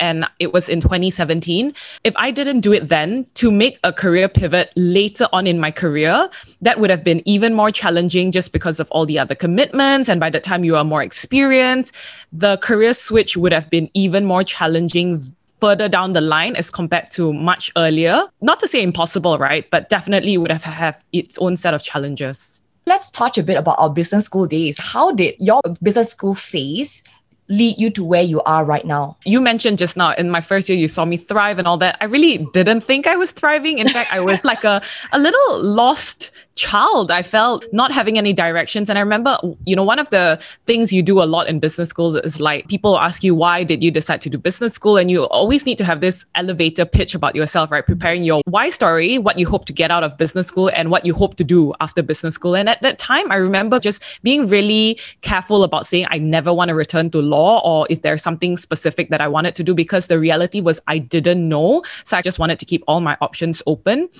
and 0.00 0.24
it 0.38 0.52
was 0.52 0.68
in 0.68 0.80
2017. 0.80 1.72
If 2.02 2.14
I 2.16 2.30
didn't 2.30 2.60
do 2.60 2.72
it 2.72 2.88
then 2.88 3.26
to 3.34 3.52
make 3.52 3.78
a 3.84 3.92
career 3.92 4.28
pivot 4.28 4.72
later 4.74 5.28
on 5.32 5.46
in 5.46 5.60
my 5.60 5.70
career, 5.70 6.28
that 6.60 6.80
would 6.80 6.90
have 6.90 7.04
been 7.04 7.22
even 7.26 7.54
more 7.54 7.70
challenging 7.70 8.32
just 8.32 8.52
because 8.52 8.80
of 8.80 8.90
all 8.90 9.06
the 9.06 9.18
other 9.18 9.34
commitments. 9.34 10.08
And 10.08 10.18
by 10.18 10.30
the 10.30 10.40
time 10.40 10.64
you 10.64 10.74
are 10.76 10.84
more 10.84 11.02
experienced, 11.02 11.94
the 12.32 12.56
career 12.58 12.94
switch 12.94 13.36
would 13.36 13.52
have 13.52 13.70
been 13.70 13.88
even 13.94 14.24
more 14.24 14.42
challenging 14.42 15.34
further 15.60 15.88
down 15.88 16.14
the 16.14 16.20
line 16.22 16.56
as 16.56 16.70
compared 16.70 17.10
to 17.12 17.32
much 17.32 17.70
earlier. 17.76 18.22
Not 18.40 18.60
to 18.60 18.68
say 18.68 18.82
impossible, 18.82 19.38
right? 19.38 19.70
But 19.70 19.90
definitely 19.90 20.38
would 20.38 20.50
have 20.50 20.64
had 20.64 20.96
its 21.12 21.38
own 21.38 21.56
set 21.56 21.74
of 21.74 21.82
challenges. 21.82 22.60
Let's 22.86 23.10
touch 23.10 23.36
a 23.36 23.42
bit 23.42 23.58
about 23.58 23.76
our 23.78 23.90
business 23.90 24.24
school 24.24 24.46
days. 24.46 24.78
How 24.80 25.12
did 25.12 25.34
your 25.38 25.60
business 25.82 26.10
school 26.10 26.34
phase 26.34 27.02
lead 27.50 27.78
you 27.78 27.90
to 27.90 28.02
where 28.02 28.22
you 28.22 28.40
are 28.42 28.64
right 28.64 28.86
now? 28.86 29.16
You 29.24 29.40
mentioned 29.40 29.76
just 29.76 29.96
now 29.96 30.12
in 30.12 30.30
my 30.30 30.40
first 30.40 30.68
year, 30.68 30.78
you 30.78 30.88
saw 30.88 31.04
me 31.04 31.18
thrive 31.18 31.58
and 31.58 31.68
all 31.68 31.76
that. 31.78 31.98
I 32.00 32.04
really 32.06 32.46
didn't 32.54 32.82
think 32.82 33.06
I 33.06 33.16
was 33.16 33.32
thriving. 33.32 33.78
In 33.78 33.88
fact, 33.90 34.12
I 34.12 34.20
was 34.20 34.44
like 34.50 34.64
a, 34.64 34.80
a 35.12 35.18
little 35.18 35.62
lost 35.62 36.30
child. 36.60 37.10
I 37.10 37.22
felt 37.22 37.64
not 37.72 37.90
having 37.90 38.18
any 38.18 38.34
directions. 38.34 38.90
And 38.90 38.98
I 38.98 39.00
remember, 39.00 39.38
you 39.64 39.74
know, 39.74 39.82
one 39.82 39.98
of 39.98 40.10
the 40.10 40.38
things 40.66 40.92
you 40.92 41.02
do 41.02 41.22
a 41.22 41.24
lot 41.24 41.48
in 41.48 41.58
business 41.58 41.88
schools 41.88 42.16
is 42.16 42.38
like 42.38 42.68
people 42.68 42.98
ask 42.98 43.24
you, 43.24 43.34
why 43.34 43.64
did 43.64 43.82
you 43.82 43.90
decide 43.90 44.20
to 44.20 44.28
do 44.28 44.36
business 44.36 44.74
school? 44.74 44.98
And 44.98 45.10
you 45.10 45.24
always 45.28 45.64
need 45.64 45.78
to 45.78 45.86
have 45.86 46.02
this 46.02 46.26
elevator 46.34 46.84
pitch 46.84 47.14
about 47.14 47.34
yourself, 47.34 47.70
right? 47.70 47.84
Preparing 47.84 48.24
your 48.24 48.42
why 48.44 48.68
story, 48.68 49.16
what 49.16 49.38
you 49.38 49.48
hope 49.48 49.64
to 49.66 49.72
get 49.72 49.90
out 49.90 50.04
of 50.04 50.18
business 50.18 50.48
school 50.48 50.70
and 50.74 50.90
what 50.90 51.06
you 51.06 51.14
hope 51.14 51.36
to 51.36 51.44
do 51.44 51.72
after 51.80 52.02
business 52.02 52.34
school. 52.34 52.54
And 52.54 52.68
at 52.68 52.82
that 52.82 52.98
time, 52.98 53.32
I 53.32 53.36
remember 53.36 53.80
just 53.80 54.02
being 54.22 54.46
really 54.46 55.00
careful 55.22 55.64
about 55.64 55.86
saying, 55.86 56.08
I 56.10 56.18
never 56.18 56.52
want 56.52 56.68
to 56.68 56.74
return 56.74 57.08
to 57.12 57.22
law 57.22 57.62
or 57.64 57.86
if 57.88 58.02
there's 58.02 58.22
something 58.22 58.58
specific 58.58 59.08
that 59.08 59.22
I 59.22 59.28
wanted 59.28 59.54
to 59.54 59.64
do 59.64 59.72
because 59.74 60.08
the 60.08 60.18
reality 60.18 60.60
was 60.60 60.78
I 60.86 60.98
didn't 60.98 61.48
know. 61.48 61.82
So 62.04 62.18
I 62.18 62.22
just 62.22 62.38
wanted 62.38 62.58
to 62.58 62.66
keep 62.66 62.84
all 62.86 63.00
my 63.00 63.16
options 63.22 63.62
open. 63.66 64.10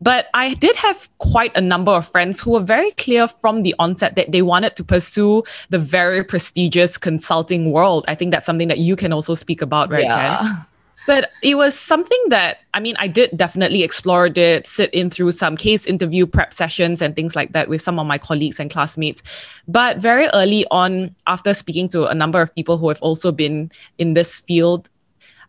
But 0.00 0.28
I 0.32 0.54
did 0.54 0.76
have 0.76 1.10
quite 1.18 1.54
a 1.54 1.60
number 1.60 1.89
number 1.90 1.98
of 1.98 2.10
friends 2.10 2.40
who 2.40 2.52
were 2.52 2.60
very 2.60 2.90
clear 2.92 3.26
from 3.26 3.62
the 3.62 3.74
onset 3.78 4.14
that 4.16 4.32
they 4.32 4.42
wanted 4.42 4.76
to 4.76 4.84
pursue 4.84 5.42
the 5.70 5.78
very 5.78 6.22
prestigious 6.24 6.96
consulting 6.98 7.72
world. 7.72 8.04
I 8.08 8.14
think 8.14 8.30
that's 8.32 8.46
something 8.46 8.68
that 8.68 8.78
you 8.78 8.96
can 8.96 9.12
also 9.12 9.34
speak 9.34 9.62
about, 9.62 9.90
right, 9.90 10.04
yeah. 10.04 10.62
But 11.06 11.30
it 11.42 11.56
was 11.56 11.76
something 11.76 12.22
that, 12.28 12.58
I 12.74 12.78
mean, 12.78 12.94
I 12.98 13.08
did 13.08 13.36
definitely 13.36 13.82
explore 13.82 14.26
it, 14.26 14.66
sit 14.66 14.90
in 14.94 15.10
through 15.10 15.32
some 15.32 15.56
case 15.56 15.86
interview 15.86 16.26
prep 16.26 16.54
sessions 16.54 17.02
and 17.02 17.16
things 17.16 17.34
like 17.34 17.52
that 17.52 17.68
with 17.68 17.82
some 17.82 17.98
of 17.98 18.06
my 18.06 18.18
colleagues 18.18 18.60
and 18.60 18.70
classmates. 18.70 19.22
But 19.66 19.96
very 19.96 20.28
early 20.34 20.66
on, 20.70 21.16
after 21.26 21.54
speaking 21.54 21.88
to 21.88 22.06
a 22.06 22.14
number 22.14 22.40
of 22.40 22.54
people 22.54 22.78
who 22.78 22.88
have 22.88 23.00
also 23.02 23.32
been 23.32 23.72
in 23.98 24.14
this 24.14 24.40
field, 24.40 24.88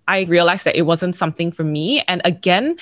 I 0.07 0.23
realized 0.23 0.65
that 0.65 0.75
it 0.75 0.83
wasn't 0.83 1.15
something 1.15 1.51
for 1.51 1.63
me. 1.63 2.01
And 2.07 2.21
again, 2.25 2.77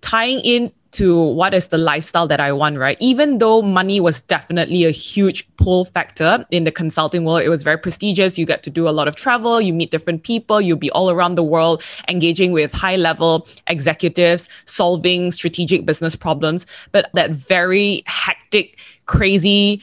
tying 0.00 0.40
in 0.40 0.72
to 0.96 1.22
what 1.22 1.52
is 1.52 1.68
the 1.68 1.76
lifestyle 1.76 2.26
that 2.26 2.40
I 2.40 2.52
want, 2.52 2.78
right? 2.78 2.96
Even 3.00 3.36
though 3.36 3.60
money 3.60 4.00
was 4.00 4.22
definitely 4.22 4.84
a 4.84 4.90
huge 4.90 5.46
pull 5.58 5.84
factor 5.84 6.46
in 6.50 6.64
the 6.64 6.72
consulting 6.72 7.24
world, 7.24 7.42
it 7.42 7.50
was 7.50 7.62
very 7.62 7.76
prestigious. 7.76 8.38
You 8.38 8.46
get 8.46 8.62
to 8.62 8.70
do 8.70 8.88
a 8.88 8.90
lot 8.90 9.06
of 9.06 9.14
travel, 9.14 9.60
you 9.60 9.74
meet 9.74 9.90
different 9.90 10.22
people, 10.22 10.58
you'll 10.58 10.78
be 10.78 10.90
all 10.92 11.10
around 11.10 11.34
the 11.34 11.42
world 11.42 11.82
engaging 12.08 12.52
with 12.52 12.72
high 12.72 12.96
level 12.96 13.46
executives, 13.66 14.48
solving 14.64 15.32
strategic 15.32 15.84
business 15.84 16.16
problems. 16.16 16.64
But 16.92 17.10
that 17.12 17.30
very 17.30 18.02
hectic, 18.06 18.78
crazy, 19.04 19.82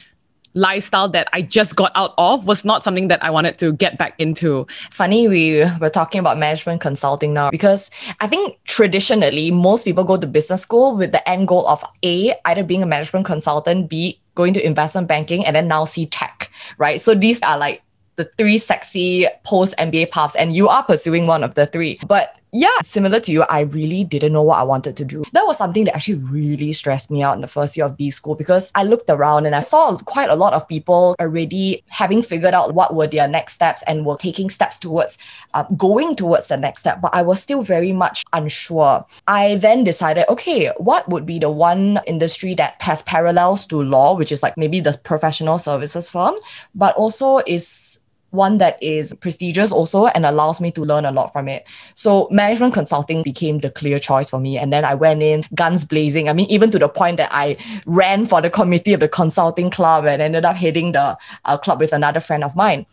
lifestyle 0.54 1.08
that 1.08 1.28
I 1.32 1.42
just 1.42 1.76
got 1.76 1.92
out 1.94 2.14
of 2.16 2.46
was 2.46 2.64
not 2.64 2.82
something 2.82 3.08
that 3.08 3.22
I 3.22 3.30
wanted 3.30 3.58
to 3.58 3.72
get 3.72 3.98
back 3.98 4.14
into. 4.18 4.66
Funny, 4.90 5.28
we 5.28 5.64
were 5.80 5.90
talking 5.90 6.18
about 6.18 6.38
management 6.38 6.80
consulting 6.80 7.34
now 7.34 7.50
because 7.50 7.90
I 8.20 8.26
think 8.26 8.58
traditionally 8.64 9.50
most 9.50 9.84
people 9.84 10.04
go 10.04 10.16
to 10.16 10.26
business 10.26 10.62
school 10.62 10.96
with 10.96 11.12
the 11.12 11.28
end 11.28 11.48
goal 11.48 11.66
of 11.66 11.84
A, 12.02 12.34
either 12.44 12.62
being 12.62 12.82
a 12.82 12.86
management 12.86 13.26
consultant, 13.26 13.90
B, 13.90 14.20
going 14.34 14.54
to 14.54 14.64
investment 14.64 15.08
banking, 15.08 15.44
and 15.44 15.54
then 15.54 15.68
now 15.68 15.84
C 15.84 16.06
tech, 16.06 16.50
right? 16.78 17.00
So 17.00 17.14
these 17.14 17.40
are 17.42 17.58
like 17.58 17.82
the 18.16 18.24
three 18.24 18.58
sexy 18.58 19.26
post 19.44 19.74
MBA 19.78 20.10
paths, 20.10 20.36
and 20.36 20.54
you 20.54 20.68
are 20.68 20.84
pursuing 20.84 21.26
one 21.26 21.42
of 21.42 21.54
the 21.54 21.66
three. 21.66 21.98
But 22.06 22.38
yeah, 22.54 22.68
similar 22.82 23.18
to 23.18 23.32
you, 23.32 23.42
I 23.42 23.62
really 23.62 24.04
didn't 24.04 24.32
know 24.32 24.42
what 24.42 24.60
I 24.60 24.62
wanted 24.62 24.96
to 24.98 25.04
do. 25.04 25.24
That 25.32 25.44
was 25.44 25.58
something 25.58 25.84
that 25.86 25.96
actually 25.96 26.22
really 26.22 26.72
stressed 26.72 27.10
me 27.10 27.20
out 27.20 27.34
in 27.34 27.40
the 27.40 27.48
first 27.48 27.76
year 27.76 27.84
of 27.84 27.96
B 27.96 28.10
school 28.10 28.36
because 28.36 28.70
I 28.76 28.84
looked 28.84 29.10
around 29.10 29.46
and 29.46 29.56
I 29.56 29.60
saw 29.60 29.96
quite 29.98 30.30
a 30.30 30.36
lot 30.36 30.52
of 30.52 30.68
people 30.68 31.16
already 31.18 31.82
having 31.88 32.22
figured 32.22 32.54
out 32.54 32.72
what 32.72 32.94
were 32.94 33.08
their 33.08 33.26
next 33.26 33.54
steps 33.54 33.82
and 33.88 34.06
were 34.06 34.16
taking 34.16 34.50
steps 34.50 34.78
towards 34.78 35.18
uh, 35.54 35.64
going 35.76 36.14
towards 36.14 36.46
the 36.46 36.56
next 36.56 36.82
step. 36.82 37.00
But 37.00 37.12
I 37.12 37.22
was 37.22 37.42
still 37.42 37.62
very 37.62 37.90
much 37.90 38.24
unsure. 38.32 39.04
I 39.26 39.56
then 39.56 39.82
decided, 39.82 40.26
okay, 40.28 40.70
what 40.76 41.08
would 41.08 41.26
be 41.26 41.40
the 41.40 41.50
one 41.50 41.98
industry 42.06 42.54
that 42.54 42.80
has 42.80 43.02
parallels 43.02 43.66
to 43.66 43.82
law, 43.82 44.16
which 44.16 44.30
is 44.30 44.44
like 44.44 44.56
maybe 44.56 44.78
the 44.78 44.96
professional 45.02 45.58
services 45.58 46.08
firm, 46.08 46.36
but 46.76 46.94
also 46.94 47.38
is 47.48 47.98
one 48.34 48.58
that 48.58 48.82
is 48.82 49.14
prestigious 49.14 49.72
also 49.72 50.06
and 50.06 50.26
allows 50.26 50.60
me 50.60 50.70
to 50.72 50.82
learn 50.82 51.04
a 51.04 51.12
lot 51.12 51.32
from 51.32 51.48
it. 51.48 51.66
So 51.94 52.28
management 52.30 52.74
consulting 52.74 53.22
became 53.22 53.58
the 53.58 53.70
clear 53.70 53.98
choice 53.98 54.28
for 54.28 54.40
me. 54.40 54.58
And 54.58 54.72
then 54.72 54.84
I 54.84 54.94
went 54.94 55.22
in 55.22 55.42
guns 55.54 55.84
blazing. 55.84 56.28
I 56.28 56.32
mean, 56.32 56.50
even 56.50 56.70
to 56.70 56.78
the 56.78 56.88
point 56.88 57.16
that 57.18 57.30
I 57.32 57.56
ran 57.86 58.26
for 58.26 58.40
the 58.40 58.50
committee 58.50 58.92
of 58.92 59.00
the 59.00 59.08
consulting 59.08 59.70
club 59.70 60.04
and 60.06 60.20
ended 60.20 60.44
up 60.44 60.56
heading 60.56 60.92
the 60.92 61.16
uh, 61.44 61.58
club 61.58 61.80
with 61.80 61.92
another 61.92 62.20
friend 62.20 62.44
of 62.44 62.54
mine. 62.56 62.86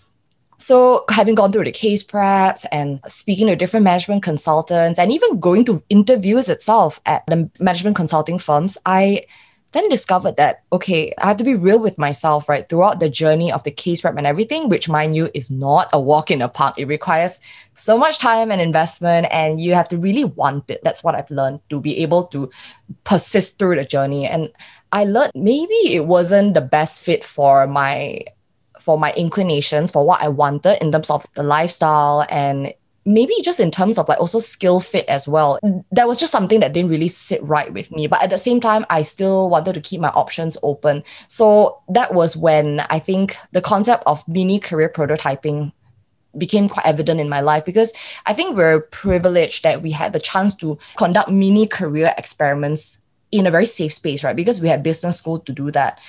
So, 0.57 1.05
having 1.09 1.33
gone 1.33 1.51
through 1.51 1.63
the 1.63 1.71
case 1.71 2.03
preps 2.03 2.67
and 2.71 2.99
speaking 3.07 3.47
to 3.47 3.55
different 3.55 3.83
management 3.83 4.21
consultants 4.21 4.99
and 4.99 5.11
even 5.11 5.39
going 5.39 5.65
to 5.65 5.81
interviews 5.89 6.49
itself 6.49 7.01
at 7.07 7.25
the 7.25 7.49
management 7.59 7.95
consulting 7.95 8.37
firms, 8.37 8.77
I 8.85 9.25
then 9.73 9.87
discovered 9.89 10.35
that, 10.35 10.63
okay, 10.73 11.13
I 11.17 11.27
have 11.27 11.37
to 11.37 11.43
be 11.43 11.55
real 11.55 11.79
with 11.79 11.97
myself, 11.97 12.49
right? 12.49 12.67
Throughout 12.67 12.99
the 12.99 13.09
journey 13.09 13.51
of 13.51 13.63
the 13.63 13.71
case 13.71 14.01
prep 14.01 14.17
and 14.17 14.27
everything, 14.27 14.67
which 14.67 14.89
mind 14.89 15.15
you 15.15 15.29
is 15.33 15.49
not 15.49 15.89
a 15.93 15.99
walk 15.99 16.29
in 16.29 16.39
the 16.39 16.49
park. 16.49 16.77
It 16.77 16.85
requires 16.85 17.39
so 17.75 17.97
much 17.97 18.19
time 18.19 18.51
and 18.51 18.59
investment, 18.59 19.27
and 19.31 19.61
you 19.61 19.73
have 19.73 19.87
to 19.89 19.97
really 19.97 20.25
want 20.25 20.69
it. 20.69 20.81
That's 20.83 21.03
what 21.03 21.15
I've 21.15 21.31
learned 21.31 21.61
to 21.69 21.79
be 21.79 21.99
able 21.99 22.25
to 22.27 22.49
persist 23.05 23.57
through 23.59 23.77
the 23.77 23.85
journey. 23.85 24.27
And 24.27 24.51
I 24.91 25.05
learned 25.05 25.31
maybe 25.35 25.73
it 25.95 26.05
wasn't 26.05 26.53
the 26.53 26.61
best 26.61 27.01
fit 27.03 27.23
for 27.23 27.65
my 27.67 28.25
for 28.79 28.97
my 28.97 29.13
inclinations, 29.13 29.91
for 29.91 30.05
what 30.05 30.21
I 30.21 30.27
wanted 30.27 30.81
in 30.81 30.91
terms 30.91 31.11
of 31.11 31.25
the 31.35 31.43
lifestyle 31.43 32.25
and 32.29 32.73
maybe 33.05 33.33
just 33.41 33.59
in 33.59 33.71
terms 33.71 33.97
of 33.97 34.07
like 34.07 34.19
also 34.19 34.39
skill 34.39 34.79
fit 34.79 35.05
as 35.07 35.27
well. 35.27 35.59
That 35.91 36.07
was 36.07 36.19
just 36.19 36.31
something 36.31 36.59
that 36.59 36.73
didn't 36.73 36.91
really 36.91 37.07
sit 37.07 37.43
right 37.43 37.71
with 37.73 37.91
me. 37.91 38.07
But 38.07 38.21
at 38.21 38.29
the 38.29 38.37
same 38.37 38.59
time 38.59 38.85
i 38.89 39.01
still 39.01 39.49
wanted 39.49 39.73
to 39.73 39.81
keep 39.81 40.01
my 40.01 40.09
options 40.09 40.57
open. 40.63 41.03
So 41.27 41.81
that 41.89 42.13
was 42.13 42.37
when 42.37 42.81
i 42.89 42.99
think 42.99 43.37
the 43.51 43.61
concept 43.61 44.03
of 44.05 44.27
mini 44.27 44.59
career 44.59 44.89
prototyping 44.89 45.71
became 46.37 46.69
quite 46.69 46.85
evident 46.85 47.19
in 47.19 47.27
my 47.27 47.41
life 47.41 47.65
because 47.65 47.91
i 48.25 48.33
think 48.33 48.55
we're 48.55 48.79
privileged 48.79 49.63
that 49.63 49.81
we 49.81 49.91
had 49.91 50.13
the 50.13 50.19
chance 50.19 50.55
to 50.55 50.77
conduct 50.95 51.29
mini 51.29 51.67
career 51.67 52.13
experiments 52.17 52.99
in 53.31 53.47
a 53.47 53.51
very 53.51 53.65
safe 53.65 53.93
space 53.93 54.23
right? 54.23 54.35
Because 54.35 54.61
we 54.61 54.67
had 54.67 54.83
business 54.83 55.17
school 55.17 55.39
to 55.39 55.51
do 55.51 55.71
that 55.71 55.99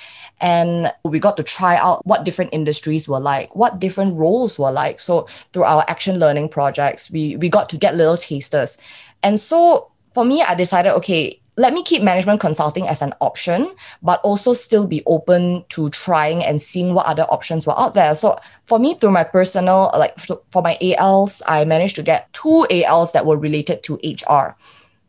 and 0.43 0.93
we 1.05 1.19
got 1.19 1.37
to 1.37 1.43
try 1.43 1.77
out 1.77 2.05
what 2.05 2.25
different 2.25 2.53
industries 2.53 3.07
were 3.07 3.19
like 3.19 3.55
what 3.55 3.79
different 3.79 4.13
roles 4.15 4.59
were 4.59 4.71
like 4.71 4.99
so 4.99 5.25
through 5.53 5.63
our 5.63 5.83
action 5.87 6.19
learning 6.19 6.47
projects 6.47 7.09
we 7.09 7.35
we 7.37 7.49
got 7.49 7.69
to 7.69 7.77
get 7.77 7.95
little 7.95 8.17
tasters 8.17 8.77
and 9.23 9.39
so 9.39 9.89
for 10.13 10.25
me 10.25 10.43
i 10.43 10.53
decided 10.53 10.93
okay 10.93 11.39
let 11.55 11.73
me 11.73 11.83
keep 11.83 12.01
management 12.01 12.39
consulting 12.39 12.87
as 12.87 13.03
an 13.03 13.13
option, 13.21 13.75
but 14.01 14.19
also 14.21 14.53
still 14.53 14.87
be 14.87 15.03
open 15.05 15.63
to 15.69 15.87
trying 15.91 16.43
and 16.43 16.59
seeing 16.59 16.95
what 16.95 17.05
other 17.05 17.27
options 17.29 17.67
were 17.67 17.79
out 17.79 17.93
there. 17.93 18.15
So 18.15 18.39
for 18.65 18.79
me, 18.79 18.95
through 18.95 19.11
my 19.11 19.23
personal, 19.23 19.91
like 19.95 20.17
for 20.17 20.63
my 20.63 20.79
ALs, 20.81 21.43
I 21.45 21.63
managed 21.65 21.95
to 21.97 22.01
get 22.01 22.33
two 22.33 22.65
ALs 22.71 23.11
that 23.11 23.27
were 23.27 23.37
related 23.37 23.83
to 23.83 23.99
HR. 24.03 24.55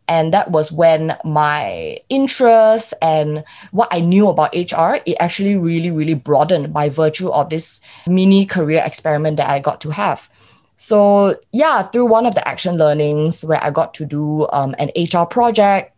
And 0.08 0.34
that 0.34 0.50
was 0.50 0.70
when 0.70 1.16
my 1.24 1.98
interest 2.08 2.92
and 3.00 3.42
what 3.72 3.88
I 3.90 4.00
knew 4.00 4.28
about 4.28 4.54
HR, 4.54 5.00
it 5.06 5.16
actually 5.18 5.56
really, 5.56 5.90
really 5.90 6.14
broadened 6.14 6.72
by 6.72 6.88
virtue 6.88 7.30
of 7.30 7.48
this 7.48 7.80
mini 8.06 8.44
career 8.44 8.82
experiment 8.84 9.38
that 9.38 9.48
I 9.48 9.60
got 9.60 9.80
to 9.82 9.90
have. 9.90 10.28
So, 10.76 11.36
yeah, 11.52 11.82
through 11.82 12.06
one 12.06 12.26
of 12.26 12.34
the 12.34 12.46
action 12.46 12.76
learnings 12.76 13.44
where 13.44 13.62
I 13.62 13.70
got 13.70 13.94
to 13.94 14.04
do 14.04 14.46
um, 14.52 14.74
an 14.78 14.90
HR 14.96 15.24
project, 15.24 15.92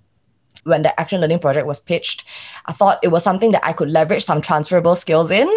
when 0.67 0.83
the 0.83 0.99
action 1.01 1.21
learning 1.21 1.39
project 1.39 1.67
was 1.67 1.79
pitched, 1.79 2.25
I 2.67 2.73
thought 2.73 2.99
it 3.03 3.09
was 3.09 3.23
something 3.23 3.53
that 3.53 3.65
I 3.65 3.73
could 3.73 3.89
leverage 3.89 4.25
some 4.25 4.41
transferable 4.41 4.97
skills 4.97 5.31
in. 5.31 5.49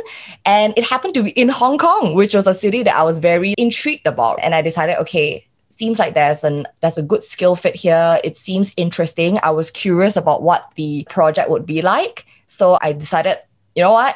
And 0.46 0.74
it 0.78 0.84
happened 0.84 1.16
to 1.16 1.24
be 1.24 1.32
in 1.32 1.50
Hong 1.50 1.78
Kong, 1.78 2.14
which 2.14 2.34
was 2.34 2.48
a 2.48 2.54
city 2.54 2.84
that 2.84 2.96
I 2.96 3.04
was 3.04 3.20
very 3.20 3.54
intrigued 3.58 4.06
about. 4.08 4.40
And 4.42 4.54
I 4.54 4.62
decided, 4.62 4.98
okay, 5.00 5.49
seems 5.80 5.98
like 5.98 6.14
there's 6.14 6.44
an 6.44 6.68
there's 6.82 6.98
a 6.98 7.02
good 7.02 7.24
skill 7.24 7.56
fit 7.56 7.74
here. 7.74 8.20
It 8.24 8.36
seems 8.38 8.74
interesting. 8.78 9.40
I 9.42 9.52
was 9.52 9.72
curious 9.72 10.18
about 10.18 10.44
what 10.44 10.72
the 10.76 11.08
project 11.10 11.50
would 11.50 11.66
be 11.66 11.82
like. 11.82 12.26
So 12.48 12.78
I 12.82 12.92
decided, 12.92 13.38
you 13.76 13.82
know 13.82 13.94
what? 13.94 14.16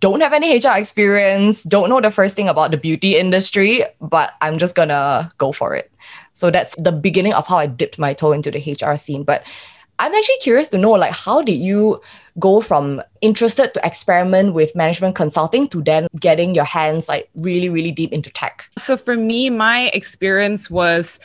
Don't 0.00 0.20
have 0.20 0.34
any 0.34 0.58
HR 0.58 0.76
experience, 0.76 1.62
don't 1.62 1.88
know 1.88 2.00
the 2.00 2.10
first 2.10 2.36
thing 2.36 2.48
about 2.48 2.72
the 2.72 2.76
beauty 2.76 3.16
industry, 3.16 3.84
but 4.02 4.34
I'm 4.42 4.58
just 4.58 4.74
gonna 4.74 5.30
go 5.38 5.52
for 5.52 5.74
it. 5.74 5.90
So 6.34 6.50
that's 6.50 6.74
the 6.76 6.92
beginning 6.92 7.32
of 7.32 7.46
how 7.46 7.56
I 7.56 7.66
dipped 7.66 7.98
my 7.98 8.12
toe 8.12 8.32
into 8.32 8.50
the 8.50 8.60
HR 8.60 8.96
scene. 8.96 9.22
But 9.22 9.46
I'm 9.98 10.14
actually 10.14 10.38
curious 10.38 10.68
to 10.68 10.78
know 10.78 10.92
like 10.92 11.12
how 11.12 11.42
did 11.42 11.56
you 11.56 12.00
go 12.38 12.60
from 12.60 13.02
interested 13.20 13.74
to 13.74 13.86
experiment 13.86 14.54
with 14.54 14.74
management 14.76 15.16
consulting 15.16 15.68
to 15.68 15.82
then 15.82 16.06
getting 16.20 16.54
your 16.54 16.64
hands 16.64 17.08
like 17.08 17.28
really 17.36 17.68
really 17.68 17.90
deep 17.90 18.12
into 18.12 18.30
tech? 18.30 18.68
So 18.78 18.96
for 18.96 19.16
me 19.16 19.50
my 19.50 19.90
experience 19.94 20.70
was 20.70 21.18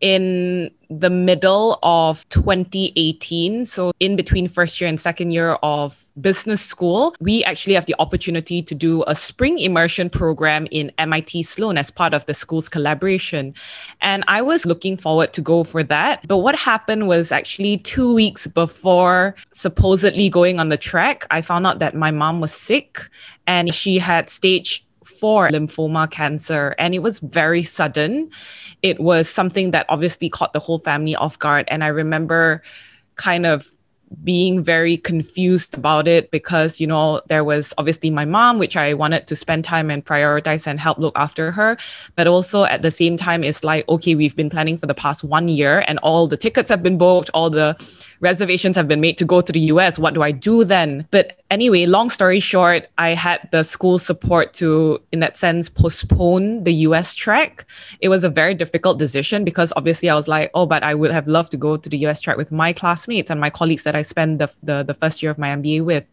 in 0.00 0.70
the 0.90 1.10
middle 1.10 1.78
of 1.82 2.28
2018. 2.30 3.66
So, 3.66 3.92
in 4.00 4.16
between 4.16 4.48
first 4.48 4.80
year 4.80 4.88
and 4.88 5.00
second 5.00 5.32
year 5.32 5.52
of 5.62 6.04
business 6.20 6.60
school, 6.60 7.14
we 7.20 7.44
actually 7.44 7.74
have 7.74 7.86
the 7.86 7.94
opportunity 7.98 8.62
to 8.62 8.74
do 8.74 9.04
a 9.06 9.14
spring 9.14 9.58
immersion 9.58 10.10
program 10.10 10.66
in 10.70 10.92
MIT 10.98 11.42
Sloan 11.44 11.78
as 11.78 11.90
part 11.90 12.14
of 12.14 12.26
the 12.26 12.34
school's 12.34 12.68
collaboration. 12.68 13.54
And 14.00 14.24
I 14.28 14.42
was 14.42 14.66
looking 14.66 14.96
forward 14.96 15.32
to 15.34 15.40
go 15.40 15.64
for 15.64 15.82
that. 15.84 16.26
But 16.26 16.38
what 16.38 16.56
happened 16.56 17.08
was 17.08 17.32
actually 17.32 17.78
two 17.78 18.14
weeks 18.14 18.46
before 18.46 19.34
supposedly 19.52 20.28
going 20.28 20.60
on 20.60 20.68
the 20.68 20.76
track, 20.76 21.26
I 21.30 21.42
found 21.42 21.66
out 21.66 21.78
that 21.78 21.94
my 21.94 22.10
mom 22.10 22.40
was 22.40 22.52
sick 22.52 23.00
and 23.46 23.74
she 23.74 23.98
had 23.98 24.30
stage 24.30 24.84
four 25.04 25.48
lymphoma 25.48 26.10
cancer. 26.10 26.74
And 26.78 26.94
it 26.94 27.00
was 27.00 27.18
very 27.20 27.62
sudden 27.62 28.30
it 28.82 29.00
was 29.00 29.28
something 29.28 29.72
that 29.72 29.86
obviously 29.88 30.28
caught 30.28 30.52
the 30.52 30.60
whole 30.60 30.78
family 30.78 31.16
off 31.16 31.38
guard. 31.38 31.66
And 31.68 31.82
I 31.82 31.88
remember 31.88 32.62
kind 33.16 33.46
of 33.46 33.70
being 34.24 34.62
very 34.62 34.96
confused 34.96 35.76
about 35.76 36.08
it 36.08 36.30
because 36.30 36.80
you 36.80 36.86
know 36.86 37.20
there 37.28 37.44
was 37.44 37.74
obviously 37.78 38.10
my 38.10 38.24
mom 38.24 38.58
which 38.58 38.76
i 38.76 38.94
wanted 38.94 39.26
to 39.26 39.36
spend 39.36 39.64
time 39.64 39.90
and 39.90 40.04
prioritize 40.04 40.66
and 40.66 40.80
help 40.80 40.98
look 40.98 41.16
after 41.16 41.50
her. 41.50 41.76
But 42.16 42.26
also 42.26 42.64
at 42.64 42.82
the 42.82 42.90
same 42.90 43.16
time 43.16 43.44
it's 43.44 43.62
like 43.62 43.88
okay 43.88 44.14
we've 44.14 44.36
been 44.36 44.50
planning 44.50 44.78
for 44.78 44.86
the 44.86 44.94
past 44.94 45.24
one 45.24 45.48
year 45.48 45.84
and 45.86 45.98
all 45.98 46.26
the 46.26 46.36
tickets 46.36 46.70
have 46.70 46.82
been 46.82 46.98
booked 46.98 47.30
all 47.34 47.50
the 47.50 47.76
reservations 48.20 48.76
have 48.76 48.88
been 48.88 49.00
made 49.00 49.18
to 49.18 49.24
go 49.24 49.40
to 49.40 49.52
the 49.52 49.60
US. 49.72 49.98
What 49.98 50.14
do 50.14 50.22
I 50.22 50.30
do 50.30 50.64
then? 50.64 51.06
But 51.10 51.38
anyway, 51.50 51.86
long 51.86 52.10
story 52.10 52.40
short, 52.40 52.88
I 52.98 53.10
had 53.10 53.48
the 53.52 53.62
school 53.62 53.98
support 53.98 54.54
to, 54.54 55.00
in 55.12 55.20
that 55.20 55.36
sense, 55.36 55.68
postpone 55.68 56.64
the 56.64 56.72
US 56.88 57.14
track. 57.14 57.64
It 58.00 58.08
was 58.08 58.24
a 58.24 58.28
very 58.28 58.54
difficult 58.54 58.98
decision 58.98 59.44
because 59.44 59.72
obviously 59.76 60.10
I 60.10 60.14
was 60.14 60.28
like, 60.28 60.50
oh, 60.54 60.66
but 60.66 60.82
I 60.82 60.94
would 60.94 61.10
have 61.10 61.28
loved 61.28 61.50
to 61.52 61.56
go 61.56 61.76
to 61.76 61.88
the 61.88 61.98
US 62.06 62.20
track 62.20 62.36
with 62.36 62.52
my 62.52 62.72
classmates 62.72 63.30
and 63.30 63.40
my 63.40 63.50
colleagues 63.50 63.84
that 63.84 63.94
I 63.94 64.02
spent 64.02 64.38
the, 64.38 64.50
the, 64.62 64.82
the 64.82 64.94
first 64.94 65.22
year 65.22 65.30
of 65.30 65.38
my 65.38 65.48
MBA 65.48 65.84
with. 65.84 66.04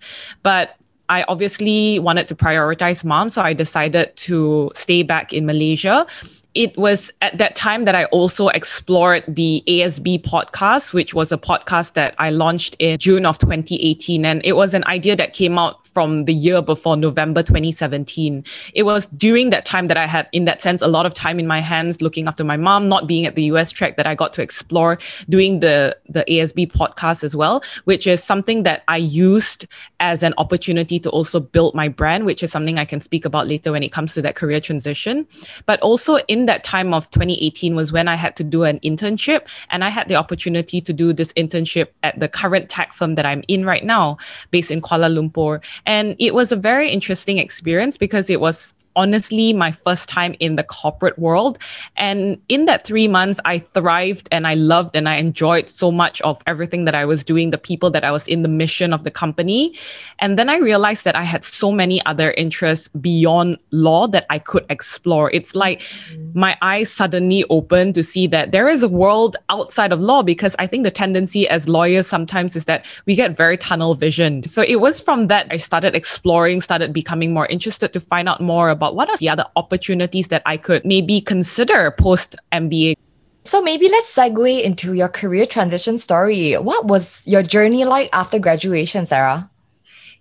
But 0.44 0.76
I 1.08 1.24
obviously 1.28 2.00
wanted 2.00 2.28
to 2.30 2.36
prioritize 2.36 3.04
mom, 3.04 3.30
so 3.30 3.42
I 3.42 3.54
decided 3.54 4.16
to 4.16 4.72
stay 4.74 5.04
back 5.04 5.34
in 5.34 5.46
Malaysia 5.46 6.08
it 6.56 6.76
was 6.78 7.12
at 7.22 7.38
that 7.38 7.56
time 7.56 7.84
that 7.86 7.96
I 7.96 8.06
also 8.06 8.48
explored 8.48 9.24
the 9.28 9.62
ASB 9.68 10.24
podcast, 10.24 10.94
which 10.94 11.14
was 11.14 11.32
a 11.32 11.38
podcast 11.38 11.94
that 11.94 12.16
I 12.18 12.30
launched 12.32 12.78
in 12.80 12.98
June 12.98 13.26
of 13.26 13.38
2018. 13.38 14.26
And 14.26 14.42
it 14.46 14.54
was 14.54 14.74
an 14.74 14.86
idea 14.86 15.18
that 15.18 15.34
came 15.34 15.60
out 15.60 15.85
from 15.96 16.26
the 16.26 16.34
year 16.34 16.62
before 16.62 16.98
November 16.98 17.42
2017. 17.42 18.44
It 18.74 18.84
was 18.84 19.08
during 19.08 19.50
that 19.50 19.66
time 19.66 19.88
that 19.88 19.96
I 19.96 20.06
had, 20.06 20.28
in 20.34 20.44
that 20.44 20.62
sense, 20.62 20.82
a 20.82 20.88
lot 20.88 21.06
of 21.06 21.14
time 21.14 21.40
in 21.40 21.48
my 21.48 21.62
hands 21.62 22.02
looking 22.02 22.28
after 22.28 22.44
my 22.44 22.58
mom, 22.58 22.90
not 22.90 23.08
being 23.08 23.26
at 23.26 23.36
the 23.36 23.44
US 23.44 23.72
track, 23.72 23.96
that 23.96 24.06
I 24.06 24.14
got 24.14 24.34
to 24.34 24.42
explore 24.42 25.00
doing 25.30 25.62
the, 25.62 25.98
the 26.10 26.26
ASB 26.28 26.70
podcast 26.74 27.24
as 27.24 27.34
well, 27.34 27.64
which 27.86 28.06
is 28.08 28.22
something 28.22 28.64
that 28.64 28.84
I 28.90 28.98
used 28.98 29.66
as 30.02 30.22
an 30.22 30.34
opportunity 30.38 31.00
to 31.00 31.10
also 31.12 31.40
build 31.40 31.74
my 31.74 31.88
brand, 31.88 32.26
which 32.26 32.44
is 32.44 32.52
something 32.52 32.78
I 32.78 32.84
can 32.84 33.00
speak 33.00 33.24
about 33.24 33.48
later 33.48 33.72
when 33.72 33.82
it 33.82 33.94
comes 33.94 34.14
to 34.16 34.22
that 34.22 34.36
career 34.36 34.60
transition. 34.60 35.26
But 35.66 35.80
also 35.80 36.18
in 36.28 36.46
that 36.48 36.66
time 36.66 36.94
of 36.94 37.10
2018 37.12 37.74
was 37.74 37.94
when 37.94 38.10
I 38.10 38.16
had 38.16 38.36
to 38.36 38.44
do 38.44 38.66
an 38.66 38.82
internship, 38.82 39.48
and 39.70 39.82
I 39.82 39.90
had 39.90 40.10
the 40.10 40.16
opportunity 40.16 40.82
to 40.82 40.92
do 40.92 41.14
this 41.14 41.32
internship 41.34 41.88
at 42.04 42.20
the 42.20 42.28
current 42.28 42.70
tech 42.70 42.92
firm 42.92 43.16
that 43.16 43.26
I'm 43.26 43.46
in 43.48 43.64
right 43.64 43.86
now, 43.86 44.18
based 44.52 44.72
in 44.72 44.82
Kuala 44.82 45.08
Lumpur. 45.08 45.64
And 45.86 46.16
it 46.20 46.36
was 46.36 46.52
a 46.52 46.56
very 46.56 46.90
interesting 46.90 47.40
experience 47.40 47.98
because 47.98 48.30
it 48.30 48.40
was 48.40 48.75
honestly 48.96 49.54
my 49.54 49.72
first 49.72 50.10
time 50.10 50.36
in 50.40 50.56
the 50.56 50.64
corporate 50.64 51.18
world. 51.20 51.60
And 51.96 52.42
in 52.50 52.66
that 52.66 52.86
three 52.86 53.08
months, 53.08 53.40
I 53.46 53.60
thrived 53.60 54.28
and 54.32 54.48
I 54.48 54.54
loved 54.54 54.96
and 54.96 55.08
I 55.10 55.16
enjoyed 55.16 55.70
so 55.70 55.92
much 55.92 56.22
of 56.22 56.42
everything 56.48 56.86
that 56.86 56.96
I 56.96 57.06
was 57.06 57.24
doing, 57.24 57.52
the 57.52 57.58
people 57.58 57.90
that 57.92 58.04
I 58.04 58.12
was 58.12 58.28
in, 58.28 58.42
the 58.42 58.50
mission 58.50 58.94
of 58.94 59.04
the 59.04 59.12
company. 59.12 59.78
And 60.20 60.38
then 60.38 60.50
I 60.50 60.58
realized 60.58 61.06
that 61.06 61.16
I 61.16 61.24
had 61.24 61.44
so 61.44 61.72
many 61.72 62.06
other 62.06 62.32
interests 62.32 62.88
beyond 62.90 63.58
law 63.72 64.08
that 64.08 64.26
I 64.30 64.40
could 64.40 64.66
explore. 64.70 65.32
It's 65.34 65.56
like 65.56 65.82
mm-hmm. 65.82 66.40
my 66.40 66.58
eyes 66.62 66.92
suddenly 66.92 67.44
opened 67.50 67.96
to 67.96 68.04
see 68.04 68.28
that 68.28 68.52
there 68.52 68.70
is 68.70 68.84
a 68.84 68.90
world 68.90 69.38
outside 69.50 69.92
of 69.92 70.00
law 70.00 70.24
because 70.24 70.56
I 70.60 70.68
think 70.68 70.84
the 70.84 70.92
tendency 70.92 71.48
as 71.48 71.68
lawyers 71.68 72.08
sometimes 72.08 72.56
is 72.56 72.66
that 72.66 72.86
we 73.06 73.16
get 73.16 73.36
very 73.36 73.58
tunnel 73.58 73.96
visioned. 73.96 74.50
So 74.50 74.62
it 74.62 74.80
was 74.80 75.02
from 75.02 75.28
that 75.28 75.48
I 75.50 75.58
started 75.58 75.96
exploring, 75.96 76.62
started 76.62 76.94
becoming 76.94 77.34
more 77.34 77.48
interested 77.48 77.94
to 77.94 78.00
find 78.00 78.30
out 78.30 78.42
more 78.42 78.70
about 78.70 78.85
about 78.86 78.96
what 78.96 79.10
are 79.10 79.18
the 79.18 79.30
other 79.30 79.46
opportunities 79.56 80.28
that 80.28 80.44
I 80.46 80.58
could 80.58 80.86
maybe 80.86 81.20
consider 81.22 81.90
post 81.92 82.36
MBA. 82.52 82.96
So 83.44 83.62
maybe 83.62 83.90
let's 83.90 84.14
segue 84.14 84.64
into 84.64 84.94
your 84.94 85.10
career 85.10 85.46
transition 85.46 85.98
story. 85.98 86.54
What 86.54 86.86
was 86.86 87.22
your 87.26 87.44
journey 87.44 87.86
like 87.86 88.10
after 88.14 88.40
graduation, 88.40 89.06
Sarah? 89.06 89.50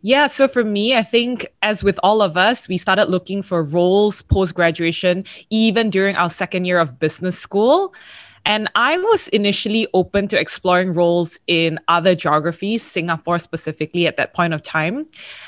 Yeah, 0.02 0.26
so 0.26 0.48
for 0.48 0.64
me, 0.64 0.94
I 0.94 1.02
think 1.02 1.46
as 1.62 1.82
with 1.82 1.98
all 2.02 2.20
of 2.20 2.36
us, 2.36 2.68
we 2.68 2.76
started 2.76 3.08
looking 3.08 3.42
for 3.42 3.62
roles 3.62 4.20
post 4.20 4.54
graduation, 4.54 5.24
even 5.48 5.88
during 5.88 6.16
our 6.16 6.28
second 6.28 6.66
year 6.66 6.78
of 6.78 6.98
business 6.98 7.38
school. 7.38 7.94
And 8.46 8.68
I 8.74 8.98
was 8.98 9.28
initially 9.28 9.86
open 9.94 10.28
to 10.28 10.38
exploring 10.38 10.92
roles 10.94 11.38
in 11.46 11.78
other 11.88 12.14
geographies, 12.14 12.82
Singapore 12.82 13.38
specifically 13.38 14.06
at 14.06 14.16
that 14.16 14.34
point 14.34 14.52
of 14.52 14.62
time. 14.62 15.06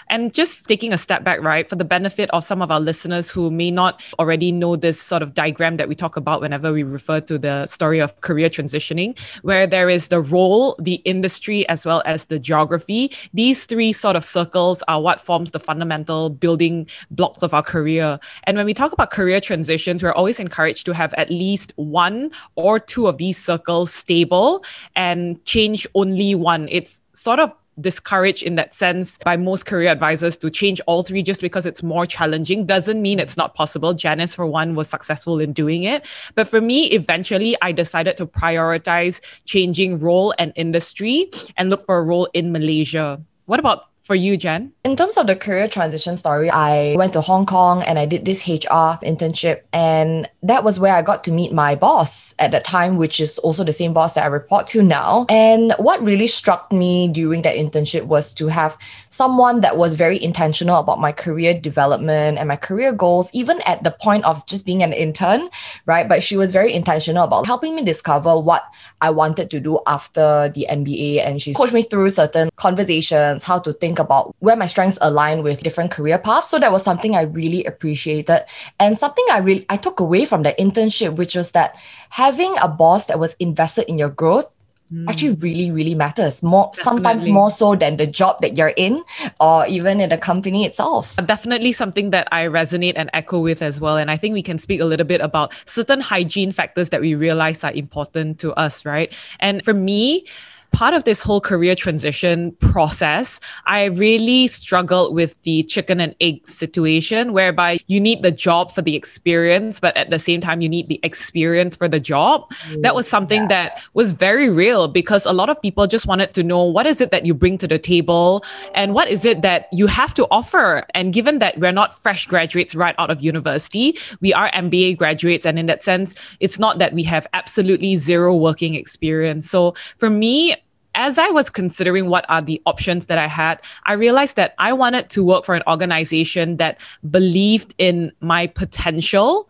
And 0.08 0.32
just 0.32 0.66
taking 0.66 0.92
a 0.92 0.98
step 0.98 1.22
back, 1.22 1.42
right, 1.42 1.68
for 1.68 1.76
the 1.76 1.84
benefit 1.84 2.30
of 2.30 2.44
some 2.44 2.62
of 2.62 2.70
our 2.70 2.80
listeners 2.80 3.30
who 3.30 3.50
may 3.50 3.70
not 3.70 4.02
already 4.18 4.50
know 4.50 4.76
this 4.76 5.00
sort 5.00 5.22
of 5.22 5.34
diagram 5.34 5.76
that 5.76 5.88
we 5.88 5.94
talk 5.94 6.16
about 6.16 6.40
whenever 6.40 6.72
we 6.72 6.82
refer 6.82 7.20
to 7.20 7.38
the 7.38 7.66
story 7.66 8.00
of 8.00 8.18
career 8.22 8.48
transitioning, 8.48 9.18
where 9.42 9.66
there 9.66 9.90
is 9.90 10.08
the 10.08 10.20
role, 10.20 10.76
the 10.80 10.94
industry, 11.04 11.68
as 11.68 11.84
well 11.84 12.02
as 12.06 12.26
the 12.26 12.38
geography. 12.38 13.10
These 13.34 13.66
three 13.66 13.92
sort 13.92 14.16
of 14.16 14.24
circles 14.24 14.82
are 14.88 15.00
what 15.00 15.20
forms 15.20 15.50
the 15.50 15.60
fundamental 15.60 16.30
building 16.30 16.86
blocks 17.10 17.42
of 17.42 17.52
our 17.52 17.62
career. 17.62 18.18
And 18.44 18.56
when 18.56 18.66
we 18.66 18.74
talk 18.74 18.92
about 18.92 19.10
career 19.10 19.40
transitions, 19.40 20.02
we're 20.02 20.12
always 20.12 20.40
encouraged 20.40 20.86
to 20.86 20.94
have 20.94 21.12
at 21.14 21.28
least 21.30 21.72
one 21.76 22.30
or 22.54 22.78
two 22.86 23.06
of 23.06 23.18
these 23.18 23.42
circles 23.42 23.92
stable 23.92 24.64
and 24.94 25.44
change 25.44 25.86
only 25.94 26.34
one. 26.34 26.68
It's 26.70 27.00
sort 27.14 27.40
of 27.40 27.52
discouraged 27.80 28.42
in 28.42 28.54
that 28.56 28.74
sense 28.74 29.18
by 29.18 29.36
most 29.36 29.66
career 29.66 29.90
advisors 29.90 30.36
to 30.38 30.50
change 30.50 30.80
all 30.86 31.02
three 31.02 31.22
just 31.22 31.40
because 31.40 31.66
it's 31.66 31.82
more 31.82 32.06
challenging 32.06 32.64
doesn't 32.64 33.02
mean 33.02 33.20
it's 33.20 33.36
not 33.36 33.54
possible. 33.54 33.92
Janice, 33.92 34.34
for 34.34 34.46
one, 34.46 34.74
was 34.74 34.88
successful 34.88 35.38
in 35.40 35.52
doing 35.52 35.82
it. 35.82 36.06
But 36.34 36.48
for 36.48 36.60
me, 36.60 36.86
eventually, 36.86 37.56
I 37.60 37.72
decided 37.72 38.16
to 38.16 38.26
prioritize 38.26 39.20
changing 39.44 39.98
role 39.98 40.34
and 40.38 40.52
industry 40.56 41.30
and 41.56 41.68
look 41.68 41.84
for 41.86 41.98
a 41.98 42.02
role 42.02 42.28
in 42.32 42.52
Malaysia. 42.52 43.20
What 43.44 43.60
about 43.60 43.88
for 44.06 44.14
you, 44.14 44.36
Jen? 44.36 44.72
In 44.84 44.94
terms 44.94 45.16
of 45.16 45.26
the 45.26 45.34
career 45.34 45.66
transition 45.66 46.16
story, 46.16 46.48
I 46.48 46.94
went 46.96 47.12
to 47.14 47.20
Hong 47.20 47.44
Kong 47.44 47.82
and 47.82 47.98
I 47.98 48.06
did 48.06 48.24
this 48.24 48.46
HR 48.46 49.02
internship. 49.02 49.62
And 49.72 50.30
that 50.44 50.62
was 50.62 50.78
where 50.78 50.94
I 50.94 51.02
got 51.02 51.24
to 51.24 51.32
meet 51.32 51.52
my 51.52 51.74
boss 51.74 52.32
at 52.38 52.52
that 52.52 52.62
time, 52.62 52.96
which 52.96 53.18
is 53.18 53.38
also 53.38 53.64
the 53.64 53.72
same 53.72 53.92
boss 53.92 54.14
that 54.14 54.22
I 54.22 54.28
report 54.28 54.68
to 54.68 54.82
now. 54.82 55.26
And 55.28 55.74
what 55.78 56.00
really 56.02 56.28
struck 56.28 56.72
me 56.72 57.08
during 57.08 57.42
that 57.42 57.56
internship 57.56 58.04
was 58.04 58.32
to 58.34 58.46
have 58.46 58.78
someone 59.08 59.60
that 59.62 59.76
was 59.76 59.94
very 59.94 60.22
intentional 60.22 60.78
about 60.78 61.00
my 61.00 61.10
career 61.10 61.52
development 61.52 62.38
and 62.38 62.46
my 62.46 62.56
career 62.56 62.92
goals, 62.92 63.28
even 63.32 63.60
at 63.62 63.82
the 63.82 63.90
point 63.90 64.24
of 64.24 64.46
just 64.46 64.64
being 64.64 64.84
an 64.84 64.92
intern, 64.92 65.48
right? 65.86 66.08
But 66.08 66.22
she 66.22 66.36
was 66.36 66.52
very 66.52 66.72
intentional 66.72 67.24
about 67.24 67.46
helping 67.46 67.74
me 67.74 67.82
discover 67.82 68.38
what 68.38 68.62
I 69.00 69.10
wanted 69.10 69.50
to 69.50 69.58
do 69.58 69.80
after 69.88 70.48
the 70.54 70.64
MBA. 70.70 71.26
And 71.26 71.42
she 71.42 71.54
coached 71.54 71.72
me 71.72 71.82
through 71.82 72.10
certain 72.10 72.50
conversations, 72.54 73.42
how 73.42 73.58
to 73.58 73.72
think 73.72 73.95
about 73.98 74.34
where 74.40 74.56
my 74.56 74.66
strengths 74.66 74.98
align 75.00 75.42
with 75.42 75.62
different 75.62 75.90
career 75.90 76.18
paths. 76.18 76.50
So 76.50 76.58
that 76.58 76.72
was 76.72 76.82
something 76.82 77.14
I 77.14 77.22
really 77.22 77.64
appreciated 77.64 78.44
and 78.80 78.98
something 78.98 79.24
I 79.30 79.38
really 79.38 79.66
I 79.68 79.76
took 79.76 80.00
away 80.00 80.24
from 80.24 80.42
the 80.42 80.54
internship, 80.58 81.16
which 81.16 81.34
was 81.34 81.52
that 81.52 81.76
having 82.10 82.54
a 82.62 82.68
boss 82.68 83.06
that 83.06 83.18
was 83.18 83.34
invested 83.38 83.88
in 83.88 83.98
your 83.98 84.10
growth 84.10 84.50
Mm. 84.92 85.08
actually 85.08 85.34
really 85.40 85.72
really 85.72 85.96
matters 85.96 86.44
more 86.44 86.70
definitely. 86.72 86.84
sometimes 86.84 87.26
more 87.26 87.50
so 87.50 87.74
than 87.74 87.96
the 87.96 88.06
job 88.06 88.40
that 88.40 88.56
you're 88.56 88.72
in 88.76 89.02
or 89.40 89.66
even 89.66 90.00
in 90.00 90.10
the 90.10 90.16
company 90.16 90.64
itself 90.64 91.16
definitely 91.26 91.72
something 91.72 92.10
that 92.10 92.28
i 92.30 92.46
resonate 92.46 92.92
and 92.94 93.10
echo 93.12 93.40
with 93.40 93.62
as 93.62 93.80
well 93.80 93.96
and 93.96 94.12
i 94.12 94.16
think 94.16 94.32
we 94.32 94.42
can 94.42 94.60
speak 94.60 94.80
a 94.80 94.84
little 94.84 95.04
bit 95.04 95.20
about 95.20 95.52
certain 95.66 96.00
hygiene 96.00 96.52
factors 96.52 96.90
that 96.90 97.00
we 97.00 97.16
realize 97.16 97.64
are 97.64 97.72
important 97.72 98.38
to 98.38 98.52
us 98.54 98.84
right 98.84 99.12
and 99.40 99.60
for 99.64 99.74
me 99.74 100.24
part 100.72 100.94
of 100.94 101.04
this 101.04 101.22
whole 101.22 101.40
career 101.40 101.74
transition 101.74 102.52
process, 102.52 103.40
I 103.66 103.84
really 103.84 104.46
struggled 104.48 105.14
with 105.14 105.40
the 105.42 105.62
chicken 105.64 106.00
and 106.00 106.14
egg 106.20 106.46
situation 106.46 107.32
whereby 107.32 107.78
you 107.86 108.00
need 108.00 108.22
the 108.22 108.30
job 108.30 108.72
for 108.72 108.82
the 108.82 108.94
experience, 108.94 109.80
but 109.80 109.96
at 109.96 110.10
the 110.10 110.18
same 110.18 110.40
time, 110.40 110.60
you 110.60 110.68
need 110.68 110.88
the 110.88 111.00
experience 111.02 111.76
for 111.76 111.88
the 111.88 112.00
job. 112.00 112.50
Mm, 112.68 112.82
that 112.82 112.94
was 112.94 113.08
something 113.08 113.42
yeah. 113.42 113.48
that 113.48 113.82
was 113.94 114.12
very 114.12 114.50
real 114.50 114.88
because 114.88 115.24
a 115.26 115.32
lot 115.32 115.48
of 115.48 115.60
people 115.60 115.86
just 115.86 116.06
wanted 116.06 116.34
to 116.34 116.42
know 116.42 116.62
what 116.62 116.86
is 116.86 117.00
it 117.00 117.10
that 117.10 117.24
you 117.24 117.34
bring 117.34 117.58
to 117.58 117.66
the 117.66 117.78
table 117.78 118.44
and 118.74 118.94
what 118.94 119.08
is 119.08 119.24
it 119.24 119.42
that 119.42 119.68
you 119.72 119.86
have 119.86 120.14
to 120.14 120.26
offer. 120.30 120.84
And 120.94 121.12
given 121.12 121.38
that 121.38 121.58
we're 121.58 121.72
not 121.72 121.94
fresh 121.94 122.26
graduates 122.26 122.74
right 122.74 122.94
out 122.98 123.10
of 123.10 123.20
university, 123.20 123.98
we 124.20 124.32
are 124.32 124.50
MBA 124.50 124.96
graduates. 124.96 125.46
And 125.46 125.58
in 125.58 125.66
that 125.66 125.82
sense, 125.82 126.14
it's 126.40 126.58
not 126.58 126.78
that 126.78 126.92
we 126.92 127.02
have 127.04 127.26
absolutely 127.32 127.96
zero 127.96 128.34
working 128.34 128.74
experience. 128.74 129.48
So 129.48 129.74
for 129.98 130.10
me, 130.10 130.56
as 130.96 131.18
I 131.18 131.28
was 131.28 131.50
considering 131.50 132.08
what 132.08 132.24
are 132.28 132.42
the 132.42 132.60
options 132.66 133.06
that 133.06 133.18
I 133.18 133.26
had, 133.26 133.60
I 133.84 133.92
realized 133.92 134.34
that 134.36 134.54
I 134.58 134.72
wanted 134.72 135.10
to 135.10 135.22
work 135.22 135.44
for 135.44 135.54
an 135.54 135.62
organization 135.68 136.56
that 136.56 136.80
believed 137.08 137.74
in 137.78 138.10
my 138.20 138.48
potential 138.48 139.48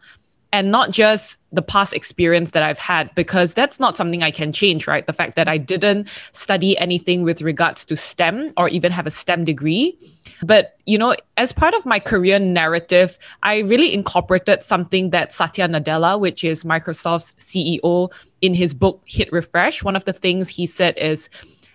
and 0.53 0.71
not 0.71 0.91
just 0.91 1.39
the 1.53 1.63
past 1.63 1.93
experience 1.93 2.53
that 2.53 2.63
I've 2.63 2.79
had, 2.79 3.15
because 3.15 3.55
that's 3.55 3.81
not 3.81 3.97
something 3.97 4.23
I 4.23 4.31
can 4.31 4.53
change, 4.53 4.87
right? 4.87 5.07
The 5.07 5.13
fact 5.13 5.37
that 5.37 5.49
I 5.49 5.59
didn't 5.59 6.09
study 6.33 6.79
anything 6.79 7.23
with 7.23 7.43
regards 7.43 7.85
to 7.87 7.97
STEM 7.97 8.53
or 8.57 8.69
even 8.69 8.93
have 8.93 9.07
a 9.07 9.11
STEM 9.11 9.45
degree. 9.45 9.99
But, 10.43 10.77
you 10.87 10.99
know, 10.99 11.15
as 11.37 11.53
part 11.53 11.75
of 11.75 11.87
my 11.87 11.99
career 11.99 12.39
narrative, 12.39 13.19
I 13.43 13.59
really 13.61 13.93
incorporated 13.93 14.63
something 14.63 15.11
that 15.11 15.33
Satya 15.33 15.69
Nadella, 15.69 16.19
which 16.21 16.45
is 16.45 16.65
Microsoft's 16.65 17.35
CEO, 17.37 18.13
in 18.43 18.55
his 18.55 18.75
book 18.75 19.03
Hit 19.07 19.33
Refresh, 19.33 19.83
one 19.83 19.97
of 19.97 20.05
the 20.05 20.13
things 20.13 20.49
he 20.49 20.67
said 20.67 20.97
is 20.99 21.29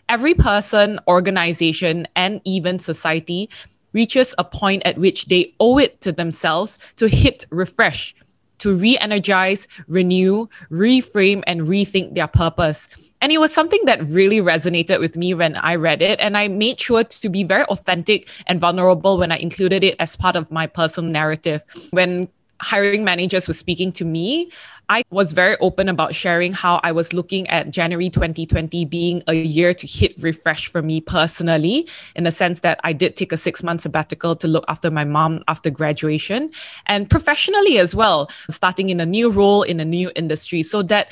every 0.09 0.33
person, 0.33 0.99
organization, 1.07 2.07
and 2.15 2.39
even 2.45 2.79
society 2.79 3.49
reaches 3.93 4.33
a 4.37 4.43
point 4.43 4.83
at 4.85 4.97
which 4.97 5.25
they 5.25 5.53
owe 5.59 5.77
it 5.77 5.99
to 6.01 6.11
themselves 6.11 6.79
to 6.97 7.07
hit 7.07 7.45
refresh 7.49 8.15
to 8.61 8.75
re 8.75 8.97
energize, 8.99 9.67
renew, 9.87 10.47
reframe, 10.71 11.43
and 11.45 11.61
rethink 11.61 12.15
their 12.15 12.27
purpose. 12.27 12.87
And 13.21 13.31
it 13.31 13.39
was 13.39 13.53
something 13.53 13.79
that 13.85 14.03
really 14.07 14.41
resonated 14.41 14.99
with 14.99 15.15
me 15.15 15.33
when 15.35 15.55
I 15.57 15.75
read 15.75 16.01
it. 16.01 16.19
And 16.19 16.35
I 16.35 16.47
made 16.47 16.79
sure 16.79 17.03
to 17.03 17.29
be 17.29 17.43
very 17.43 17.65
authentic 17.65 18.27
and 18.47 18.59
vulnerable 18.59 19.17
when 19.17 19.31
I 19.31 19.37
included 19.37 19.83
it 19.83 19.95
as 19.99 20.15
part 20.15 20.35
of 20.35 20.49
my 20.49 20.65
personal 20.65 21.11
narrative. 21.11 21.61
When 21.91 22.29
hiring 22.61 23.03
managers 23.03 23.47
were 23.47 23.53
speaking 23.53 23.91
to 23.93 24.05
me, 24.05 24.51
I 24.87 25.03
was 25.09 25.31
very 25.31 25.55
open 25.61 25.87
about 25.89 26.13
sharing 26.13 26.51
how 26.53 26.79
I 26.83 26.91
was 26.91 27.13
looking 27.13 27.47
at 27.47 27.71
January 27.71 28.09
2020 28.09 28.85
being 28.85 29.23
a 29.27 29.33
year 29.33 29.73
to 29.73 29.87
hit 29.87 30.21
refresh 30.21 30.67
for 30.67 30.81
me 30.81 31.01
personally, 31.01 31.87
in 32.15 32.25
the 32.25 32.31
sense 32.31 32.59
that 32.59 32.79
I 32.83 32.93
did 32.93 33.15
take 33.15 33.31
a 33.31 33.37
six 33.37 33.63
month 33.63 33.81
sabbatical 33.81 34.35
to 34.35 34.47
look 34.47 34.65
after 34.67 34.91
my 34.91 35.05
mom 35.05 35.43
after 35.47 35.69
graduation 35.69 36.51
and 36.87 37.09
professionally 37.09 37.79
as 37.79 37.95
well, 37.95 38.29
starting 38.49 38.89
in 38.89 38.99
a 38.99 39.05
new 39.05 39.29
role 39.29 39.63
in 39.63 39.79
a 39.79 39.85
new 39.85 40.11
industry. 40.15 40.61
So 40.61 40.83
that 40.83 41.11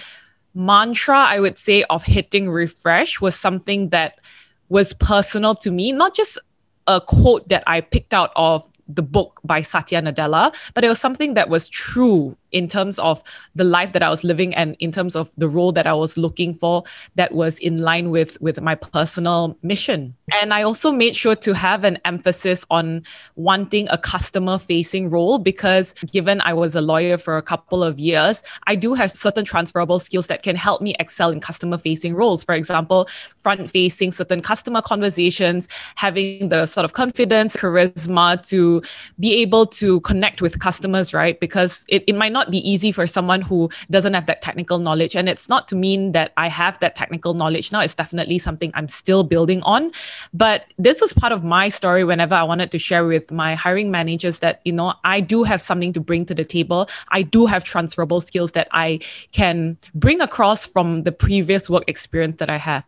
mantra, 0.53 1.17
I 1.17 1.39
would 1.39 1.57
say, 1.57 1.83
of 1.83 2.03
hitting 2.03 2.49
refresh 2.49 3.21
was 3.21 3.35
something 3.35 3.89
that 3.89 4.19
was 4.67 4.93
personal 4.93 5.55
to 5.55 5.71
me, 5.71 5.93
not 5.93 6.15
just 6.15 6.37
a 6.85 6.99
quote 6.99 7.47
that 7.49 7.63
I 7.65 7.81
picked 7.81 8.13
out 8.13 8.31
of 8.35 8.68
the 8.89 9.03
book 9.03 9.39
by 9.43 9.61
Satya 9.61 10.01
Nadella, 10.01 10.53
but 10.73 10.83
it 10.83 10.89
was 10.89 10.99
something 10.99 11.35
that 11.35 11.47
was 11.47 11.69
true 11.69 12.35
in 12.51 12.67
terms 12.67 12.99
of 12.99 13.23
the 13.55 13.63
life 13.63 13.93
that 13.93 14.03
I 14.03 14.09
was 14.09 14.23
living 14.23 14.53
and 14.55 14.75
in 14.79 14.91
terms 14.91 15.15
of 15.15 15.29
the 15.37 15.49
role 15.49 15.71
that 15.73 15.87
I 15.87 15.93
was 15.93 16.17
looking 16.17 16.53
for 16.53 16.83
that 17.15 17.33
was 17.33 17.59
in 17.59 17.79
line 17.79 18.09
with 18.09 18.39
with 18.41 18.61
my 18.61 18.75
personal 18.75 19.57
mission. 19.61 20.15
And 20.39 20.53
I 20.53 20.61
also 20.63 20.91
made 20.91 21.15
sure 21.15 21.35
to 21.35 21.53
have 21.53 21.83
an 21.83 21.97
emphasis 22.05 22.65
on 22.69 23.03
wanting 23.35 23.87
a 23.89 23.97
customer 23.97 24.59
facing 24.59 25.09
role 25.09 25.39
because 25.39 25.93
given 26.11 26.41
I 26.41 26.53
was 26.53 26.75
a 26.75 26.81
lawyer 26.81 27.17
for 27.17 27.37
a 27.37 27.41
couple 27.41 27.83
of 27.83 27.99
years, 27.99 28.43
I 28.67 28.75
do 28.75 28.93
have 28.93 29.11
certain 29.11 29.45
transferable 29.45 29.99
skills 29.99 30.27
that 30.27 30.43
can 30.43 30.55
help 30.55 30.81
me 30.81 30.95
excel 30.99 31.31
in 31.31 31.39
customer 31.39 31.77
facing 31.77 32.13
roles. 32.13 32.43
For 32.43 32.53
example, 32.53 33.09
front 33.37 33.71
facing 33.71 34.11
certain 34.11 34.41
customer 34.41 34.81
conversations, 34.81 35.67
having 35.95 36.49
the 36.49 36.65
sort 36.65 36.85
of 36.85 36.93
confidence, 36.93 37.55
charisma 37.55 38.47
to 38.49 38.81
be 39.19 39.33
able 39.41 39.65
to 39.65 39.99
connect 40.01 40.41
with 40.41 40.59
customers, 40.59 41.13
right? 41.13 41.39
Because 41.39 41.85
it, 41.87 42.03
it 42.07 42.15
might 42.15 42.31
not 42.31 42.38
not 42.39 42.51
be 42.51 42.61
easy 42.69 42.91
for 42.91 43.05
someone 43.07 43.41
who 43.41 43.69
doesn't 43.89 44.13
have 44.13 44.25
that 44.31 44.41
technical 44.41 44.79
knowledge. 44.79 45.15
And 45.15 45.27
it's 45.27 45.47
not 45.49 45.67
to 45.69 45.75
mean 45.75 46.13
that 46.17 46.31
I 46.37 46.47
have 46.47 46.79
that 46.79 46.95
technical 46.95 47.33
knowledge 47.33 47.71
now. 47.71 47.81
It's 47.81 47.95
definitely 47.95 48.39
something 48.39 48.71
I'm 48.73 48.87
still 48.87 49.23
building 49.23 49.61
on. 49.63 49.91
But 50.33 50.65
this 50.77 51.01
was 51.01 51.11
part 51.13 51.33
of 51.37 51.43
my 51.43 51.69
story 51.69 52.03
whenever 52.03 52.35
I 52.35 52.43
wanted 52.43 52.71
to 52.71 52.79
share 52.79 53.05
with 53.05 53.31
my 53.31 53.55
hiring 53.55 53.91
managers 53.91 54.39
that, 54.39 54.61
you 54.63 54.71
know, 54.71 54.93
I 55.03 55.19
do 55.19 55.43
have 55.43 55.61
something 55.61 55.93
to 55.93 55.99
bring 55.99 56.25
to 56.31 56.35
the 56.35 56.45
table. 56.45 56.87
I 57.09 57.21
do 57.21 57.45
have 57.45 57.63
transferable 57.63 58.21
skills 58.21 58.53
that 58.53 58.67
I 58.71 58.99
can 59.31 59.77
bring 59.93 60.21
across 60.21 60.65
from 60.65 61.03
the 61.03 61.11
previous 61.11 61.69
work 61.69 61.83
experience 61.87 62.37
that 62.39 62.49
I 62.49 62.57
have. 62.57 62.83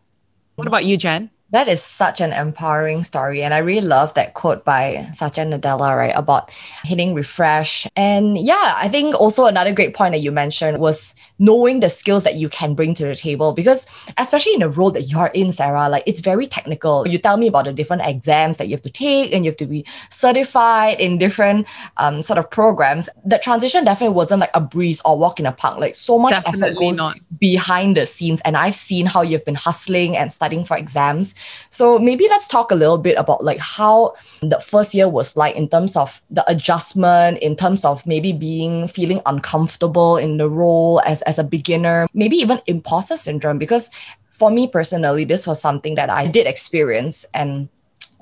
What 0.56 0.68
about 0.68 0.86
you, 0.86 0.98
Jen? 0.98 1.30
That 1.52 1.68
is 1.68 1.82
such 1.82 2.22
an 2.22 2.32
empowering 2.32 3.04
story. 3.04 3.44
And 3.44 3.54
I 3.54 3.58
really 3.58 3.86
love 3.86 4.14
that 4.14 4.34
quote 4.34 4.64
by 4.64 5.08
Satya 5.14 5.46
Nadella, 5.46 5.96
right? 5.96 6.14
About 6.16 6.50
hitting 6.84 7.14
refresh. 7.14 7.88
And 7.96 8.38
yeah, 8.38 8.74
I 8.78 8.88
think 8.88 9.16
also 9.16 9.46
another 9.46 9.74
great 9.74 9.94
point 9.94 10.14
that 10.14 10.20
you 10.20 10.32
mentioned 10.32 10.80
was 10.80 11.14
knowing 11.40 11.82
the 11.82 11.90
skills 11.90 12.24
that 12.24 12.36
you 12.36 12.48
can 12.48 12.74
bring 12.74 12.94
to 12.96 13.06
the 13.06 13.16
table. 13.16 13.54
Because 13.54 13.86
especially 14.18 14.54
in 14.54 14.62
the 14.62 14.70
role 14.70 14.92
that 14.92 15.04
you 15.04 15.20
are 15.20 15.30
in, 15.30 15.52
Sarah, 15.52 15.90
like 15.90 16.04
it's 16.06 16.22
very 16.22 16.48
technical. 16.48 17.08
You 17.08 17.18
tell 17.18 17.38
me 17.38 17.48
about 17.48 17.66
the 17.66 17.74
different 17.74 18.04
exams 18.06 18.58
that 18.58 18.68
you 18.68 18.72
have 18.76 18.82
to 18.84 18.90
take 18.90 19.34
and 19.34 19.44
you 19.44 19.52
have 19.52 19.58
to 19.58 19.66
be 19.66 19.86
certified 20.10 21.00
in 21.02 21.18
different 21.18 21.68
um, 21.98 22.22
sort 22.22 22.40
of 22.40 22.50
programs. 22.50 23.10
The 23.26 23.38
transition 23.38 23.84
definitely 23.84 24.16
wasn't 24.16 24.40
like 24.40 24.52
a 24.54 24.62
breeze 24.62 25.02
or 25.04 25.18
walk 25.20 25.40
in 25.40 25.46
a 25.46 25.52
park. 25.52 25.80
Like 25.80 25.96
so 25.96 26.18
much 26.18 26.34
definitely 26.34 26.68
effort 26.70 26.80
goes 26.80 26.98
not. 26.98 27.20
behind 27.40 27.98
the 27.98 28.06
scenes. 28.06 28.40
And 28.46 28.56
I've 28.56 28.76
seen 28.76 29.06
how 29.06 29.22
you've 29.22 29.44
been 29.44 29.56
hustling 29.56 30.16
and 30.16 30.32
studying 30.32 30.64
for 30.64 30.78
exams. 30.78 31.36
So 31.70 32.00
maybe 32.00 32.28
let's 32.30 32.48
talk 32.48 32.72
a 32.72 32.76
little 32.76 32.98
bit 32.98 33.18
about 33.18 33.44
like 33.44 33.60
how 33.60 34.16
the 34.42 34.60
first 34.60 34.94
year 34.94 35.10
was 35.10 35.36
like 35.36 35.56
in 35.56 35.68
terms 35.68 35.96
of 35.96 36.22
the 36.30 36.50
adjustment, 36.50 37.40
in 37.40 37.56
terms 37.56 37.86
of 37.86 38.06
maybe 38.06 38.34
being 38.34 38.88
feeling 38.88 39.22
uncomfortable 39.26 40.18
in 40.18 40.38
the 40.38 40.50
role 40.50 41.02
as, 41.06 41.22
as 41.24 41.40
a 41.40 41.44
beginner, 41.44 42.08
maybe 42.14 42.36
even 42.38 42.62
imposter 42.68 43.18
syndrome. 43.18 43.58
Because 43.58 43.90
for 44.30 44.50
me 44.50 44.68
personally, 44.68 45.26
this 45.26 45.46
was 45.46 45.62
something 45.62 45.96
that 45.96 46.10
I 46.10 46.28
did 46.28 46.48
experience 46.48 47.26
and 47.34 47.70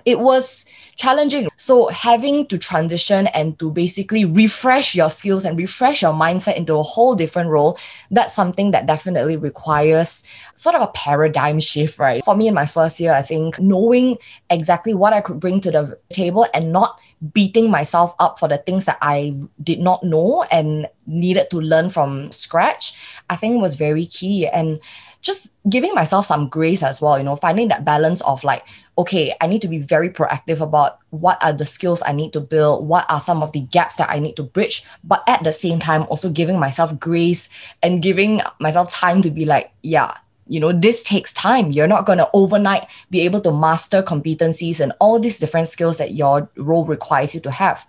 it 0.06 0.20
was 0.20 0.66
challenging. 0.96 1.48
So 1.56 1.88
having 1.88 2.46
to 2.48 2.58
transition 2.58 3.28
and 3.28 3.58
to 3.60 3.72
basically 3.72 4.26
refresh 4.26 4.94
your 4.94 5.10
skills 5.10 5.46
and 5.46 5.58
refresh 5.58 6.02
your 6.02 6.14
mindset 6.14 6.58
into 6.58 6.76
a 6.76 6.84
whole 6.84 7.16
different 7.16 7.50
role, 7.50 7.78
that's 8.12 8.36
something 8.36 8.72
that 8.72 8.86
definitely 8.86 9.38
requires 9.38 10.24
sort 10.56 10.76
of 10.76 10.82
a 10.82 10.88
paradigm 10.88 11.60
shift, 11.60 11.98
right? 12.00 12.24
For 12.24 12.36
me 12.36 12.48
in 12.48 12.54
my 12.54 12.66
first 12.66 13.00
year, 13.00 13.14
I 13.14 13.22
think 13.22 13.60
knowing 13.60 14.18
exactly 14.50 14.94
what 14.94 15.14
I 15.14 15.22
could 15.22 15.40
bring 15.40 15.62
to 15.62 15.72
the 15.72 15.98
table 16.10 16.46
and 16.54 16.74
not 16.74 17.00
beating 17.34 17.70
myself 17.70 18.14
up 18.20 18.40
for 18.40 18.48
the 18.48 18.58
things 18.58 18.86
that 18.86 18.98
I 19.02 19.36
did 19.64 19.80
not 19.80 20.04
know 20.04 20.44
and 20.52 20.88
needed 21.08 21.50
to 21.52 21.58
learn 21.58 21.90
from 21.90 22.32
scratch, 22.32 22.94
I 23.30 23.36
think 23.36 23.62
was 23.62 23.76
very 23.76 24.06
key. 24.06 24.48
And 24.48 24.80
just 25.22 25.52
giving 25.70 25.94
myself 25.94 26.26
some 26.26 26.48
grace 26.48 26.82
as 26.82 27.02
well, 27.02 27.18
you 27.18 27.24
know, 27.24 27.36
finding 27.36 27.68
that 27.68 27.84
balance 27.84 28.22
of 28.22 28.44
like, 28.44 28.66
okay, 28.98 29.34
I 29.42 29.48
need 29.48 29.62
to 29.62 29.68
be 29.68 29.80
very 29.80 30.10
proactive 30.10 30.62
about 30.62 31.00
what 31.10 31.38
are 31.44 31.54
the 31.54 31.66
skills 31.66 32.02
I 32.06 32.14
need 32.14 32.34
to 32.34 32.40
build, 32.40 32.88
what 32.88 33.06
are 33.10 33.20
some 33.20 33.44
of 33.44 33.52
the 33.52 33.62
gaps 33.62 33.96
that 33.96 34.10
I 34.10 34.20
need 34.20 34.36
to 34.38 34.44
bridge, 34.44 34.84
but 35.04 35.24
at 35.28 35.44
the 35.44 35.52
same 35.52 35.80
time, 35.80 36.04
also 36.04 36.30
giving 36.30 36.60
myself 36.60 36.98
grace 37.00 37.50
and 37.84 38.02
giving 38.02 38.42
myself 38.60 38.92
time 38.92 39.22
to 39.24 39.30
be 39.30 39.46
like, 39.46 39.72
yeah, 39.84 40.14
you 40.48 40.60
know, 40.60 40.72
this 40.72 41.04
takes 41.04 41.32
time. 41.34 41.72
You're 41.72 41.88
not 41.88 42.06
going 42.06 42.18
to 42.18 42.30
overnight 42.34 42.90
be 43.12 43.22
able 43.22 43.40
to 43.42 43.52
master 43.52 44.02
competencies 44.02 44.80
and 44.80 44.92
all 45.00 45.20
these 45.20 45.38
different 45.38 45.68
skills 45.68 45.98
that 46.00 46.14
your 46.14 46.50
role 46.58 46.86
requires 46.86 47.36
you 47.36 47.42
to 47.42 47.52
have. 47.52 47.86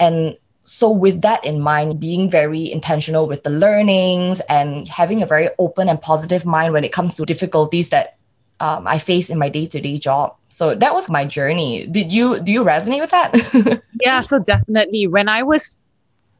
And 0.00 0.36
so 0.64 0.90
with 0.90 1.22
that 1.22 1.44
in 1.44 1.60
mind 1.60 2.00
being 2.00 2.30
very 2.30 2.70
intentional 2.70 3.26
with 3.26 3.42
the 3.42 3.50
learnings 3.50 4.40
and 4.48 4.86
having 4.88 5.22
a 5.22 5.26
very 5.26 5.48
open 5.58 5.88
and 5.88 6.00
positive 6.00 6.44
mind 6.44 6.72
when 6.72 6.84
it 6.84 6.92
comes 6.92 7.14
to 7.14 7.24
difficulties 7.24 7.90
that 7.90 8.16
um, 8.60 8.86
i 8.86 8.98
face 8.98 9.30
in 9.30 9.38
my 9.38 9.48
day-to-day 9.48 9.98
job. 9.98 10.36
So 10.48 10.74
that 10.74 10.94
was 10.94 11.08
my 11.08 11.24
journey. 11.24 11.86
Did 11.86 12.12
you 12.12 12.40
do 12.40 12.52
you 12.52 12.64
resonate 12.64 13.00
with 13.00 13.10
that? 13.10 13.82
Yeah 14.00 14.20
so 14.20 14.38
definitely. 14.38 15.06
When 15.06 15.28
i 15.28 15.42
was 15.42 15.76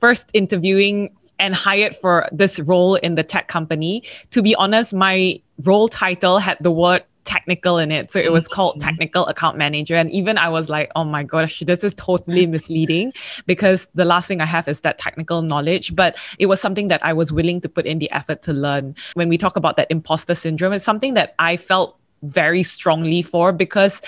first 0.00 0.30
interviewing 0.32 1.10
and 1.38 1.54
hired 1.54 1.96
for 1.96 2.28
this 2.30 2.60
role 2.60 2.96
in 2.96 3.14
the 3.14 3.22
tech 3.22 3.48
company 3.48 4.02
to 4.30 4.42
be 4.42 4.54
honest 4.56 4.92
my 4.92 5.40
role 5.64 5.88
title 5.88 6.38
had 6.38 6.58
the 6.60 6.70
word 6.70 7.02
technical 7.24 7.78
in 7.78 7.90
it. 7.90 8.10
So 8.10 8.18
it 8.18 8.32
was 8.32 8.48
called 8.48 8.76
mm-hmm. 8.76 8.88
technical 8.88 9.26
account 9.26 9.56
manager. 9.56 9.94
And 9.94 10.10
even 10.10 10.38
I 10.38 10.48
was 10.48 10.68
like, 10.68 10.90
oh 10.96 11.04
my 11.04 11.22
gosh, 11.22 11.60
this 11.66 11.84
is 11.84 11.94
totally 11.94 12.46
misleading 12.46 13.12
because 13.46 13.88
the 13.94 14.04
last 14.04 14.26
thing 14.28 14.40
I 14.40 14.46
have 14.46 14.68
is 14.68 14.80
that 14.80 14.98
technical 14.98 15.42
knowledge. 15.42 15.94
But 15.94 16.18
it 16.38 16.46
was 16.46 16.60
something 16.60 16.88
that 16.88 17.04
I 17.04 17.12
was 17.12 17.32
willing 17.32 17.60
to 17.60 17.68
put 17.68 17.86
in 17.86 17.98
the 17.98 18.10
effort 18.10 18.42
to 18.42 18.52
learn. 18.52 18.94
When 19.14 19.28
we 19.28 19.38
talk 19.38 19.56
about 19.56 19.76
that 19.76 19.86
imposter 19.90 20.34
syndrome, 20.34 20.72
it's 20.72 20.84
something 20.84 21.14
that 21.14 21.34
I 21.38 21.56
felt 21.56 21.99
very 22.22 22.62
strongly 22.62 23.22
for 23.22 23.52
because 23.52 24.00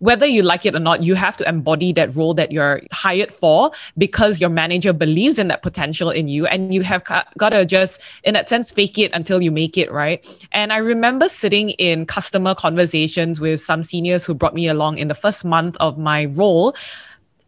whether 0.00 0.24
you 0.24 0.42
like 0.42 0.64
it 0.64 0.74
or 0.74 0.78
not, 0.78 1.02
you 1.02 1.14
have 1.14 1.36
to 1.36 1.48
embody 1.48 1.92
that 1.92 2.14
role 2.16 2.32
that 2.34 2.50
you're 2.50 2.80
hired 2.90 3.32
for 3.32 3.70
because 3.98 4.40
your 4.40 4.48
manager 4.48 4.94
believes 4.94 5.38
in 5.38 5.48
that 5.48 5.62
potential 5.62 6.08
in 6.08 6.26
you. 6.26 6.46
And 6.46 6.72
you 6.74 6.80
have 6.82 7.04
got 7.04 7.50
to 7.50 7.66
just, 7.66 8.00
in 8.24 8.32
that 8.32 8.48
sense, 8.48 8.70
fake 8.70 8.98
it 8.98 9.12
until 9.12 9.42
you 9.42 9.50
make 9.50 9.76
it, 9.76 9.92
right? 9.92 10.26
And 10.52 10.72
I 10.72 10.78
remember 10.78 11.28
sitting 11.28 11.70
in 11.70 12.06
customer 12.06 12.54
conversations 12.54 13.40
with 13.40 13.60
some 13.60 13.82
seniors 13.82 14.24
who 14.24 14.32
brought 14.32 14.54
me 14.54 14.68
along 14.68 14.96
in 14.96 15.08
the 15.08 15.14
first 15.14 15.44
month 15.44 15.76
of 15.80 15.98
my 15.98 16.24
role 16.24 16.74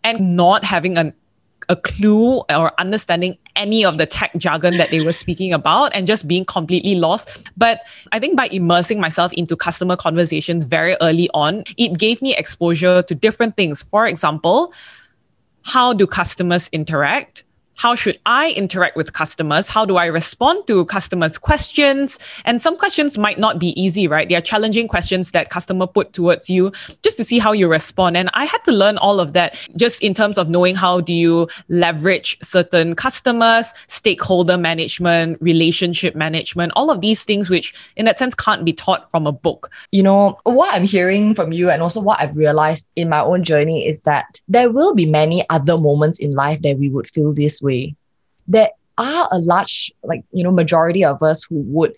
and 0.04 0.36
not 0.36 0.62
having 0.62 0.98
an 0.98 1.14
a 1.68 1.76
clue 1.76 2.38
or 2.48 2.72
understanding 2.80 3.36
any 3.56 3.84
of 3.84 3.98
the 3.98 4.06
tech 4.06 4.32
jargon 4.36 4.76
that 4.78 4.90
they 4.90 5.04
were 5.04 5.12
speaking 5.12 5.52
about 5.52 5.94
and 5.94 6.06
just 6.06 6.26
being 6.26 6.44
completely 6.44 6.94
lost. 6.94 7.48
But 7.56 7.80
I 8.12 8.18
think 8.18 8.36
by 8.36 8.46
immersing 8.46 9.00
myself 9.00 9.32
into 9.34 9.56
customer 9.56 9.96
conversations 9.96 10.64
very 10.64 10.96
early 11.00 11.28
on, 11.34 11.64
it 11.76 11.98
gave 11.98 12.22
me 12.22 12.36
exposure 12.36 13.02
to 13.02 13.14
different 13.14 13.56
things. 13.56 13.82
For 13.82 14.06
example, 14.06 14.72
how 15.62 15.92
do 15.92 16.06
customers 16.06 16.68
interact? 16.72 17.44
How 17.82 17.96
should 17.96 18.16
I 18.26 18.52
interact 18.52 18.96
with 18.96 19.12
customers? 19.12 19.68
How 19.68 19.84
do 19.84 19.96
I 19.96 20.06
respond 20.06 20.68
to 20.68 20.84
customers' 20.84 21.36
questions? 21.36 22.16
And 22.44 22.62
some 22.62 22.78
questions 22.78 23.18
might 23.18 23.40
not 23.40 23.58
be 23.58 23.70
easy, 23.74 24.06
right? 24.06 24.28
They 24.28 24.36
are 24.36 24.40
challenging 24.40 24.86
questions 24.86 25.32
that 25.32 25.50
customer 25.50 25.88
put 25.88 26.12
towards 26.12 26.48
you 26.48 26.70
just 27.02 27.16
to 27.16 27.24
see 27.24 27.40
how 27.40 27.50
you 27.50 27.66
respond. 27.66 28.16
And 28.16 28.30
I 28.34 28.44
had 28.44 28.62
to 28.66 28.70
learn 28.70 28.98
all 28.98 29.18
of 29.18 29.32
that 29.32 29.58
just 29.74 30.00
in 30.00 30.14
terms 30.14 30.38
of 30.38 30.48
knowing 30.48 30.76
how 30.76 31.00
do 31.00 31.12
you 31.12 31.48
leverage 31.68 32.38
certain 32.40 32.94
customers, 32.94 33.72
stakeholder 33.88 34.56
management, 34.56 35.38
relationship 35.42 36.14
management, 36.14 36.70
all 36.76 36.88
of 36.88 37.00
these 37.00 37.24
things 37.24 37.50
which 37.50 37.74
in 37.96 38.04
that 38.04 38.16
sense 38.16 38.36
can't 38.36 38.64
be 38.64 38.72
taught 38.72 39.10
from 39.10 39.26
a 39.26 39.32
book. 39.32 39.72
You 39.90 40.04
know, 40.04 40.38
what 40.44 40.72
I'm 40.72 40.84
hearing 40.84 41.34
from 41.34 41.50
you 41.50 41.68
and 41.68 41.82
also 41.82 42.00
what 42.00 42.20
I've 42.20 42.36
realized 42.36 42.86
in 42.94 43.08
my 43.08 43.22
own 43.22 43.42
journey 43.42 43.88
is 43.88 44.02
that 44.02 44.40
there 44.46 44.70
will 44.70 44.94
be 44.94 45.04
many 45.04 45.44
other 45.50 45.76
moments 45.76 46.20
in 46.20 46.36
life 46.36 46.62
that 46.62 46.78
we 46.78 46.88
would 46.88 47.10
feel 47.10 47.32
this 47.32 47.60
way 47.60 47.71
way 47.72 47.84
there 48.56 48.70
are 48.98 49.28
a 49.32 49.38
large 49.52 49.76
like 50.02 50.22
you 50.32 50.44
know 50.44 50.54
majority 50.62 51.04
of 51.12 51.22
us 51.22 51.44
who 51.44 51.60
would 51.76 51.94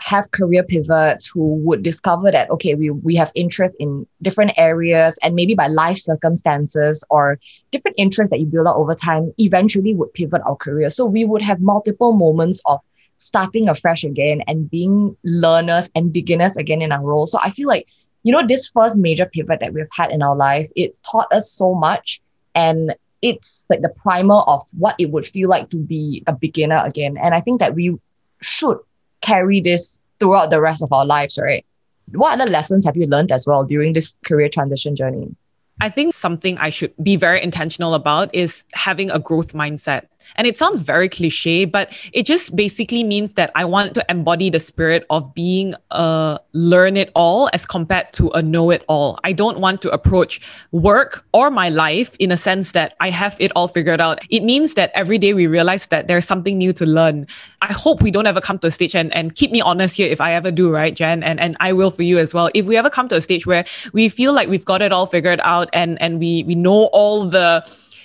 have 0.00 0.30
career 0.30 0.62
pivots 0.62 1.26
who 1.26 1.56
would 1.56 1.82
discover 1.82 2.30
that 2.30 2.50
okay 2.50 2.74
we, 2.74 2.90
we 2.90 3.14
have 3.14 3.30
interest 3.34 3.74
in 3.78 4.06
different 4.22 4.52
areas 4.56 5.18
and 5.22 5.34
maybe 5.34 5.54
by 5.54 5.66
life 5.66 5.98
circumstances 5.98 7.04
or 7.10 7.38
different 7.70 7.96
interests 7.98 8.30
that 8.30 8.40
you 8.40 8.46
build 8.46 8.66
up 8.66 8.76
over 8.76 8.94
time 8.94 9.32
eventually 9.38 9.94
would 9.94 10.12
pivot 10.14 10.40
our 10.46 10.56
career. 10.56 10.88
So 10.90 11.04
we 11.04 11.24
would 11.24 11.42
have 11.42 11.60
multiple 11.60 12.14
moments 12.14 12.62
of 12.64 12.80
starting 13.18 13.68
afresh 13.68 14.02
again 14.02 14.42
and 14.46 14.70
being 14.70 15.14
learners 15.24 15.90
and 15.94 16.12
beginners 16.12 16.56
again 16.56 16.80
in 16.80 16.92
our 16.92 17.02
role. 17.02 17.26
So 17.26 17.38
i 17.42 17.50
feel 17.50 17.68
like 17.68 17.86
you 18.22 18.32
know 18.32 18.46
this 18.46 18.70
first 18.70 18.96
major 18.96 19.26
pivot 19.26 19.60
that 19.60 19.74
we've 19.74 19.86
had 19.92 20.10
in 20.10 20.22
our 20.22 20.36
life 20.36 20.70
it's 20.76 21.00
taught 21.00 21.30
us 21.32 21.50
so 21.52 21.74
much 21.74 22.20
and 22.54 22.94
it's 23.22 23.64
like 23.68 23.82
the 23.82 23.90
primer 23.90 24.36
of 24.46 24.62
what 24.78 24.94
it 24.98 25.10
would 25.10 25.26
feel 25.26 25.48
like 25.48 25.70
to 25.70 25.76
be 25.76 26.22
a 26.26 26.32
beginner 26.32 26.82
again. 26.84 27.16
And 27.16 27.34
I 27.34 27.40
think 27.40 27.60
that 27.60 27.74
we 27.74 27.96
should 28.40 28.78
carry 29.20 29.60
this 29.60 30.00
throughout 30.18 30.50
the 30.50 30.60
rest 30.60 30.82
of 30.82 30.92
our 30.92 31.04
lives, 31.04 31.38
right? 31.40 31.64
What 32.12 32.40
other 32.40 32.50
lessons 32.50 32.84
have 32.84 32.96
you 32.96 33.06
learned 33.06 33.30
as 33.32 33.46
well 33.46 33.64
during 33.64 33.92
this 33.92 34.16
career 34.24 34.48
transition 34.48 34.96
journey? 34.96 35.34
I 35.80 35.88
think 35.88 36.12
something 36.12 36.58
I 36.58 36.70
should 36.70 36.92
be 37.02 37.16
very 37.16 37.42
intentional 37.42 37.94
about 37.94 38.34
is 38.34 38.64
having 38.74 39.10
a 39.10 39.18
growth 39.18 39.54
mindset. 39.54 40.08
And 40.36 40.46
it 40.46 40.58
sounds 40.58 40.80
very 40.80 41.08
cliche, 41.08 41.64
but 41.64 41.92
it 42.12 42.24
just 42.26 42.54
basically 42.56 43.04
means 43.04 43.34
that 43.34 43.50
I 43.54 43.64
want 43.64 43.94
to 43.94 44.04
embody 44.08 44.50
the 44.50 44.60
spirit 44.60 45.04
of 45.10 45.34
being 45.34 45.74
a 45.90 46.38
learn 46.52 46.96
it 46.96 47.10
all 47.14 47.50
as 47.52 47.66
compared 47.66 48.12
to 48.14 48.30
a 48.30 48.42
know 48.42 48.70
it 48.70 48.84
all. 48.88 49.18
I 49.24 49.32
don't 49.32 49.60
want 49.60 49.82
to 49.82 49.90
approach 49.90 50.40
work 50.72 51.24
or 51.32 51.50
my 51.50 51.68
life 51.68 52.14
in 52.18 52.32
a 52.32 52.36
sense 52.36 52.72
that 52.72 52.96
I 53.00 53.10
have 53.10 53.36
it 53.38 53.52
all 53.54 53.68
figured 53.68 54.00
out. 54.00 54.20
It 54.30 54.42
means 54.42 54.74
that 54.74 54.90
every 54.94 55.18
day 55.18 55.34
we 55.34 55.46
realize 55.46 55.88
that 55.88 56.08
there's 56.08 56.26
something 56.26 56.58
new 56.58 56.72
to 56.74 56.86
learn. 56.86 57.26
I 57.62 57.72
hope 57.72 58.02
we 58.02 58.10
don't 58.10 58.26
ever 58.26 58.40
come 58.40 58.58
to 58.60 58.68
a 58.68 58.70
stage 58.70 58.94
and, 58.94 59.14
and 59.14 59.34
keep 59.34 59.50
me 59.50 59.60
honest 59.60 59.96
here 59.96 60.10
if 60.10 60.20
I 60.20 60.32
ever 60.32 60.50
do, 60.50 60.70
right, 60.70 60.94
Jen? 60.94 61.22
And, 61.22 61.40
and 61.40 61.56
I 61.60 61.72
will 61.72 61.90
for 61.90 62.02
you 62.02 62.18
as 62.18 62.34
well. 62.34 62.50
If 62.54 62.66
we 62.66 62.76
ever 62.76 62.90
come 62.90 63.08
to 63.08 63.16
a 63.16 63.20
stage 63.20 63.46
where 63.46 63.64
we 63.92 64.08
feel 64.08 64.32
like 64.32 64.48
we've 64.48 64.64
got 64.64 64.82
it 64.82 64.92
all 64.92 65.06
figured 65.06 65.40
out 65.42 65.68
and, 65.72 66.00
and 66.00 66.18
we, 66.18 66.44
we 66.44 66.54
know 66.54 66.84
all 66.86 67.28
the 67.28 67.64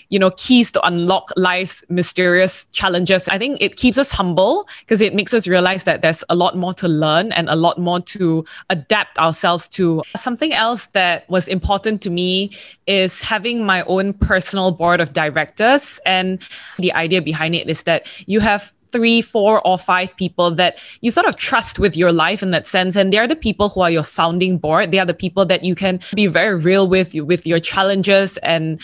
you 0.09 0.19
know, 0.19 0.31
keys 0.31 0.71
to 0.71 0.85
unlock 0.85 1.31
life's 1.35 1.83
mysterious 1.89 2.65
challenges. 2.71 3.27
I 3.27 3.37
think 3.37 3.57
it 3.61 3.75
keeps 3.75 3.97
us 3.97 4.11
humble 4.11 4.67
because 4.81 5.01
it 5.01 5.13
makes 5.15 5.33
us 5.33 5.47
realize 5.47 5.83
that 5.85 6.01
there's 6.01 6.23
a 6.29 6.35
lot 6.35 6.57
more 6.57 6.73
to 6.75 6.87
learn 6.87 7.31
and 7.31 7.49
a 7.49 7.55
lot 7.55 7.77
more 7.79 7.99
to 8.01 8.45
adapt 8.69 9.17
ourselves 9.17 9.67
to. 9.69 10.03
Something 10.15 10.53
else 10.53 10.87
that 10.87 11.29
was 11.29 11.47
important 11.47 12.01
to 12.03 12.09
me 12.09 12.51
is 12.87 13.21
having 13.21 13.65
my 13.65 13.83
own 13.83 14.13
personal 14.13 14.71
board 14.71 15.01
of 15.01 15.13
directors. 15.13 15.99
And 16.05 16.39
the 16.77 16.93
idea 16.93 17.21
behind 17.21 17.55
it 17.55 17.69
is 17.69 17.83
that 17.83 18.07
you 18.27 18.39
have 18.39 18.73
three, 18.91 19.21
four, 19.21 19.61
or 19.67 19.77
five 19.77 20.15
people 20.15 20.51
that 20.51 20.77
you 21.01 21.11
sort 21.11 21.25
of 21.25 21.35
trust 21.35 21.79
with 21.79 21.97
your 21.97 22.13
life 22.13 22.41
in 22.41 22.51
that 22.51 22.65
sense. 22.65 22.95
And 22.95 23.11
they're 23.11 23.27
the 23.27 23.35
people 23.35 23.67
who 23.67 23.81
are 23.81 23.91
your 23.91 24.05
sounding 24.05 24.57
board. 24.57 24.91
They 24.91 24.99
are 24.99 25.05
the 25.05 25.13
people 25.13 25.45
that 25.47 25.65
you 25.65 25.75
can 25.75 25.99
be 26.13 26.27
very 26.27 26.55
real 26.55 26.87
with, 26.87 27.13
with 27.13 27.45
your 27.45 27.59
challenges 27.59 28.37
and 28.37 28.79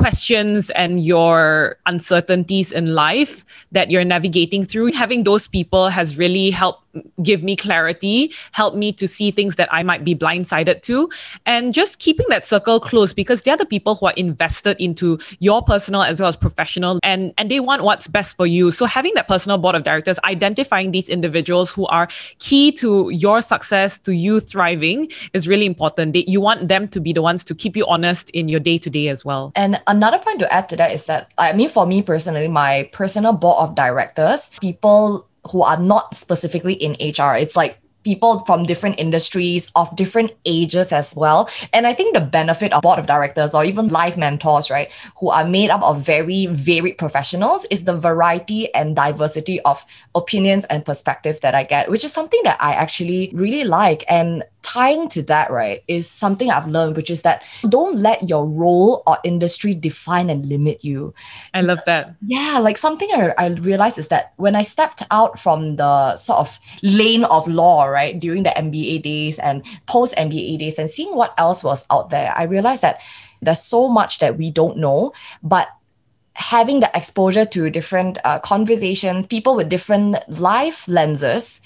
questions 0.00 0.70
and 0.70 1.04
your 1.04 1.76
uncertainties 1.84 2.72
in 2.72 2.94
life 2.94 3.44
that 3.70 3.90
you're 3.90 4.04
navigating 4.04 4.64
through. 4.64 4.92
Having 4.92 5.24
those 5.24 5.46
people 5.46 5.90
has 5.90 6.16
really 6.16 6.48
helped 6.48 6.80
give 7.22 7.42
me 7.42 7.56
clarity, 7.56 8.32
help 8.52 8.74
me 8.74 8.92
to 8.92 9.06
see 9.06 9.30
things 9.30 9.56
that 9.56 9.68
I 9.72 9.82
might 9.82 10.04
be 10.04 10.14
blindsided 10.14 10.82
to, 10.82 11.08
and 11.46 11.72
just 11.72 11.98
keeping 11.98 12.26
that 12.30 12.46
circle 12.46 12.80
close 12.80 13.12
because 13.12 13.42
they're 13.42 13.56
the 13.56 13.66
people 13.66 13.94
who 13.94 14.06
are 14.06 14.14
invested 14.16 14.76
into 14.80 15.18
your 15.38 15.62
personal 15.62 16.02
as 16.02 16.20
well 16.20 16.28
as 16.28 16.36
professional 16.36 16.98
and, 17.02 17.32
and 17.38 17.50
they 17.50 17.60
want 17.60 17.84
what's 17.84 18.08
best 18.08 18.36
for 18.36 18.46
you. 18.46 18.70
So 18.70 18.86
having 18.86 19.12
that 19.14 19.28
personal 19.28 19.58
board 19.58 19.76
of 19.76 19.84
directors, 19.84 20.18
identifying 20.24 20.90
these 20.90 21.08
individuals 21.08 21.72
who 21.72 21.86
are 21.86 22.08
key 22.38 22.72
to 22.72 23.10
your 23.10 23.40
success, 23.40 23.98
to 24.00 24.12
you 24.12 24.40
thriving 24.40 25.10
is 25.32 25.46
really 25.46 25.66
important. 25.66 26.12
They, 26.12 26.24
you 26.26 26.40
want 26.40 26.68
them 26.68 26.88
to 26.88 27.00
be 27.00 27.12
the 27.12 27.22
ones 27.22 27.44
to 27.44 27.54
keep 27.54 27.76
you 27.76 27.86
honest 27.86 28.30
in 28.30 28.48
your 28.48 28.60
day 28.60 28.78
to 28.78 28.90
day 28.90 29.08
as 29.08 29.24
well. 29.24 29.52
And 29.54 29.80
another 29.86 30.18
point 30.18 30.40
to 30.40 30.52
add 30.52 30.68
to 30.70 30.76
that 30.76 30.92
is 30.92 31.06
that, 31.06 31.30
I 31.38 31.52
mean, 31.52 31.68
for 31.68 31.86
me 31.86 32.02
personally, 32.02 32.48
my 32.48 32.88
personal 32.92 33.32
board 33.32 33.56
of 33.58 33.74
directors, 33.74 34.50
people 34.60 35.26
who 35.50 35.62
are 35.62 35.78
not 35.78 36.14
specifically 36.14 36.74
in 36.74 36.92
HR. 36.92 37.34
It's 37.36 37.56
like 37.56 37.78
people 38.02 38.38
from 38.40 38.64
different 38.64 38.98
industries 38.98 39.70
of 39.74 39.94
different 39.96 40.32
ages 40.44 40.92
as 40.92 41.14
well. 41.16 41.50
And 41.72 41.86
I 41.86 41.92
think 41.92 42.14
the 42.14 42.20
benefit 42.20 42.72
of 42.72 42.82
board 42.82 42.98
of 42.98 43.06
directors 43.06 43.54
or 43.54 43.64
even 43.64 43.88
life 43.88 44.16
mentors, 44.16 44.70
right, 44.70 44.90
who 45.18 45.28
are 45.28 45.46
made 45.46 45.70
up 45.70 45.82
of 45.82 46.00
very 46.00 46.46
varied 46.46 46.98
professionals 46.98 47.66
is 47.70 47.84
the 47.84 47.98
variety 47.98 48.72
and 48.74 48.96
diversity 48.96 49.60
of 49.62 49.84
opinions 50.14 50.64
and 50.66 50.84
perspective 50.84 51.40
that 51.40 51.54
I 51.54 51.64
get, 51.64 51.90
which 51.90 52.04
is 52.04 52.12
something 52.12 52.40
that 52.44 52.60
I 52.60 52.72
actually 52.72 53.30
really 53.34 53.64
like. 53.64 54.04
And 54.08 54.44
tying 54.62 55.08
to 55.10 55.22
that, 55.24 55.50
right, 55.50 55.82
is 55.88 56.08
something 56.08 56.50
I've 56.50 56.68
learned, 56.68 56.96
which 56.96 57.10
is 57.10 57.22
that 57.22 57.44
don't 57.68 57.98
let 57.98 58.28
your 58.28 58.46
role 58.46 59.02
or 59.06 59.18
industry 59.24 59.74
define 59.74 60.30
and 60.30 60.46
limit 60.46 60.84
you. 60.84 61.14
I 61.54 61.60
love 61.62 61.80
that. 61.86 62.14
Yeah, 62.26 62.58
like 62.58 62.76
something 62.76 63.08
I, 63.12 63.34
I 63.38 63.46
realized 63.48 63.98
is 63.98 64.08
that 64.08 64.32
when 64.36 64.54
I 64.54 64.62
stepped 64.62 65.02
out 65.10 65.38
from 65.38 65.76
the 65.76 66.16
sort 66.16 66.38
of 66.40 66.58
lane 66.82 67.24
of 67.24 67.48
law, 67.48 67.84
right, 67.84 68.18
during 68.18 68.42
the 68.42 68.50
MBA 68.50 69.02
days 69.02 69.38
and 69.38 69.64
post 69.86 70.14
MBA 70.16 70.58
days 70.58 70.78
and 70.78 70.88
seeing 70.88 71.14
what 71.16 71.34
else 71.38 71.64
was 71.64 71.86
out 71.90 72.10
there, 72.10 72.32
I 72.36 72.44
realized 72.44 72.82
that 72.82 73.00
there's 73.42 73.62
so 73.62 73.88
much 73.88 74.18
that 74.18 74.36
we 74.36 74.50
don't 74.50 74.76
know, 74.76 75.12
but 75.42 75.68
having 76.34 76.80
the 76.80 76.90
exposure 76.94 77.44
to 77.44 77.70
different 77.70 78.18
uh, 78.24 78.38
conversations, 78.38 79.26
people 79.26 79.56
with 79.56 79.68
different 79.68 80.16
life 80.40 80.86
lenses 80.88 81.60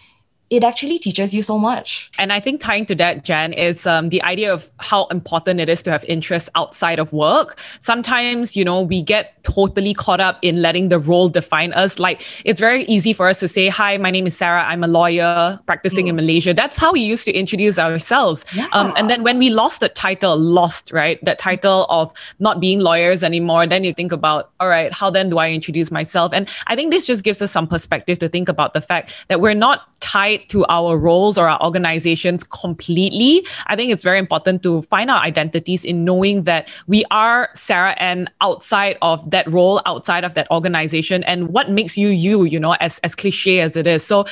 it 0.54 0.64
actually 0.64 0.98
teaches 0.98 1.34
you 1.34 1.42
so 1.42 1.58
much. 1.58 2.10
And 2.18 2.32
I 2.32 2.40
think 2.40 2.60
tying 2.60 2.86
to 2.86 2.94
that, 2.96 3.24
Jan, 3.24 3.52
is 3.52 3.86
um, 3.86 4.08
the 4.10 4.22
idea 4.22 4.52
of 4.52 4.70
how 4.78 5.06
important 5.06 5.60
it 5.60 5.68
is 5.68 5.82
to 5.82 5.90
have 5.90 6.04
interests 6.04 6.48
outside 6.54 6.98
of 6.98 7.12
work. 7.12 7.58
Sometimes, 7.80 8.56
you 8.56 8.64
know, 8.64 8.80
we 8.80 9.02
get 9.02 9.42
totally 9.42 9.94
caught 9.94 10.20
up 10.20 10.38
in 10.42 10.62
letting 10.62 10.88
the 10.88 10.98
role 10.98 11.28
define 11.28 11.72
us. 11.72 11.98
Like 11.98 12.22
it's 12.44 12.60
very 12.60 12.84
easy 12.84 13.12
for 13.12 13.28
us 13.28 13.40
to 13.40 13.48
say, 13.48 13.68
Hi, 13.68 13.96
my 13.96 14.10
name 14.10 14.26
is 14.26 14.36
Sarah. 14.36 14.64
I'm 14.64 14.84
a 14.84 14.86
lawyer 14.86 15.58
practicing 15.66 16.06
mm. 16.06 16.10
in 16.10 16.16
Malaysia. 16.16 16.54
That's 16.54 16.78
how 16.78 16.92
we 16.92 17.00
used 17.00 17.24
to 17.26 17.32
introduce 17.32 17.78
ourselves. 17.78 18.44
Yeah. 18.54 18.68
Um, 18.72 18.92
and 18.96 19.10
then 19.10 19.22
when 19.22 19.38
we 19.38 19.50
lost 19.50 19.80
the 19.80 19.88
title, 19.88 20.36
lost, 20.36 20.92
right? 20.92 21.22
That 21.24 21.38
title 21.38 21.86
of 21.90 22.12
not 22.38 22.60
being 22.60 22.80
lawyers 22.80 23.22
anymore, 23.22 23.66
then 23.66 23.84
you 23.84 23.92
think 23.92 24.12
about, 24.12 24.50
all 24.60 24.68
right, 24.68 24.92
how 24.92 25.10
then 25.10 25.28
do 25.30 25.38
I 25.38 25.50
introduce 25.50 25.90
myself? 25.90 26.32
And 26.32 26.48
I 26.66 26.76
think 26.76 26.90
this 26.90 27.06
just 27.06 27.24
gives 27.24 27.42
us 27.42 27.50
some 27.50 27.66
perspective 27.66 28.18
to 28.20 28.28
think 28.28 28.48
about 28.48 28.72
the 28.72 28.80
fact 28.80 29.10
that 29.28 29.40
we're 29.40 29.54
not 29.54 29.88
tied 30.04 30.46
to 30.50 30.66
our 30.68 30.98
roles 30.98 31.38
or 31.38 31.48
our 31.48 31.60
organizations 31.64 32.44
completely, 32.44 33.42
I 33.68 33.74
think 33.74 33.90
it's 33.90 34.04
very 34.04 34.18
important 34.18 34.62
to 34.62 34.82
find 34.82 35.10
our 35.10 35.22
identities 35.22 35.82
in 35.82 36.04
knowing 36.04 36.44
that 36.44 36.70
we 36.86 37.04
are 37.10 37.48
Sarah 37.54 37.96
and 37.98 38.30
outside 38.42 38.98
of 39.00 39.30
that 39.30 39.50
role, 39.50 39.80
outside 39.86 40.22
of 40.22 40.34
that 40.34 40.46
organization, 40.50 41.24
and 41.24 41.48
what 41.48 41.70
makes 41.70 41.96
you 41.96 42.08
you, 42.08 42.44
you 42.44 42.60
know, 42.60 42.72
as, 42.80 42.98
as 42.98 43.14
cliche 43.14 43.60
as 43.60 43.76
it 43.76 43.86
is. 43.86 44.04
So 44.04 44.26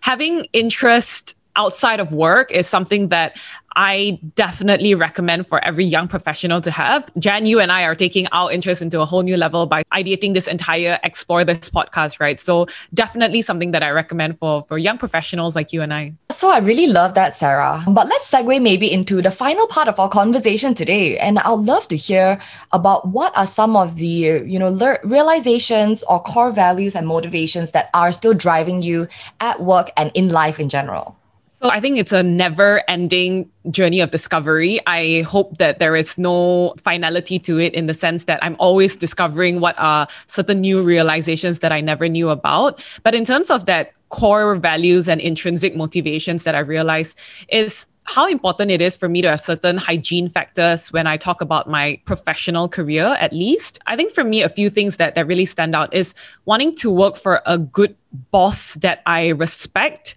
having 0.00 0.46
interest 0.52 1.34
outside 1.56 2.00
of 2.00 2.12
work 2.12 2.50
is 2.52 2.66
something 2.66 3.08
that 3.08 3.36
I 3.76 4.18
definitely 4.34 4.94
recommend 4.94 5.46
for 5.46 5.62
every 5.62 5.84
young 5.84 6.08
professional 6.08 6.62
to 6.62 6.70
have. 6.70 7.10
Jan, 7.18 7.44
you 7.44 7.60
and 7.60 7.70
I 7.70 7.84
are 7.84 7.94
taking 7.94 8.26
our 8.32 8.50
interest 8.50 8.80
into 8.80 9.02
a 9.02 9.04
whole 9.04 9.22
new 9.22 9.36
level 9.36 9.66
by 9.66 9.82
ideating 9.92 10.32
this 10.32 10.48
entire 10.48 10.98
Explore 11.04 11.44
This 11.44 11.68
podcast, 11.68 12.18
right? 12.18 12.40
So 12.40 12.66
definitely 12.94 13.42
something 13.42 13.72
that 13.72 13.82
I 13.82 13.90
recommend 13.90 14.38
for, 14.38 14.62
for 14.62 14.78
young 14.78 14.96
professionals 14.96 15.54
like 15.54 15.74
you 15.74 15.82
and 15.82 15.92
I. 15.92 16.14
So 16.30 16.50
I 16.50 16.58
really 16.58 16.86
love 16.86 17.12
that, 17.14 17.36
Sarah. 17.36 17.84
But 17.86 18.08
let's 18.08 18.30
segue 18.30 18.62
maybe 18.62 18.90
into 18.90 19.20
the 19.20 19.30
final 19.30 19.66
part 19.66 19.88
of 19.88 20.00
our 20.00 20.08
conversation 20.08 20.74
today. 20.74 21.18
And 21.18 21.38
I'd 21.38 21.52
love 21.52 21.86
to 21.88 21.96
hear 21.96 22.40
about 22.72 23.08
what 23.08 23.36
are 23.36 23.46
some 23.46 23.76
of 23.76 23.96
the, 23.96 24.42
you 24.46 24.58
know, 24.58 24.70
le- 24.70 24.98
realizations 25.04 26.02
or 26.04 26.22
core 26.22 26.50
values 26.50 26.96
and 26.96 27.06
motivations 27.06 27.72
that 27.72 27.90
are 27.92 28.10
still 28.10 28.32
driving 28.32 28.80
you 28.80 29.06
at 29.40 29.60
work 29.60 29.90
and 29.98 30.10
in 30.14 30.30
life 30.30 30.58
in 30.58 30.70
general. 30.70 31.18
So 31.62 31.70
I 31.70 31.80
think 31.80 31.96
it's 31.96 32.12
a 32.12 32.22
never 32.22 32.82
ending 32.86 33.50
journey 33.70 34.00
of 34.00 34.10
discovery. 34.10 34.78
I 34.86 35.22
hope 35.22 35.56
that 35.56 35.78
there 35.78 35.96
is 35.96 36.18
no 36.18 36.74
finality 36.82 37.38
to 37.40 37.58
it 37.58 37.72
in 37.72 37.86
the 37.86 37.94
sense 37.94 38.24
that 38.24 38.44
I'm 38.44 38.56
always 38.58 38.94
discovering 38.94 39.60
what 39.60 39.74
are 39.78 40.06
certain 40.26 40.60
new 40.60 40.82
realizations 40.82 41.60
that 41.60 41.72
I 41.72 41.80
never 41.80 42.08
knew 42.08 42.28
about. 42.28 42.84
But 43.02 43.14
in 43.14 43.24
terms 43.24 43.50
of 43.50 43.64
that 43.66 43.92
core 44.10 44.54
values 44.56 45.08
and 45.08 45.18
intrinsic 45.18 45.74
motivations 45.74 46.44
that 46.44 46.54
I 46.54 46.58
realize 46.58 47.14
is 47.48 47.86
how 48.04 48.28
important 48.28 48.70
it 48.70 48.82
is 48.82 48.94
for 48.96 49.08
me 49.08 49.22
to 49.22 49.30
have 49.30 49.40
certain 49.40 49.78
hygiene 49.78 50.28
factors 50.28 50.92
when 50.92 51.06
I 51.06 51.16
talk 51.16 51.40
about 51.40 51.68
my 51.68 51.98
professional 52.04 52.68
career, 52.68 53.16
at 53.18 53.32
least. 53.32 53.78
I 53.86 53.96
think 53.96 54.12
for 54.14 54.24
me, 54.24 54.42
a 54.42 54.48
few 54.48 54.68
things 54.68 54.98
that, 54.98 55.14
that 55.14 55.26
really 55.26 55.46
stand 55.46 55.74
out 55.74 55.92
is 55.94 56.14
wanting 56.44 56.76
to 56.76 56.90
work 56.90 57.16
for 57.16 57.40
a 57.46 57.56
good 57.56 57.96
boss 58.30 58.74
that 58.74 59.02
I 59.06 59.28
respect, 59.28 60.14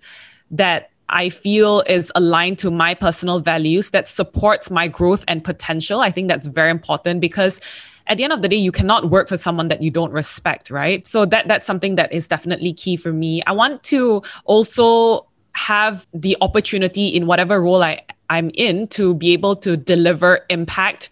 that 0.51 0.91
I 1.09 1.29
feel 1.29 1.81
is 1.87 2.11
aligned 2.15 2.59
to 2.59 2.71
my 2.71 2.93
personal 2.93 3.39
values 3.39 3.89
that 3.91 4.07
supports 4.07 4.69
my 4.69 4.87
growth 4.87 5.23
and 5.27 5.43
potential. 5.43 5.99
I 5.99 6.11
think 6.11 6.27
that's 6.27 6.47
very 6.47 6.69
important 6.69 7.21
because 7.21 7.59
at 8.07 8.17
the 8.17 8.23
end 8.23 8.33
of 8.33 8.41
the 8.41 8.49
day, 8.49 8.55
you 8.55 8.71
cannot 8.71 9.11
work 9.11 9.29
for 9.29 9.37
someone 9.37 9.67
that 9.67 9.83
you 9.83 9.91
don't 9.91 10.11
respect, 10.11 10.71
right? 10.71 11.05
So 11.05 11.25
that 11.25 11.47
that's 11.47 11.67
something 11.67 11.95
that 11.95 12.11
is 12.11 12.27
definitely 12.27 12.73
key 12.73 12.97
for 12.97 13.13
me. 13.13 13.43
I 13.45 13.51
want 13.51 13.83
to 13.83 14.23
also 14.45 15.27
have 15.53 16.07
the 16.13 16.35
opportunity 16.41 17.07
in 17.07 17.27
whatever 17.27 17.61
role 17.61 17.83
I, 17.83 18.01
I'm 18.29 18.49
in 18.53 18.87
to 18.87 19.13
be 19.13 19.33
able 19.33 19.55
to 19.57 19.77
deliver 19.77 20.45
impact 20.49 21.09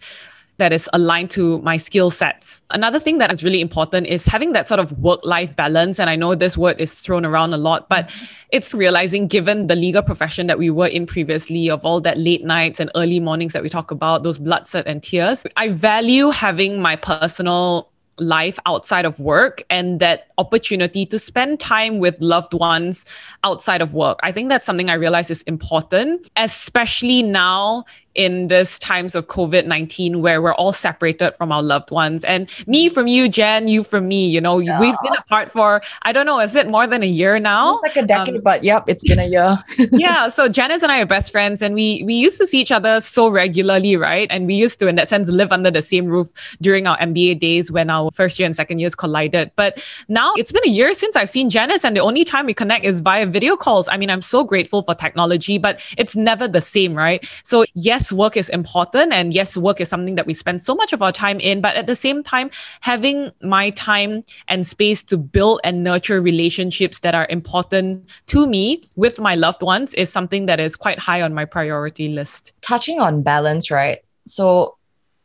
that 0.58 0.72
is 0.72 0.88
aligned 0.92 1.30
to 1.30 1.60
my 1.60 1.76
skill 1.76 2.10
sets. 2.10 2.62
Another 2.70 2.98
thing 3.00 3.18
that 3.18 3.32
is 3.32 3.42
really 3.42 3.60
important 3.60 4.06
is 4.06 4.26
having 4.26 4.52
that 4.52 4.68
sort 4.68 4.80
of 4.80 4.92
work 4.98 5.20
life 5.22 5.54
balance. 5.56 5.98
And 5.98 6.10
I 6.10 6.16
know 6.16 6.34
this 6.34 6.58
word 6.58 6.80
is 6.80 7.00
thrown 7.00 7.24
around 7.24 7.54
a 7.54 7.56
lot, 7.56 7.88
but 7.88 8.10
it's 8.50 8.74
realizing 8.74 9.28
given 9.28 9.68
the 9.68 9.76
legal 9.76 10.02
profession 10.02 10.48
that 10.48 10.58
we 10.58 10.70
were 10.70 10.88
in 10.88 11.06
previously, 11.06 11.70
of 11.70 11.84
all 11.84 12.00
that 12.00 12.18
late 12.18 12.44
nights 12.44 12.80
and 12.80 12.90
early 12.94 13.20
mornings 13.20 13.52
that 13.52 13.62
we 13.62 13.68
talk 13.68 13.90
about, 13.90 14.24
those 14.24 14.38
blood, 14.38 14.66
sweat, 14.68 14.86
and 14.86 15.02
tears, 15.02 15.44
I 15.56 15.68
value 15.68 16.30
having 16.30 16.80
my 16.82 16.96
personal 16.96 17.90
life 18.20 18.58
outside 18.66 19.04
of 19.04 19.18
work 19.20 19.62
and 19.70 20.00
that 20.00 20.28
opportunity 20.38 21.06
to 21.06 21.18
spend 21.18 21.60
time 21.60 21.98
with 21.98 22.20
loved 22.20 22.52
ones 22.52 23.04
outside 23.44 23.80
of 23.80 23.94
work. 23.94 24.18
I 24.22 24.32
think 24.32 24.48
that's 24.48 24.64
something 24.64 24.90
I 24.90 24.94
realize 24.94 25.30
is 25.30 25.42
important, 25.42 26.28
especially 26.36 27.22
now 27.22 27.84
in 28.18 28.48
this 28.48 28.78
times 28.80 29.14
of 29.14 29.28
COVID 29.28 29.64
19 29.66 30.20
where 30.20 30.42
we're 30.42 30.54
all 30.54 30.72
separated 30.72 31.36
from 31.36 31.52
our 31.52 31.62
loved 31.62 31.92
ones. 31.92 32.24
And 32.24 32.50
me 32.66 32.88
from 32.88 33.06
you, 33.06 33.28
Jen, 33.28 33.68
you 33.68 33.84
from 33.84 34.08
me, 34.08 34.28
you 34.28 34.40
know, 34.40 34.58
yeah. 34.58 34.80
we've 34.80 34.96
been 35.02 35.14
apart 35.16 35.52
for, 35.52 35.80
I 36.02 36.12
don't 36.12 36.26
know, 36.26 36.40
is 36.40 36.56
it 36.56 36.68
more 36.68 36.88
than 36.88 37.04
a 37.04 37.06
year 37.06 37.38
now? 37.38 37.78
It's 37.78 37.94
like 37.94 38.04
a 38.04 38.06
decade, 38.06 38.36
um, 38.36 38.40
but 38.42 38.64
yep, 38.64 38.84
it's 38.88 39.04
been 39.04 39.20
a 39.20 39.26
year. 39.26 39.56
yeah. 39.92 40.28
So 40.28 40.48
Janice 40.48 40.82
and 40.82 40.90
I 40.90 41.00
are 41.00 41.06
best 41.06 41.30
friends 41.30 41.62
and 41.62 41.74
we 41.74 42.02
we 42.04 42.14
used 42.14 42.38
to 42.38 42.46
see 42.46 42.60
each 42.60 42.72
other 42.72 43.00
so 43.00 43.28
regularly, 43.28 43.96
right? 43.96 44.26
And 44.30 44.48
we 44.48 44.54
used 44.54 44.80
to, 44.80 44.88
in 44.88 44.96
that 44.96 45.08
sense, 45.08 45.28
live 45.28 45.52
under 45.52 45.70
the 45.70 45.82
same 45.82 46.06
roof 46.06 46.32
during 46.60 46.88
our 46.88 46.98
MBA 46.98 47.38
days 47.38 47.70
when 47.70 47.88
our 47.88 48.10
first 48.10 48.38
year 48.38 48.46
and 48.46 48.56
second 48.56 48.80
years 48.80 48.96
collided. 48.96 49.52
But 49.54 49.80
now 50.08 50.34
it's 50.36 50.50
been 50.50 50.64
a 50.64 50.70
year 50.70 50.92
since 50.92 51.14
I've 51.14 51.30
seen 51.30 51.50
Janice, 51.50 51.84
and 51.84 51.96
the 51.96 52.00
only 52.00 52.24
time 52.24 52.46
we 52.46 52.54
connect 52.54 52.84
is 52.84 52.98
via 52.98 53.26
video 53.26 53.56
calls. 53.56 53.88
I 53.88 53.96
mean, 53.96 54.10
I'm 54.10 54.22
so 54.22 54.42
grateful 54.42 54.82
for 54.82 54.94
technology, 54.94 55.58
but 55.58 55.80
it's 55.96 56.16
never 56.16 56.48
the 56.48 56.60
same, 56.60 56.94
right? 56.94 57.24
So 57.44 57.64
yes, 57.74 58.07
work 58.12 58.36
is 58.36 58.48
important. 58.48 59.12
And 59.12 59.32
yes, 59.32 59.56
work 59.56 59.80
is 59.80 59.88
something 59.88 60.14
that 60.16 60.26
we 60.26 60.34
spend 60.34 60.62
so 60.62 60.74
much 60.74 60.92
of 60.92 61.02
our 61.02 61.12
time 61.12 61.40
in. 61.40 61.60
But 61.60 61.76
at 61.76 61.86
the 61.86 61.96
same 61.96 62.22
time, 62.22 62.50
having 62.80 63.30
my 63.42 63.70
time 63.70 64.22
and 64.48 64.66
space 64.66 65.02
to 65.04 65.16
build 65.16 65.60
and 65.64 65.84
nurture 65.84 66.20
relationships 66.20 67.00
that 67.00 67.14
are 67.14 67.26
important 67.30 68.08
to 68.26 68.46
me 68.46 68.82
with 68.96 69.18
my 69.18 69.34
loved 69.34 69.62
ones 69.62 69.94
is 69.94 70.10
something 70.10 70.46
that 70.46 70.60
is 70.60 70.76
quite 70.76 70.98
high 70.98 71.22
on 71.22 71.34
my 71.34 71.44
priority 71.44 72.08
list. 72.08 72.52
Touching 72.62 73.00
on 73.00 73.22
balance, 73.22 73.70
right? 73.70 73.98
So 74.26 74.76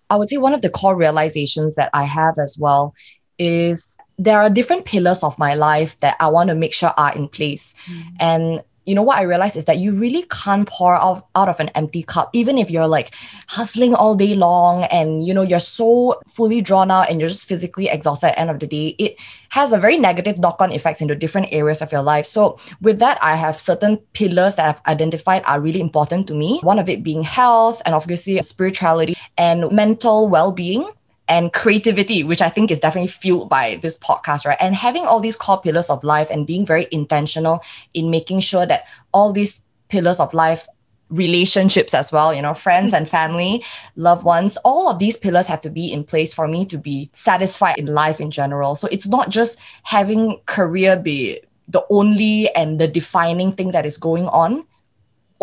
I 0.10 0.16
would 0.16 0.30
say 0.30 0.38
one 0.38 0.54
of 0.54 0.62
the 0.62 0.70
core 0.70 0.96
realizations 0.96 1.76
that 1.76 1.90
I 1.94 2.04
have 2.04 2.38
as 2.38 2.58
well 2.60 2.94
is 3.40 3.98
there 4.18 4.40
are 4.40 4.50
different 4.50 4.86
pillars 4.86 5.24
of 5.24 5.38
my 5.40 5.56
life 5.56 5.98
that 6.00 6.16
I 6.20 6.28
want 6.28 6.50
to 6.50 6.56
make 6.56 6.74
sure 6.74 6.94
are 6.98 7.14
in 7.14 7.28
place. 7.28 7.74
Mm. 7.86 8.16
And 8.20 8.64
you 8.86 8.96
know 8.96 9.02
what 9.02 9.18
I 9.18 9.24
realized 9.24 9.56
is 9.56 9.66
that 9.66 9.78
you 9.78 9.94
really 9.94 10.24
can't 10.24 10.68
pour 10.68 10.96
out, 10.96 11.28
out 11.36 11.50
of 11.50 11.60
an 11.60 11.70
empty 11.70 12.04
cup, 12.04 12.30
even 12.34 12.58
if 12.58 12.70
you're 12.70 12.88
like 12.88 13.14
hustling 13.48 13.96
all 13.96 14.16
day 14.16 14.36
long 14.36 14.84
and 14.86 15.26
you 15.26 15.34
know 15.34 15.42
you're 15.42 15.60
so 15.60 16.22
fully 16.28 16.62
drawn 16.62 16.92
out 16.92 17.10
and 17.10 17.20
you're 17.20 17.30
just 17.30 17.48
physically 17.48 17.88
exhausted 17.88 18.28
at 18.28 18.36
the 18.36 18.40
end 18.40 18.50
of 18.50 18.60
the 18.60 18.68
day. 18.68 18.96
It 19.00 19.20
has 19.50 19.72
a 19.72 19.80
very 19.80 19.98
negative 19.98 20.40
knock-on 20.40 20.72
effects 20.72 21.02
into 21.02 21.16
different 21.16 21.50
areas 21.52 21.82
of 21.82 21.92
your 21.92 22.02
life. 22.02 22.26
So 22.26 22.58
with 22.82 23.00
that, 23.00 23.18
I 23.22 23.36
have 23.36 23.60
certain 23.60 23.98
pillars 24.14 24.56
that 24.56 24.68
I've 24.68 24.92
identified 24.92 25.44
are 25.46 25.62
really 25.62 25.80
important 25.82 26.28
to 26.28 26.34
me. 26.34 26.60
One 26.62 26.80
of 26.80 26.90
it 26.90 27.04
being 27.04 27.24
health 27.24 27.82
and 27.86 27.96
obviously 27.96 28.42
spirituality 28.42 29.16
and 29.38 29.72
mental 29.72 30.30
well-being 30.30 30.90
and 31.28 31.54
creativity, 31.54 32.24
which 32.24 32.42
I 32.42 32.50
think 32.50 32.70
is 32.70 32.80
definitely 32.80 33.08
fueled 33.08 33.50
by 33.50 33.80
this 33.82 33.98
podcast, 33.98 34.46
right? 34.46 34.58
And 34.60 34.76
having 34.76 35.06
all 35.06 35.20
these 35.20 35.36
core 35.36 35.62
pillars 35.62 35.90
of 35.90 36.04
life 36.04 36.30
and 36.30 36.46
being 36.46 36.66
very 36.66 36.88
intentional 36.92 37.64
in 37.94 38.10
making 38.10 38.42
sure 38.42 38.66
that 38.66 38.86
all 39.14 39.32
these 39.32 39.62
pillars 39.88 40.20
of 40.20 40.34
life 40.34 40.68
relationships 41.10 41.94
as 41.94 42.12
well, 42.12 42.34
you 42.34 42.42
know, 42.42 42.54
friends 42.54 42.94
and 42.94 43.08
family, 43.08 43.64
loved 43.96 44.24
ones, 44.24 44.58
all 44.66 44.90
of 44.90 45.00
these 45.00 45.16
pillars 45.16 45.48
have 45.48 45.62
to 45.62 45.70
be 45.70 45.92
in 45.92 46.04
place 46.04 46.34
for 46.34 46.48
me 46.48 46.66
to 46.66 46.78
be 46.78 47.10
satisfied 47.14 47.78
in 47.78 47.86
life 47.86 48.20
in 48.20 48.32
general. 48.32 48.76
So 48.76 48.88
it's 48.92 49.08
not 49.08 49.30
just 49.30 49.60
having 49.84 50.40
career 50.46 50.98
be 50.98 51.40
the 51.68 51.86
only 51.90 52.54
and 52.56 52.80
the 52.80 52.88
defining 52.88 53.52
thing 53.52 53.72
that 53.72 53.86
is 53.86 53.98
going 53.98 54.28
on 54.28 54.66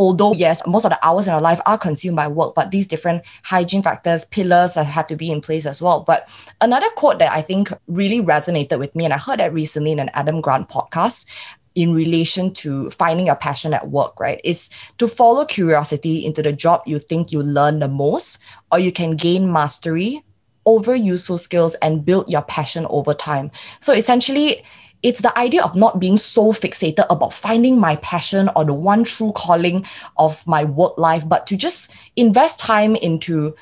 although 0.01 0.33
yes, 0.33 0.63
most 0.67 0.87
of 0.87 0.91
the 0.91 1.07
hours 1.07 1.29
in 1.29 1.35
our 1.35 1.43
life 1.43 1.61
are 1.67 1.77
consumed 1.77 2.17
by 2.17 2.27
work, 2.27 2.55
but 2.55 2.71
these 2.71 2.89
different 2.89 3.23
hygiene 3.43 3.83
factors, 3.83 4.25
pillars 4.25 4.75
have 4.75 5.07
to 5.07 5.15
be 5.15 5.31
in 5.31 5.43
place 5.43 5.67
as 5.67 5.83
well. 5.83 6.03
But 6.05 6.27
another 6.63 6.89
quote 6.97 7.19
that 7.19 7.31
I 7.31 7.43
think 7.43 7.71
really 7.87 8.21
resonated 8.21 8.79
with 8.79 8.97
me, 8.97 9.05
and 9.05 9.13
I 9.13 9.19
heard 9.19 9.41
that 9.41 9.53
recently 9.53 9.93
in 9.93 9.99
an 9.99 10.09
Adam 10.15 10.41
Grant 10.41 10.71
podcast, 10.71 11.27
in 11.75 11.93
relation 11.93 12.53
to 12.55 12.91
finding 12.91 13.29
a 13.29 13.37
passion 13.37 13.75
at 13.75 13.91
work, 13.91 14.19
right? 14.19 14.41
Is 14.43 14.71
to 14.97 15.07
follow 15.07 15.45
curiosity 15.45 16.25
into 16.25 16.43
the 16.43 16.53
job 16.53 16.81
you 16.87 16.99
think 16.99 17.31
you 17.31 17.43
learn 17.43 17.79
the 17.81 17.87
most, 17.89 18.39
or 18.73 18.79
you 18.79 18.93
can 18.93 19.17
gain 19.17 19.53
mastery 19.53 20.25
over 20.65 20.95
useful 20.95 21.37
skills 21.37 21.75
and 21.83 22.07
build 22.07 22.27
your 22.27 22.43
passion 22.43 22.87
over 22.89 23.13
time. 23.13 23.51
So 23.81 23.93
essentially, 23.93 24.65
it's 25.03 25.23
the 25.23 25.37
idea 25.39 25.63
of 25.63 25.77
not 25.77 25.99
being 25.99 26.17
so 26.17 26.53
fixated 26.53 27.07
about 27.09 27.33
finding 27.33 27.79
my 27.79 27.97
passion 27.97 28.51
or 28.55 28.65
the 28.65 28.75
one 28.75 29.05
true 29.05 29.33
calling 29.33 29.87
of 30.19 30.47
my 30.47 30.65
work 30.65 30.97
life, 30.99 31.29
but 31.29 31.47
to 31.47 31.57
just 31.57 31.93
invest 32.17 32.59
time 32.59 32.97
into 32.97 33.55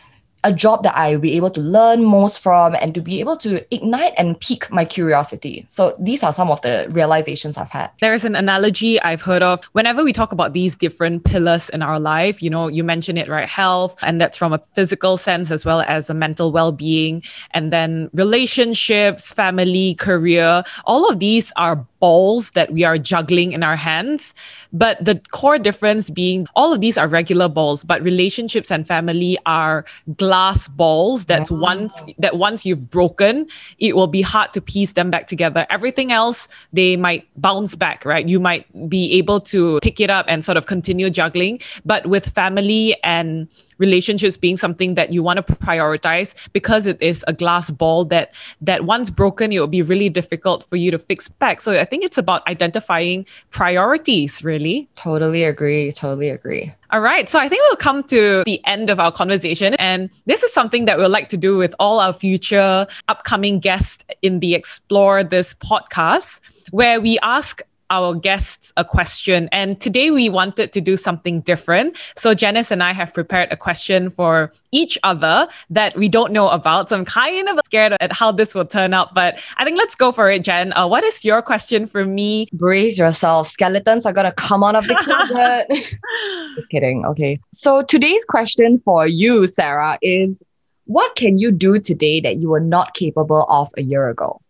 a 0.44 0.52
job 0.52 0.82
that 0.84 0.96
I 0.96 1.12
will 1.12 1.20
be 1.20 1.36
able 1.36 1.50
to 1.50 1.60
learn 1.60 2.04
most 2.04 2.40
from 2.40 2.74
and 2.76 2.94
to 2.94 3.00
be 3.00 3.20
able 3.20 3.36
to 3.38 3.64
ignite 3.74 4.12
and 4.16 4.38
pique 4.40 4.70
my 4.70 4.84
curiosity. 4.84 5.64
So 5.68 5.96
these 5.98 6.22
are 6.22 6.32
some 6.32 6.50
of 6.50 6.60
the 6.62 6.86
realizations 6.90 7.56
I've 7.56 7.70
had. 7.70 7.90
There's 8.00 8.24
an 8.24 8.36
analogy 8.36 9.00
I've 9.02 9.22
heard 9.22 9.42
of 9.42 9.64
whenever 9.72 10.04
we 10.04 10.12
talk 10.12 10.32
about 10.32 10.52
these 10.52 10.76
different 10.76 11.24
pillars 11.24 11.68
in 11.70 11.82
our 11.82 11.98
life, 11.98 12.42
you 12.42 12.50
know, 12.50 12.68
you 12.68 12.84
mentioned 12.84 13.18
it, 13.18 13.28
right? 13.28 13.48
Health, 13.48 13.96
and 14.02 14.20
that's 14.20 14.38
from 14.38 14.52
a 14.52 14.62
physical 14.74 15.16
sense 15.16 15.50
as 15.50 15.64
well 15.64 15.80
as 15.82 16.08
a 16.08 16.14
mental 16.14 16.52
well 16.52 16.72
being. 16.72 17.22
And 17.52 17.72
then 17.72 18.10
relationships, 18.12 19.32
family, 19.32 19.94
career, 19.94 20.62
all 20.84 21.10
of 21.10 21.18
these 21.18 21.52
are 21.56 21.84
balls 22.00 22.52
that 22.52 22.72
we 22.72 22.84
are 22.84 22.98
juggling 22.98 23.52
in 23.52 23.62
our 23.62 23.76
hands. 23.76 24.34
But 24.72 25.02
the 25.04 25.20
core 25.30 25.58
difference 25.58 26.10
being 26.10 26.46
all 26.54 26.72
of 26.72 26.80
these 26.80 26.98
are 26.98 27.08
regular 27.08 27.48
balls, 27.48 27.84
but 27.84 28.02
relationships 28.02 28.70
and 28.70 28.86
family 28.86 29.38
are 29.46 29.84
glass 30.16 30.68
balls 30.68 31.26
that's 31.26 31.50
wow. 31.50 31.60
once 31.60 32.02
that 32.18 32.36
once 32.36 32.66
you've 32.66 32.90
broken, 32.90 33.46
it 33.78 33.96
will 33.96 34.06
be 34.06 34.22
hard 34.22 34.52
to 34.54 34.60
piece 34.60 34.92
them 34.92 35.10
back 35.10 35.26
together. 35.26 35.66
Everything 35.70 36.12
else, 36.12 36.48
they 36.72 36.96
might 36.96 37.26
bounce 37.36 37.74
back, 37.74 38.04
right? 38.04 38.28
You 38.28 38.40
might 38.40 38.66
be 38.88 39.12
able 39.14 39.40
to 39.52 39.78
pick 39.82 40.00
it 40.00 40.10
up 40.10 40.26
and 40.28 40.44
sort 40.44 40.56
of 40.56 40.66
continue 40.66 41.10
juggling. 41.10 41.60
But 41.84 42.06
with 42.06 42.28
family 42.28 42.96
and 43.02 43.48
relationships 43.78 44.36
being 44.36 44.56
something 44.56 44.94
that 44.94 45.12
you 45.12 45.22
want 45.22 45.36
to 45.36 45.54
prioritize 45.56 46.34
because 46.52 46.86
it 46.86 47.00
is 47.00 47.24
a 47.26 47.32
glass 47.32 47.70
ball 47.70 48.04
that 48.04 48.32
that 48.60 48.84
once 48.84 49.10
broken 49.10 49.52
it 49.52 49.58
will 49.58 49.66
be 49.66 49.82
really 49.82 50.08
difficult 50.08 50.64
for 50.68 50.76
you 50.76 50.90
to 50.90 50.98
fix 50.98 51.28
back 51.28 51.60
so 51.60 51.72
i 51.72 51.84
think 51.84 52.04
it's 52.04 52.18
about 52.18 52.46
identifying 52.46 53.24
priorities 53.50 54.44
really 54.44 54.88
totally 54.94 55.44
agree 55.44 55.90
totally 55.92 56.28
agree 56.28 56.72
all 56.90 57.00
right. 57.00 57.28
So 57.28 57.38
I 57.38 57.50
think 57.50 57.62
we'll 57.66 57.76
come 57.76 58.02
to 58.04 58.42
the 58.46 58.64
end 58.64 58.88
of 58.88 58.98
our 58.98 59.12
conversation. 59.12 59.74
And 59.74 60.08
this 60.24 60.42
is 60.42 60.52
something 60.54 60.86
that 60.86 60.96
we'd 60.96 61.08
like 61.08 61.28
to 61.28 61.36
do 61.36 61.58
with 61.58 61.74
all 61.78 62.00
our 62.00 62.14
future 62.14 62.86
upcoming 63.08 63.60
guests 63.60 64.02
in 64.22 64.40
the 64.40 64.54
Explore 64.54 65.22
This 65.22 65.52
podcast, 65.52 66.40
where 66.70 66.98
we 66.98 67.18
ask 67.18 67.60
our 67.90 68.14
guests 68.14 68.72
a 68.76 68.84
question. 68.84 69.48
And 69.52 69.80
today 69.80 70.10
we 70.10 70.28
wanted 70.28 70.72
to 70.72 70.80
do 70.80 70.96
something 70.96 71.40
different. 71.40 71.96
So 72.16 72.34
Janice 72.34 72.70
and 72.70 72.82
I 72.82 72.92
have 72.92 73.14
prepared 73.14 73.52
a 73.52 73.56
question 73.56 74.10
for 74.10 74.52
each 74.72 74.98
other 75.02 75.48
that 75.70 75.96
we 75.96 76.08
don't 76.08 76.32
know 76.32 76.48
about. 76.48 76.90
So 76.90 76.96
I'm 76.96 77.04
kind 77.04 77.48
of 77.48 77.58
scared 77.64 77.96
at 78.00 78.12
how 78.12 78.32
this 78.32 78.54
will 78.54 78.66
turn 78.66 78.92
out, 78.92 79.14
but 79.14 79.42
I 79.56 79.64
think 79.64 79.78
let's 79.78 79.94
go 79.94 80.12
for 80.12 80.30
it, 80.30 80.42
Jen. 80.42 80.72
Uh, 80.74 80.86
what 80.86 81.04
is 81.04 81.24
your 81.24 81.42
question 81.42 81.86
for 81.86 82.04
me? 82.04 82.48
Brace 82.52 82.98
yourself. 82.98 83.48
Skeletons 83.48 84.06
are 84.06 84.12
going 84.12 84.26
to 84.26 84.32
come 84.32 84.62
out 84.62 84.74
of 84.74 84.86
the 84.86 84.94
closet. 84.94 86.66
Kidding. 86.70 87.04
Okay. 87.06 87.38
So 87.52 87.82
today's 87.82 88.24
question 88.24 88.80
for 88.84 89.06
you, 89.06 89.46
Sarah, 89.46 89.98
is 90.02 90.36
what 90.84 91.14
can 91.16 91.36
you 91.36 91.50
do 91.50 91.78
today 91.78 92.20
that 92.20 92.36
you 92.36 92.48
were 92.48 92.60
not 92.60 92.94
capable 92.94 93.44
of 93.48 93.70
a 93.76 93.82
year 93.82 94.08
ago? 94.08 94.40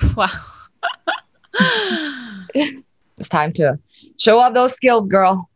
Wow. 0.16 0.28
it's 3.18 3.28
time 3.28 3.52
to 3.54 3.78
show 4.18 4.38
off 4.38 4.54
those 4.54 4.72
skills, 4.72 5.08
girl. 5.08 5.48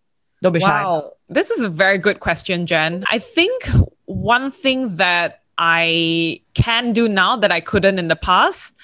Don't 0.42 0.52
be 0.52 0.60
shy. 0.60 0.84
Wow. 0.84 1.12
This 1.28 1.50
is 1.50 1.64
a 1.64 1.68
very 1.68 1.98
good 1.98 2.20
question, 2.20 2.66
Jen. 2.66 3.04
I 3.10 3.18
think 3.18 3.68
one 4.06 4.50
thing 4.50 4.96
that 4.96 5.42
I 5.58 6.40
can 6.54 6.92
do 6.92 7.08
now 7.08 7.36
that 7.36 7.50
I 7.50 7.60
couldn't 7.60 7.98
in 7.98 8.08
the 8.08 8.16
past 8.16 8.74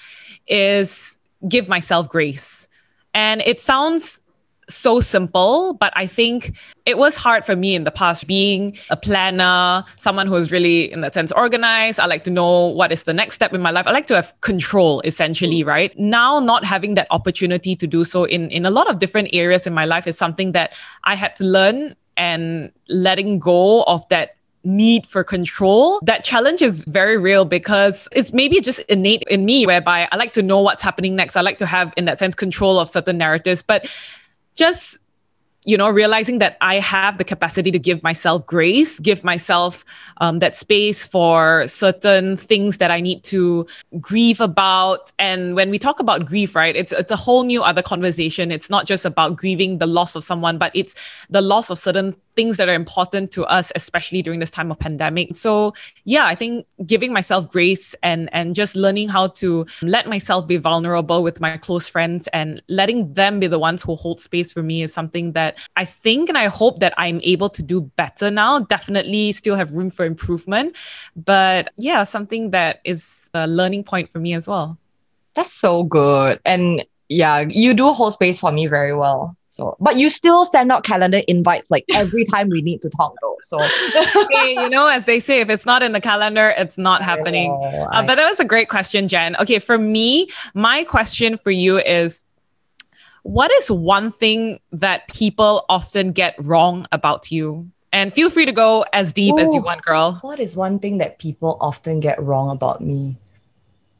is 0.46 1.16
give 1.48 1.68
myself 1.68 2.08
grace. 2.08 2.68
And 3.14 3.42
it 3.46 3.60
sounds 3.60 4.20
so 4.68 5.00
simple, 5.00 5.74
but 5.74 5.92
I 5.96 6.06
think 6.06 6.54
it 6.86 6.98
was 6.98 7.16
hard 7.16 7.44
for 7.44 7.56
me 7.56 7.74
in 7.74 7.84
the 7.84 7.90
past 7.90 8.26
being 8.26 8.76
a 8.90 8.96
planner, 8.96 9.84
someone 9.96 10.26
who's 10.26 10.50
really, 10.50 10.90
in 10.92 11.00
that 11.02 11.14
sense, 11.14 11.32
organized. 11.32 12.00
I 12.00 12.06
like 12.06 12.24
to 12.24 12.30
know 12.30 12.66
what 12.66 12.92
is 12.92 13.04
the 13.04 13.14
next 13.14 13.34
step 13.34 13.52
in 13.52 13.60
my 13.60 13.70
life. 13.70 13.86
I 13.86 13.92
like 13.92 14.06
to 14.06 14.14
have 14.14 14.38
control, 14.40 15.00
essentially, 15.02 15.62
mm. 15.62 15.66
right? 15.66 15.98
Now, 15.98 16.40
not 16.40 16.64
having 16.64 16.94
that 16.94 17.06
opportunity 17.10 17.76
to 17.76 17.86
do 17.86 18.04
so 18.04 18.24
in, 18.24 18.50
in 18.50 18.66
a 18.66 18.70
lot 18.70 18.88
of 18.88 18.98
different 18.98 19.30
areas 19.32 19.66
in 19.66 19.74
my 19.74 19.84
life 19.84 20.06
is 20.06 20.18
something 20.18 20.52
that 20.52 20.72
I 21.04 21.14
had 21.14 21.36
to 21.36 21.44
learn 21.44 21.96
and 22.16 22.72
letting 22.88 23.38
go 23.38 23.82
of 23.84 24.08
that 24.08 24.36
need 24.64 25.06
for 25.06 25.22
control, 25.22 26.00
that 26.04 26.24
challenge 26.24 26.62
is 26.62 26.84
very 26.84 27.16
real 27.16 27.44
because 27.44 28.08
it's 28.12 28.32
maybe 28.32 28.60
just 28.60 28.80
innate 28.88 29.22
in 29.28 29.44
me, 29.44 29.66
whereby 29.66 30.08
I 30.10 30.16
like 30.16 30.32
to 30.34 30.42
know 30.42 30.60
what's 30.60 30.82
happening 30.82 31.14
next. 31.14 31.36
I 31.36 31.42
like 31.42 31.58
to 31.58 31.66
have, 31.66 31.92
in 31.96 32.06
that 32.06 32.18
sense, 32.18 32.34
control 32.34 32.78
of 32.78 32.88
certain 32.88 33.18
narratives. 33.18 33.62
But 33.62 33.90
just 34.54 34.98
you 35.66 35.78
know 35.78 35.88
realizing 35.88 36.38
that 36.38 36.56
i 36.60 36.78
have 36.78 37.16
the 37.16 37.24
capacity 37.24 37.70
to 37.70 37.78
give 37.78 38.02
myself 38.02 38.44
grace 38.46 38.98
give 39.00 39.24
myself 39.24 39.84
um, 40.18 40.38
that 40.38 40.54
space 40.54 41.06
for 41.06 41.66
certain 41.68 42.36
things 42.36 42.78
that 42.78 42.90
i 42.90 43.00
need 43.00 43.22
to 43.24 43.66
grieve 44.00 44.40
about. 44.40 45.12
And 45.18 45.56
when 45.56 45.70
we 45.70 45.78
talk 45.78 46.00
about 46.00 46.26
grief 46.26 46.54
right 46.54 46.76
it's 46.76 46.92
it's 46.92 47.10
a 47.10 47.16
whole 47.16 47.44
new 47.44 47.62
other 47.62 47.82
conversation. 47.82 48.50
It's 48.50 48.70
not 48.70 48.86
just 48.86 49.04
about 49.04 49.36
grieving 49.36 49.78
the 49.78 49.86
loss 49.86 50.14
of 50.14 50.24
someone 50.24 50.58
but 50.58 50.70
it's 50.74 50.94
the 51.30 51.40
loss 51.40 51.70
of 51.70 51.78
certain 51.78 52.14
things 52.36 52.56
that 52.56 52.68
are 52.68 52.74
important 52.74 53.30
to 53.32 53.44
us 53.46 53.70
especially 53.74 54.22
during 54.22 54.40
this 54.40 54.50
time 54.50 54.70
of 54.70 54.78
pandemic. 54.78 55.34
So 55.34 55.74
yeah 56.04 56.26
i 56.26 56.34
think 56.34 56.66
giving 56.86 57.12
myself 57.12 57.50
grace 57.50 57.94
and 58.02 58.28
and 58.32 58.54
just 58.54 58.76
learning 58.76 59.08
how 59.08 59.28
to 59.28 59.66
let 59.82 60.08
myself 60.08 60.46
be 60.46 60.56
vulnerable 60.56 61.22
with 61.22 61.40
my 61.40 61.56
close 61.56 61.88
friends 61.88 62.28
and 62.32 62.62
letting 62.68 63.12
them 63.14 63.40
be 63.40 63.46
the 63.46 63.58
ones 63.58 63.82
who 63.82 63.94
hold 63.94 64.20
space 64.20 64.52
for 64.52 64.62
me 64.62 64.82
is 64.82 64.92
something 64.92 65.32
that 65.32 65.58
i 65.76 65.84
think 65.84 66.28
and 66.28 66.38
i 66.38 66.46
hope 66.46 66.80
that 66.80 66.94
i'm 66.96 67.20
able 67.22 67.48
to 67.48 67.62
do 67.62 67.80
better 67.96 68.30
now. 68.30 68.60
Definitely 68.60 69.32
still 69.32 69.56
have 69.56 69.72
room 69.72 69.90
for 69.90 70.04
improvement 70.04 70.76
but 71.16 71.72
yeah 71.76 72.04
something 72.04 72.50
that 72.50 72.80
is 72.84 73.30
a 73.34 73.46
learning 73.46 73.84
point 73.84 74.10
for 74.10 74.18
me 74.20 74.34
as 74.34 74.46
well. 74.46 74.78
That's 75.34 75.52
so 75.52 75.82
good. 75.82 76.40
And 76.44 76.84
yeah 77.08 77.40
you 77.40 77.74
do 77.74 77.92
hold 77.92 78.14
space 78.14 78.40
for 78.40 78.50
me 78.50 78.66
very 78.66 78.94
well 78.94 79.36
so, 79.54 79.76
but 79.78 79.94
you 79.94 80.08
still 80.08 80.46
send 80.46 80.72
out 80.72 80.82
calendar 80.82 81.22
invites 81.28 81.70
like 81.70 81.84
every 81.94 82.24
time 82.24 82.48
we 82.48 82.60
need 82.60 82.82
to 82.82 82.90
talk 82.90 83.14
though. 83.22 83.36
So, 83.40 83.58
hey, 84.32 84.52
you 84.54 84.68
know, 84.68 84.88
as 84.88 85.04
they 85.04 85.20
say, 85.20 85.38
if 85.38 85.48
it's 85.48 85.64
not 85.64 85.80
in 85.80 85.92
the 85.92 86.00
calendar, 86.00 86.52
it's 86.56 86.76
not 86.76 87.02
happening. 87.02 87.52
uh, 87.52 88.04
but 88.04 88.16
that 88.16 88.28
was 88.28 88.40
a 88.40 88.44
great 88.44 88.68
question, 88.68 89.06
Jen. 89.06 89.36
Okay, 89.36 89.60
for 89.60 89.78
me, 89.78 90.28
my 90.54 90.82
question 90.82 91.38
for 91.38 91.52
you 91.52 91.78
is 91.78 92.24
what 93.22 93.52
is 93.52 93.70
one 93.70 94.10
thing 94.10 94.58
that 94.72 95.06
people 95.06 95.64
often 95.68 96.10
get 96.10 96.34
wrong 96.44 96.88
about 96.90 97.30
you? 97.30 97.70
And 97.92 98.12
feel 98.12 98.30
free 98.30 98.46
to 98.46 98.52
go 98.52 98.84
as 98.92 99.12
deep 99.12 99.36
Ooh, 99.36 99.38
as 99.38 99.54
you 99.54 99.62
want, 99.62 99.82
girl. 99.82 100.18
What 100.22 100.40
is 100.40 100.56
one 100.56 100.80
thing 100.80 100.98
that 100.98 101.20
people 101.20 101.58
often 101.60 102.00
get 102.00 102.20
wrong 102.20 102.50
about 102.50 102.80
me? 102.80 103.18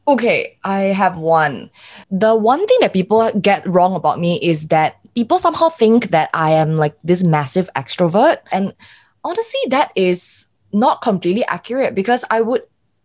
Okay, 0.06 0.58
I 0.64 0.92
have 0.92 1.16
one. 1.16 1.70
The 2.10 2.34
one 2.34 2.66
thing 2.66 2.78
that 2.80 2.92
people 2.92 3.30
get 3.40 3.66
wrong 3.66 3.94
about 3.94 4.20
me 4.20 4.38
is 4.42 4.68
that 4.68 5.00
people 5.14 5.38
somehow 5.38 5.70
think 5.70 6.10
that 6.10 6.28
I 6.34 6.50
am 6.50 6.76
like 6.76 6.96
this 7.04 7.22
massive 7.22 7.70
extrovert. 7.74 8.38
And 8.52 8.74
honestly, 9.24 9.60
that 9.68 9.92
is 9.94 10.46
not 10.72 11.00
completely 11.00 11.44
accurate 11.46 11.94
because 11.94 12.24
I 12.30 12.42
would 12.42 12.62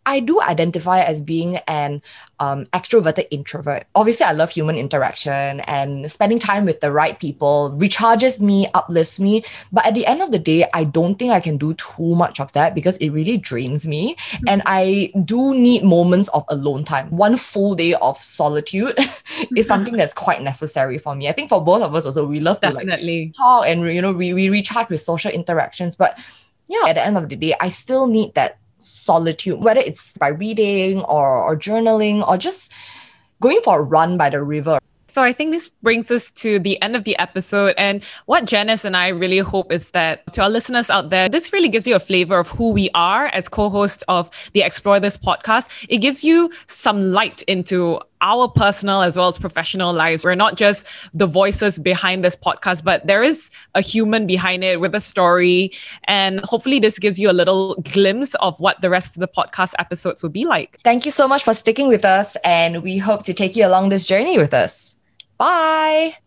I 0.10 0.20
do 0.20 0.42
identify 0.42 1.02
as 1.02 1.22
being 1.22 1.58
an 1.68 2.02
um, 2.40 2.66
extroverted 2.74 3.28
introvert. 3.30 3.86
Obviously, 3.94 4.26
I 4.26 4.32
love 4.32 4.50
human 4.50 4.76
interaction 4.76 5.60
and 5.62 6.12
spending 6.12 6.40
time 6.40 6.66
with 6.66 6.80
the 6.82 6.92
right 6.92 7.20
people 7.20 7.78
recharges 7.78 8.40
me, 8.40 8.66
uplifts 8.74 9.20
me. 9.20 9.44
But 9.72 9.86
at 9.86 9.94
the 9.94 10.08
end 10.08 10.24
of 10.24 10.32
the 10.32 10.40
day, 10.40 10.66
I 10.74 10.84
don't 10.84 11.20
think 11.20 11.32
I 11.32 11.40
can 11.40 11.60
do 11.60 11.76
too 11.76 12.16
much 12.16 12.40
of 12.40 12.52
that 12.54 12.74
because 12.74 12.98
it 12.98 13.10
really 13.12 13.38
drains 13.38 13.86
me. 13.86 14.16
Mm-hmm. 14.16 14.50
And 14.50 14.64
I 14.66 15.14
do 15.26 15.54
need 15.54 15.84
moments 15.84 16.28
of 16.30 16.44
alone 16.50 16.86
time. 16.86 17.12
One 17.12 17.38
full 17.38 17.76
day 17.76 17.94
of 17.94 18.18
solitude 18.18 18.98
is 19.56 19.68
something 19.68 19.96
that's 19.96 20.16
quite 20.16 20.42
necessary 20.42 20.98
for 20.98 21.14
me. 21.14 21.30
I 21.30 21.34
think 21.34 21.50
for 21.50 21.64
both 21.64 21.84
of 21.84 21.94
us 21.94 22.08
also, 22.08 22.26
we 22.26 22.40
love 22.40 22.60
Definitely. 22.62 23.26
to 23.26 23.28
like 23.28 23.36
talk 23.38 23.68
and 23.68 23.94
you 23.94 24.02
know 24.02 24.12
we, 24.12 24.34
we 24.34 24.50
recharge 24.50 24.90
with 24.90 25.02
social 25.02 25.30
interactions. 25.30 25.96
But 25.96 26.18
yeah, 26.66 26.88
at 26.88 26.94
the 26.94 27.06
end 27.06 27.16
of 27.16 27.30
the 27.30 27.36
day, 27.36 27.54
I 27.60 27.70
still 27.70 28.08
need 28.08 28.34
that 28.34 28.58
solitude, 28.80 29.60
whether 29.60 29.80
it's 29.82 30.18
by 30.18 30.30
reading 30.30 31.02
or, 31.04 31.44
or 31.44 31.56
journaling 31.56 32.28
or 32.28 32.38
just 32.38 32.72
going 33.42 33.62
for 33.62 33.80
a 33.80 33.84
run 33.84 34.18
by 34.18 34.30
the 34.30 34.42
river. 34.42 34.80
So 35.10 35.24
I 35.24 35.34
think 35.34 35.52
this 35.52 35.70
brings 35.82 36.12
us 36.12 36.30
to 36.32 36.60
the 36.60 36.80
end 36.84 36.96
of 36.96 37.04
the 37.04 37.18
episode. 37.18 37.74
And 37.80 38.04
what 38.28 38.46
Janice 38.46 38.86
and 38.86 38.96
I 38.96 39.08
really 39.08 39.40
hope 39.40 39.72
is 39.72 39.90
that 39.90 40.32
to 40.34 40.44
our 40.44 40.50
listeners 40.50 40.90
out 40.92 41.10
there, 41.10 41.28
this 41.28 41.52
really 41.52 41.68
gives 41.68 41.88
you 41.88 41.96
a 41.96 42.00
flavor 42.00 42.38
of 42.38 42.48
who 42.50 42.70
we 42.70 42.92
are 42.94 43.26
as 43.28 43.50
co-hosts 43.50 44.04
of 44.08 44.30
the 44.54 44.62
Explore 44.62 45.00
This 45.00 45.18
podcast. 45.18 45.68
It 45.90 45.98
gives 45.98 46.24
you 46.24 46.52
some 46.68 47.12
light 47.12 47.42
into 47.44 48.00
our 48.22 48.48
personal 48.48 49.02
as 49.02 49.18
well 49.18 49.28
as 49.28 49.38
professional 49.38 49.94
lives. 49.94 50.24
We're 50.24 50.36
not 50.36 50.56
just 50.56 50.86
the 51.14 51.26
voices 51.26 51.80
behind 51.80 52.24
this 52.24 52.36
podcast, 52.36 52.84
but 52.84 53.06
there 53.08 53.24
is 53.24 53.50
a 53.76 53.82
human 53.82 54.28
behind 54.28 54.64
it 54.64 54.80
with 54.80 54.96
a 54.96 55.02
story. 55.02 55.72
And 56.06 56.40
hopefully, 56.42 56.80
this 56.80 57.00
gives 57.00 57.20
you 57.20 57.30
a 57.30 57.34
little 57.34 57.76
glimpse 57.76 58.36
of 58.36 58.60
what 58.60 58.82
the 58.82 58.90
rest 58.90 59.16
of 59.16 59.20
the 59.20 59.28
podcast 59.28 59.74
episodes 59.80 60.24
will 60.24 60.30
be 60.30 60.46
like. 60.46 60.80
Thank 60.84 61.06
you 61.06 61.12
so 61.12 61.28
much 61.28 61.44
for 61.44 61.54
sticking 61.54 61.88
with 61.88 62.06
us. 62.06 62.36
And 62.44 62.84
we 62.84 62.98
hope 62.98 63.24
to 63.24 63.34
take 63.34 63.56
you 63.56 63.66
along 63.66 63.90
this 63.90 64.06
journey 64.06 64.38
with 64.38 64.54
us. 64.54 64.96
Bye. 65.38 66.18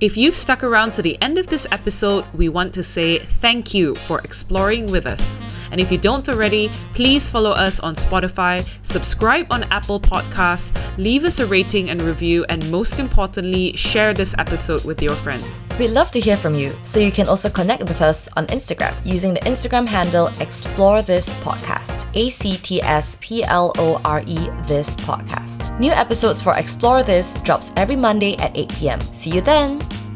If 0.00 0.16
you've 0.16 0.36
stuck 0.36 0.62
around 0.62 0.92
to 0.92 1.02
the 1.02 1.20
end 1.22 1.38
of 1.38 1.48
this 1.48 1.66
episode, 1.72 2.24
we 2.34 2.48
want 2.48 2.72
to 2.74 2.82
say 2.82 3.18
thank 3.18 3.74
you 3.74 3.96
for 4.06 4.20
exploring 4.20 4.86
with 4.86 5.06
us. 5.06 5.40
And 5.70 5.80
if 5.80 5.90
you 5.92 5.98
don't 5.98 6.28
already, 6.28 6.70
please 6.94 7.28
follow 7.30 7.50
us 7.50 7.80
on 7.80 7.94
Spotify, 7.94 8.66
subscribe 8.82 9.46
on 9.50 9.64
Apple 9.64 10.00
Podcasts, 10.00 10.72
leave 10.98 11.24
us 11.24 11.38
a 11.38 11.46
rating 11.46 11.90
and 11.90 12.02
review, 12.02 12.44
and 12.48 12.70
most 12.70 12.98
importantly, 12.98 13.76
share 13.76 14.14
this 14.14 14.34
episode 14.38 14.84
with 14.84 15.02
your 15.02 15.14
friends. 15.16 15.62
We'd 15.78 15.90
love 15.90 16.10
to 16.12 16.20
hear 16.20 16.36
from 16.36 16.54
you, 16.54 16.76
so 16.82 16.98
you 16.98 17.12
can 17.12 17.28
also 17.28 17.48
connect 17.48 17.84
with 17.84 18.02
us 18.02 18.28
on 18.36 18.46
Instagram 18.48 18.94
using 19.04 19.34
the 19.34 19.40
Instagram 19.40 19.86
handle 19.86 20.28
Explore 20.40 21.02
This 21.02 21.32
Podcast. 21.34 22.06
A 22.14 22.30
C 22.30 22.56
T 22.56 22.82
S 22.82 23.16
P 23.20 23.44
L 23.44 23.72
O 23.78 24.00
R 24.04 24.22
E 24.26 24.48
This 24.66 24.96
Podcast. 24.96 25.78
New 25.78 25.92
episodes 25.92 26.42
for 26.42 26.54
Explore 26.56 27.02
This 27.02 27.38
drops 27.38 27.72
every 27.76 27.96
Monday 27.96 28.36
at 28.38 28.56
8 28.56 28.68
p.m. 28.70 29.00
See 29.14 29.30
you 29.30 29.40
then! 29.40 30.07